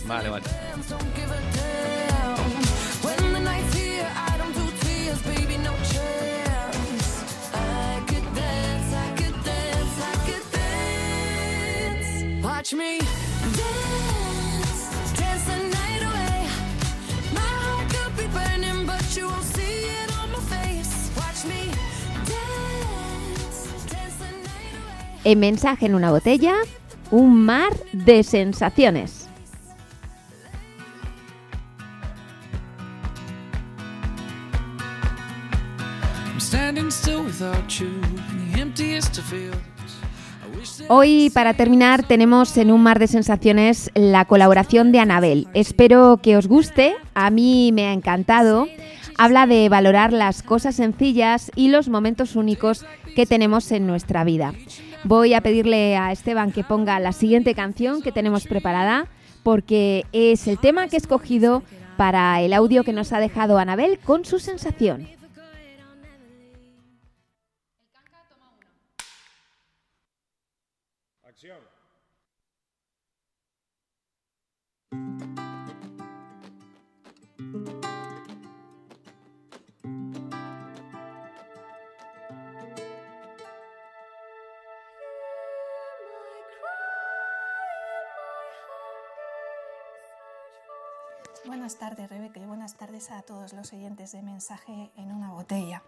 Vale, 0.06 0.28
vale. 0.28 0.44
Watch 12.64 12.72
me 12.72 12.98
dance, 12.98 14.88
dance 15.18 15.44
the 15.44 15.56
night 15.68 16.02
away. 16.02 16.48
My 17.34 17.40
heart 17.40 17.90
could 17.90 18.16
be 18.16 18.26
burning, 18.28 18.86
but 18.86 19.14
you 19.14 19.26
won't 19.26 19.42
see 19.42 19.84
it 19.84 20.18
on 20.18 20.32
my 20.32 20.38
face. 20.38 21.10
Watch 21.14 21.44
me 21.44 21.70
dance, 22.24 23.84
dance 23.84 24.16
the 24.16 24.30
night 24.48 24.72
away. 24.80 25.20
En 25.24 25.40
mensaje 25.40 25.84
en 25.84 25.94
una 25.94 26.10
botella, 26.10 26.54
un 27.10 27.44
mar 27.44 27.70
de 27.92 28.22
sensaciones. 28.22 29.28
I'm 36.32 36.40
standing 36.40 36.90
still 36.90 37.24
without 37.24 37.78
you 37.78 37.88
in 37.88 38.52
the 38.52 38.58
emptiest 38.58 39.18
of 39.18 39.24
fields. 39.26 39.73
Hoy, 40.88 41.30
para 41.30 41.54
terminar, 41.54 42.06
tenemos 42.06 42.56
en 42.56 42.70
un 42.70 42.82
mar 42.82 42.98
de 42.98 43.06
sensaciones 43.06 43.90
la 43.94 44.24
colaboración 44.24 44.92
de 44.92 45.00
Anabel. 45.00 45.48
Espero 45.54 46.18
que 46.22 46.36
os 46.36 46.46
guste, 46.46 46.94
a 47.14 47.30
mí 47.30 47.70
me 47.72 47.86
ha 47.86 47.92
encantado. 47.92 48.66
Habla 49.16 49.46
de 49.46 49.68
valorar 49.68 50.12
las 50.12 50.42
cosas 50.42 50.76
sencillas 50.76 51.50
y 51.54 51.68
los 51.68 51.88
momentos 51.88 52.34
únicos 52.36 52.84
que 53.14 53.26
tenemos 53.26 53.70
en 53.72 53.86
nuestra 53.86 54.24
vida. 54.24 54.52
Voy 55.04 55.34
a 55.34 55.40
pedirle 55.40 55.96
a 55.96 56.12
Esteban 56.12 56.50
que 56.50 56.64
ponga 56.64 56.98
la 56.98 57.12
siguiente 57.12 57.54
canción 57.54 58.02
que 58.02 58.12
tenemos 58.12 58.46
preparada 58.46 59.06
porque 59.42 60.06
es 60.12 60.48
el 60.48 60.58
tema 60.58 60.88
que 60.88 60.96
he 60.96 60.98
escogido 60.98 61.62
para 61.96 62.40
el 62.40 62.52
audio 62.52 62.82
que 62.82 62.92
nos 62.92 63.12
ha 63.12 63.20
dejado 63.20 63.58
Anabel 63.58 63.98
con 63.98 64.24
su 64.24 64.38
sensación. 64.38 65.06
Buenas 91.44 91.76
tardes, 91.78 92.08
Rebeca, 92.08 92.40
y 92.40 92.46
buenas 92.46 92.76
tardes 92.76 93.10
a 93.10 93.22
todos 93.22 93.52
los 93.52 93.72
oyentes 93.72 94.12
de 94.12 94.22
Mensaje 94.22 94.92
en 94.96 95.12
una 95.12 95.32
botella. 95.32 95.82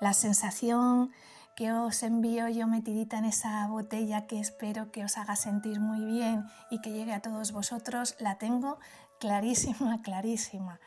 La 0.00 0.12
sensación 0.12 1.12
que 1.54 1.72
os 1.72 2.02
envío 2.02 2.48
yo 2.48 2.66
metidita 2.66 3.18
en 3.18 3.26
esa 3.26 3.66
botella 3.68 4.26
que 4.26 4.40
espero 4.40 4.90
que 4.90 5.04
os 5.04 5.16
haga 5.16 5.36
sentir 5.36 5.80
muy 5.80 6.04
bien 6.04 6.44
y 6.70 6.80
que 6.80 6.92
llegue 6.92 7.12
a 7.12 7.20
todos 7.20 7.52
vosotros, 7.52 8.16
la 8.18 8.38
tengo 8.38 8.78
clarísima, 9.20 10.00
clarísima. 10.02 10.80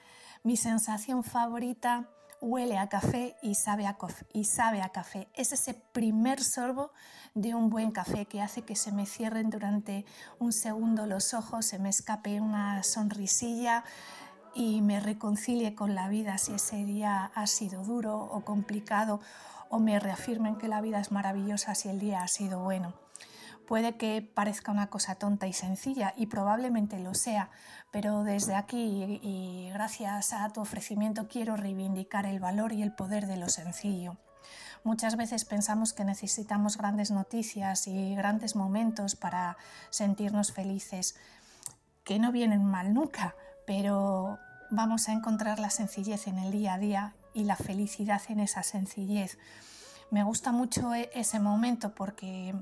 Mi 0.43 0.57
sensación 0.57 1.23
favorita 1.23 2.09
huele 2.41 2.77
a 2.77 2.87
café 2.89 3.35
y 3.41 3.55
sabe 3.55 3.87
a, 3.87 3.97
y 4.33 4.43
sabe 4.43 4.81
a 4.81 4.89
café. 4.89 5.27
Es 5.33 5.53
ese 5.53 5.73
primer 5.73 6.43
sorbo 6.43 6.91
de 7.33 7.55
un 7.55 7.69
buen 7.69 7.91
café 7.91 8.25
que 8.25 8.41
hace 8.41 8.61
que 8.61 8.75
se 8.75 8.91
me 8.91 9.05
cierren 9.05 9.49
durante 9.49 10.05
un 10.39 10.51
segundo 10.51 11.05
los 11.05 11.33
ojos, 11.33 11.65
se 11.65 11.79
me 11.79 11.89
escape 11.89 12.41
una 12.41 12.83
sonrisilla 12.83 13.83
y 14.53 14.81
me 14.81 14.99
reconcilie 14.99 15.75
con 15.75 15.95
la 15.95 16.09
vida 16.09 16.37
si 16.37 16.53
ese 16.53 16.83
día 16.83 17.31
ha 17.35 17.47
sido 17.47 17.83
duro 17.83 18.17
o 18.17 18.43
complicado 18.43 19.19
o 19.69 19.79
me 19.79 19.99
reafirmen 19.99 20.55
que 20.55 20.67
la 20.67 20.81
vida 20.81 20.99
es 20.99 21.11
maravillosa 21.11 21.75
si 21.75 21.89
el 21.89 21.99
día 21.99 22.21
ha 22.21 22.27
sido 22.27 22.59
bueno. 22.59 22.93
Puede 23.67 23.97
que 23.97 24.21
parezca 24.21 24.71
una 24.71 24.87
cosa 24.87 25.15
tonta 25.15 25.45
y 25.45 25.53
sencilla 25.53 26.13
y 26.15 26.27
probablemente 26.27 26.99
lo 26.99 27.13
sea, 27.13 27.49
pero 27.91 28.23
desde 28.23 28.55
aquí 28.55 29.19
y 29.21 29.69
gracias 29.73 30.31
a 30.31 30.47
tu 30.49 30.61
ofrecimiento 30.61 31.27
quiero 31.27 31.57
reivindicar 31.57 32.25
el 32.25 32.39
valor 32.39 32.71
y 32.71 32.81
el 32.81 32.93
poder 32.93 33.27
de 33.27 33.35
lo 33.35 33.49
sencillo. 33.49 34.15
Muchas 34.85 35.17
veces 35.17 35.43
pensamos 35.43 35.91
que 35.91 36.05
necesitamos 36.05 36.77
grandes 36.77 37.11
noticias 37.11 37.87
y 37.87 38.15
grandes 38.15 38.55
momentos 38.55 39.17
para 39.17 39.57
sentirnos 39.89 40.53
felices, 40.53 41.17
que 42.05 42.19
no 42.19 42.31
vienen 42.31 42.63
mal 42.63 42.93
nunca, 42.93 43.35
pero 43.65 44.39
vamos 44.69 45.09
a 45.09 45.11
encontrar 45.11 45.59
la 45.59 45.71
sencillez 45.71 46.27
en 46.27 46.39
el 46.39 46.51
día 46.53 46.75
a 46.75 46.77
día 46.77 47.15
y 47.37 47.43
la 47.43 47.55
felicidad 47.55 48.21
en 48.29 48.39
esa 48.39 48.63
sencillez. 48.63 49.37
Me 50.09 50.23
gusta 50.23 50.51
mucho 50.51 50.95
e- 50.95 51.11
ese 51.13 51.39
momento 51.39 51.93
porque 51.93 52.55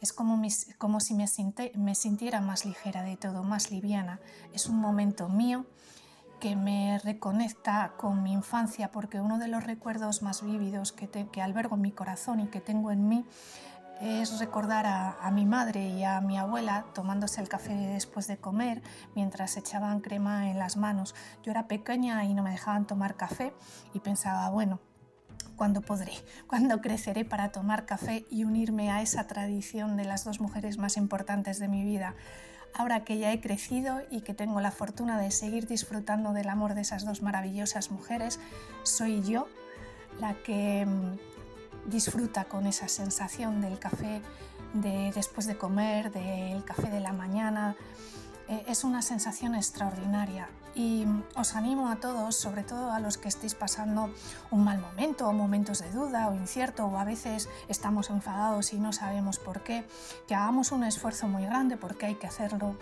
es 0.00 0.12
como, 0.12 0.42
como 0.78 0.98
si 1.00 1.14
me, 1.14 1.26
sinte- 1.28 1.72
me 1.76 1.94
sintiera 1.94 2.40
más 2.40 2.64
ligera 2.64 3.02
de 3.02 3.16
todo, 3.16 3.44
más 3.44 3.70
liviana. 3.70 4.18
Es 4.52 4.66
un 4.66 4.78
momento 4.78 5.28
mío 5.28 5.64
que 6.40 6.56
me 6.56 6.98
reconecta 6.98 7.92
con 7.96 8.22
mi 8.24 8.32
infancia 8.32 8.90
porque 8.90 9.20
uno 9.20 9.38
de 9.38 9.48
los 9.48 9.62
recuerdos 9.62 10.22
más 10.22 10.42
vívidos 10.42 10.90
que, 10.92 11.06
te- 11.06 11.28
que 11.28 11.40
albergo 11.40 11.76
en 11.76 11.82
mi 11.82 11.92
corazón 11.92 12.40
y 12.40 12.48
que 12.48 12.60
tengo 12.60 12.90
en 12.90 13.08
mí 13.08 13.24
es 14.00 14.38
recordar 14.38 14.86
a, 14.86 15.30
mi 15.30 15.46
madre 15.46 15.88
y 15.88 16.04
a 16.04 16.20
mi 16.20 16.36
abuela 16.38 16.84
tomándose 16.94 17.40
el 17.40 17.48
café 17.48 17.74
después 17.74 18.26
de 18.26 18.36
comer 18.36 18.82
mientras 19.14 19.56
echaban 19.56 20.00
crema 20.00 20.50
en 20.50 20.58
las 20.58 20.76
manos. 20.76 21.14
Yo 21.42 21.50
era 21.50 21.66
pequeña 21.66 22.24
y 22.24 22.34
no 22.34 22.42
me 22.42 22.50
dejaban 22.50 22.86
tomar 22.86 23.16
café 23.16 23.52
y 23.94 24.00
pensaba, 24.00 24.48
bueno, 24.50 24.80
¿cuándo 25.56 25.80
podré? 25.80 26.12
¿Cuándo 26.46 26.80
creceré 26.80 27.24
para 27.24 27.52
tomar 27.52 27.86
café 27.86 28.26
y 28.30 28.44
unirme 28.44 28.90
a 28.90 29.02
esa 29.02 29.26
tradición 29.26 29.96
de 29.96 30.04
las 30.04 30.24
dos 30.24 30.40
mujeres 30.40 30.78
más 30.78 30.96
importantes 30.96 31.58
de 31.58 31.68
mi 31.68 31.84
vida? 31.84 32.14
Ahora 32.74 33.04
que 33.04 33.18
ya 33.18 33.32
he 33.32 33.40
crecido 33.40 34.02
y 34.10 34.20
que 34.20 34.34
tengo 34.34 34.60
la 34.60 34.70
fortuna 34.70 35.18
de 35.18 35.30
seguir 35.30 35.66
disfrutando 35.66 36.34
del 36.34 36.50
amor 36.50 36.74
de 36.74 36.82
esas 36.82 37.06
dos 37.06 37.22
maravillosas 37.22 37.90
mujeres, 37.90 38.38
soy 38.82 39.22
yo 39.22 39.48
la 40.20 40.34
que 40.34 40.84
mm, 40.84 41.35
disfruta 41.86 42.44
con 42.44 42.66
esa 42.66 42.88
sensación 42.88 43.60
del 43.60 43.78
café 43.78 44.22
de 44.74 45.12
después 45.14 45.46
de 45.46 45.56
comer, 45.56 46.12
del 46.12 46.64
café 46.64 46.90
de 46.90 47.00
la 47.00 47.12
mañana. 47.12 47.76
Eh, 48.48 48.64
es 48.68 48.84
una 48.84 49.02
sensación 49.02 49.54
extraordinaria 49.54 50.48
y 50.74 51.06
os 51.34 51.56
animo 51.56 51.88
a 51.88 51.96
todos, 51.96 52.36
sobre 52.36 52.62
todo 52.62 52.92
a 52.92 53.00
los 53.00 53.16
que 53.16 53.28
estéis 53.28 53.54
pasando 53.54 54.10
un 54.50 54.62
mal 54.62 54.78
momento 54.78 55.26
o 55.26 55.32
momentos 55.32 55.80
de 55.80 55.90
duda 55.90 56.28
o 56.28 56.34
incierto 56.34 56.84
o 56.86 56.98
a 56.98 57.04
veces 57.04 57.48
estamos 57.68 58.10
enfadados 58.10 58.72
y 58.72 58.78
no 58.78 58.92
sabemos 58.92 59.38
por 59.38 59.62
qué, 59.62 59.88
que 60.28 60.34
hagamos 60.34 60.70
un 60.72 60.84
esfuerzo 60.84 61.26
muy 61.28 61.44
grande 61.46 61.76
porque 61.76 62.06
hay 62.06 62.14
que 62.16 62.26
hacerlo 62.26 62.76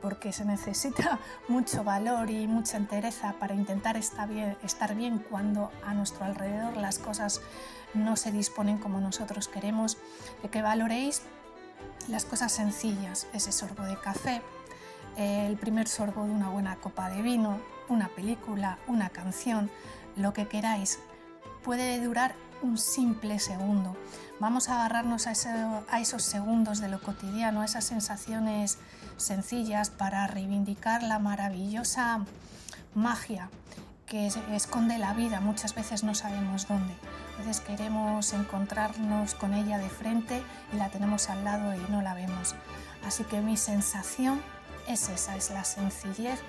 porque 0.00 0.32
se 0.32 0.44
necesita 0.44 1.18
mucho 1.48 1.84
valor 1.84 2.30
y 2.30 2.46
mucha 2.48 2.76
entereza 2.76 3.34
para 3.38 3.54
intentar 3.54 3.96
estar 3.96 4.28
bien, 4.28 4.56
estar 4.62 4.94
bien 4.94 5.18
cuando 5.18 5.70
a 5.84 5.94
nuestro 5.94 6.24
alrededor 6.24 6.76
las 6.76 6.98
cosas 6.98 7.40
no 7.94 8.16
se 8.16 8.32
disponen 8.32 8.78
como 8.78 9.00
nosotros 9.00 9.48
queremos, 9.48 9.98
de 10.42 10.50
que 10.50 10.62
valoréis 10.62 11.22
las 12.08 12.24
cosas 12.24 12.52
sencillas, 12.52 13.26
ese 13.32 13.52
sorbo 13.52 13.84
de 13.84 13.98
café, 13.98 14.42
el 15.16 15.56
primer 15.56 15.88
sorbo 15.88 16.24
de 16.24 16.30
una 16.30 16.48
buena 16.48 16.76
copa 16.76 17.08
de 17.08 17.22
vino, 17.22 17.60
una 17.88 18.08
película, 18.08 18.78
una 18.86 19.10
canción, 19.10 19.70
lo 20.16 20.32
que 20.32 20.48
queráis. 20.48 20.98
Puede 21.62 22.02
durar 22.02 22.34
un 22.62 22.78
simple 22.78 23.38
segundo. 23.38 23.96
Vamos 24.40 24.68
a 24.68 24.76
agarrarnos 24.76 25.26
a, 25.26 25.32
a 25.88 26.00
esos 26.00 26.22
segundos 26.22 26.80
de 26.80 26.88
lo 26.88 27.00
cotidiano, 27.00 27.60
a 27.60 27.64
esas 27.64 27.84
sensaciones 27.84 28.78
sencillas 29.16 29.90
para 29.90 30.26
reivindicar 30.26 31.02
la 31.02 31.18
maravillosa 31.18 32.24
magia 32.94 33.50
que 34.06 34.26
es- 34.26 34.36
esconde 34.52 34.98
la 34.98 35.14
vida. 35.14 35.40
Muchas 35.40 35.74
veces 35.74 36.04
no 36.04 36.14
sabemos 36.14 36.68
dónde. 36.68 36.94
A 37.34 37.38
veces 37.38 37.60
queremos 37.60 38.32
encontrarnos 38.32 39.34
con 39.34 39.54
ella 39.54 39.78
de 39.78 39.88
frente 39.88 40.42
y 40.72 40.76
la 40.76 40.88
tenemos 40.90 41.28
al 41.30 41.44
lado 41.44 41.74
y 41.74 41.80
no 41.90 42.02
la 42.02 42.14
vemos. 42.14 42.54
Así 43.06 43.24
que 43.24 43.40
mi 43.40 43.56
sensación 43.56 44.40
es 44.86 45.08
esa, 45.08 45.36
es 45.36 45.50
la 45.50 45.64
sencillez 45.64 46.40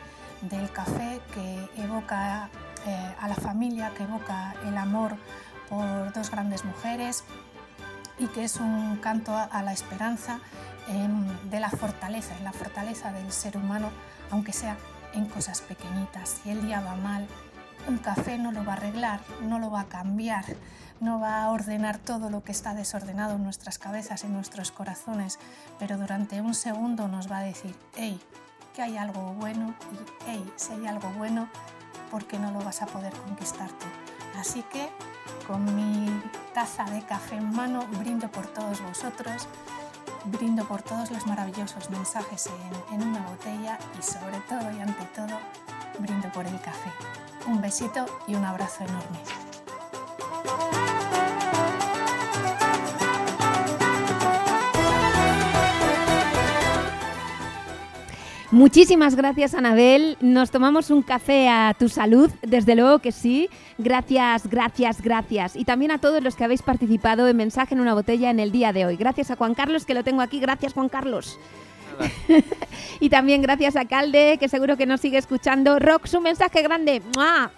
del 0.41 0.71
café 0.71 1.21
que 1.33 1.69
evoca 1.77 2.49
eh, 2.85 3.15
a 3.19 3.27
la 3.27 3.35
familia, 3.35 3.91
que 3.95 4.03
evoca 4.03 4.53
el 4.65 4.77
amor 4.77 5.15
por 5.69 6.13
dos 6.13 6.29
grandes 6.29 6.63
mujeres 6.65 7.23
y 8.19 8.27
que 8.27 8.43
es 8.43 8.57
un 8.57 8.97
canto 8.97 9.35
a, 9.35 9.61
la 9.63 9.73
esperanza 9.73 10.39
em, 10.87 11.25
de 11.49 11.59
la 11.59 11.69
fortaleza, 11.69 12.33
la 12.43 12.53
fortaleza 12.53 13.11
del 13.11 13.31
ser 13.31 13.57
humano, 13.57 13.89
aunque 14.31 14.53
sea 14.53 14.77
en 15.15 15.25
cosas 15.25 15.61
pequeñitas. 15.61 16.41
Si 16.43 16.49
el 16.49 16.61
día 16.61 16.81
va 16.81 16.95
mal, 16.95 17.27
un 17.87 17.97
café 17.97 18.37
no 18.37 18.51
lo 18.51 18.63
va 18.65 18.73
a 18.73 18.77
arreglar, 18.77 19.21
no 19.41 19.59
lo 19.59 19.71
va 19.71 19.81
a 19.81 19.85
cambiar, 19.85 20.45
no 20.99 21.19
va 21.19 21.43
a 21.43 21.49
ordenar 21.49 21.97
todo 21.97 22.29
lo 22.29 22.43
que 22.43 22.51
está 22.51 22.73
desordenado 22.73 23.35
en 23.35 23.43
nuestras 23.43 23.77
cabezas, 23.77 24.23
en 24.23 24.33
nuestros 24.33 24.71
corazones, 24.71 25.39
pero 25.79 25.97
durante 25.97 26.41
un 26.41 26.53
segundo 26.53 27.07
nos 27.07 27.31
va 27.31 27.39
a 27.39 27.43
decir, 27.43 27.75
hey, 27.95 28.19
que 28.73 28.81
hay 28.81 28.97
algo 28.97 29.33
bueno 29.33 29.73
y 29.91 29.97
hey, 30.27 30.53
si 30.55 30.73
hay 30.73 30.87
algo 30.87 31.09
bueno, 31.11 31.47
¿por 32.11 32.25
qué 32.25 32.39
no 32.39 32.51
lo 32.51 32.59
vas 32.59 32.81
a 32.81 32.87
poder 32.87 33.13
conquistar 33.13 33.69
tú? 33.69 33.85
Así 34.37 34.63
que 34.63 34.89
con 35.47 35.75
mi 35.75 36.21
taza 36.53 36.83
de 36.85 37.01
café 37.03 37.35
en 37.35 37.51
mano 37.55 37.85
brindo 37.99 38.29
por 38.29 38.47
todos 38.47 38.81
vosotros, 38.81 39.47
brindo 40.25 40.65
por 40.65 40.81
todos 40.81 41.11
los 41.11 41.25
maravillosos 41.27 41.89
mensajes 41.89 42.47
en, 42.47 43.01
en 43.01 43.07
una 43.07 43.21
botella 43.27 43.77
y 43.97 44.01
sobre 44.01 44.39
todo 44.49 44.71
y 44.71 44.81
ante 44.81 45.05
todo 45.15 45.39
brindo 45.99 46.31
por 46.31 46.45
el 46.45 46.59
café. 46.61 46.91
Un 47.47 47.61
besito 47.61 48.05
y 48.27 48.35
un 48.35 48.43
abrazo 48.43 48.83
enorme. 48.83 49.19
Muchísimas 58.55 59.17
gracias, 59.17 59.53
Anabel. 59.53 60.15
Nos 60.21 60.49
tomamos 60.49 60.89
un 60.89 61.01
café 61.01 61.49
a 61.49 61.75
tu 61.77 61.89
salud, 61.89 62.31
desde 62.41 62.73
luego 62.73 62.99
que 62.99 63.11
sí. 63.11 63.49
Gracias, 63.77 64.49
gracias, 64.49 65.01
gracias. 65.01 65.57
Y 65.57 65.65
también 65.65 65.91
a 65.91 65.97
todos 65.97 66.23
los 66.23 66.37
que 66.37 66.45
habéis 66.45 66.61
participado 66.61 67.27
en 67.27 67.35
Mensaje 67.35 67.75
en 67.75 67.81
una 67.81 67.93
botella 67.93 68.29
en 68.29 68.39
el 68.39 68.53
día 68.53 68.71
de 68.71 68.85
hoy. 68.85 68.95
Gracias 68.95 69.29
a 69.29 69.35
Juan 69.35 69.55
Carlos, 69.55 69.85
que 69.85 69.93
lo 69.93 70.05
tengo 70.05 70.21
aquí. 70.21 70.39
Gracias, 70.39 70.71
Juan 70.71 70.87
Carlos. 70.87 71.37
y 73.01 73.09
también 73.09 73.41
gracias 73.41 73.75
a 73.75 73.83
Calde, 73.83 74.37
que 74.39 74.47
seguro 74.47 74.77
que 74.77 74.85
nos 74.85 75.01
sigue 75.01 75.17
escuchando. 75.17 75.77
Rox, 75.77 76.13
un 76.13 76.23
mensaje 76.23 76.61
grande. 76.61 77.01
¡Mua! 77.13 77.51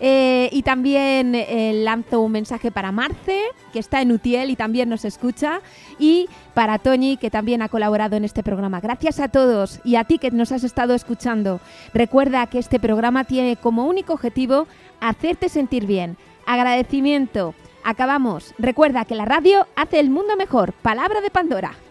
Eh, 0.00 0.48
y 0.52 0.62
también 0.62 1.34
eh, 1.34 1.72
lanzo 1.74 2.20
un 2.20 2.32
mensaje 2.32 2.70
para 2.70 2.92
Marce, 2.92 3.40
que 3.72 3.78
está 3.78 4.02
en 4.02 4.12
Utiel 4.12 4.50
y 4.50 4.56
también 4.56 4.88
nos 4.88 5.04
escucha. 5.04 5.60
Y 5.98 6.28
para 6.54 6.78
Toñi, 6.78 7.16
que 7.16 7.30
también 7.30 7.62
ha 7.62 7.68
colaborado 7.68 8.16
en 8.16 8.24
este 8.24 8.42
programa. 8.42 8.80
Gracias 8.80 9.20
a 9.20 9.28
todos 9.28 9.80
y 9.84 9.96
a 9.96 10.04
ti 10.04 10.18
que 10.18 10.30
nos 10.30 10.52
has 10.52 10.64
estado 10.64 10.94
escuchando. 10.94 11.60
Recuerda 11.94 12.46
que 12.46 12.58
este 12.58 12.80
programa 12.80 13.24
tiene 13.24 13.56
como 13.56 13.86
único 13.86 14.12
objetivo 14.12 14.66
hacerte 15.00 15.48
sentir 15.48 15.86
bien. 15.86 16.16
Agradecimiento. 16.46 17.54
Acabamos. 17.84 18.54
Recuerda 18.58 19.04
que 19.04 19.14
la 19.14 19.24
radio 19.24 19.66
hace 19.76 20.00
el 20.00 20.10
mundo 20.10 20.36
mejor. 20.36 20.72
Palabra 20.72 21.20
de 21.20 21.30
Pandora. 21.30 21.85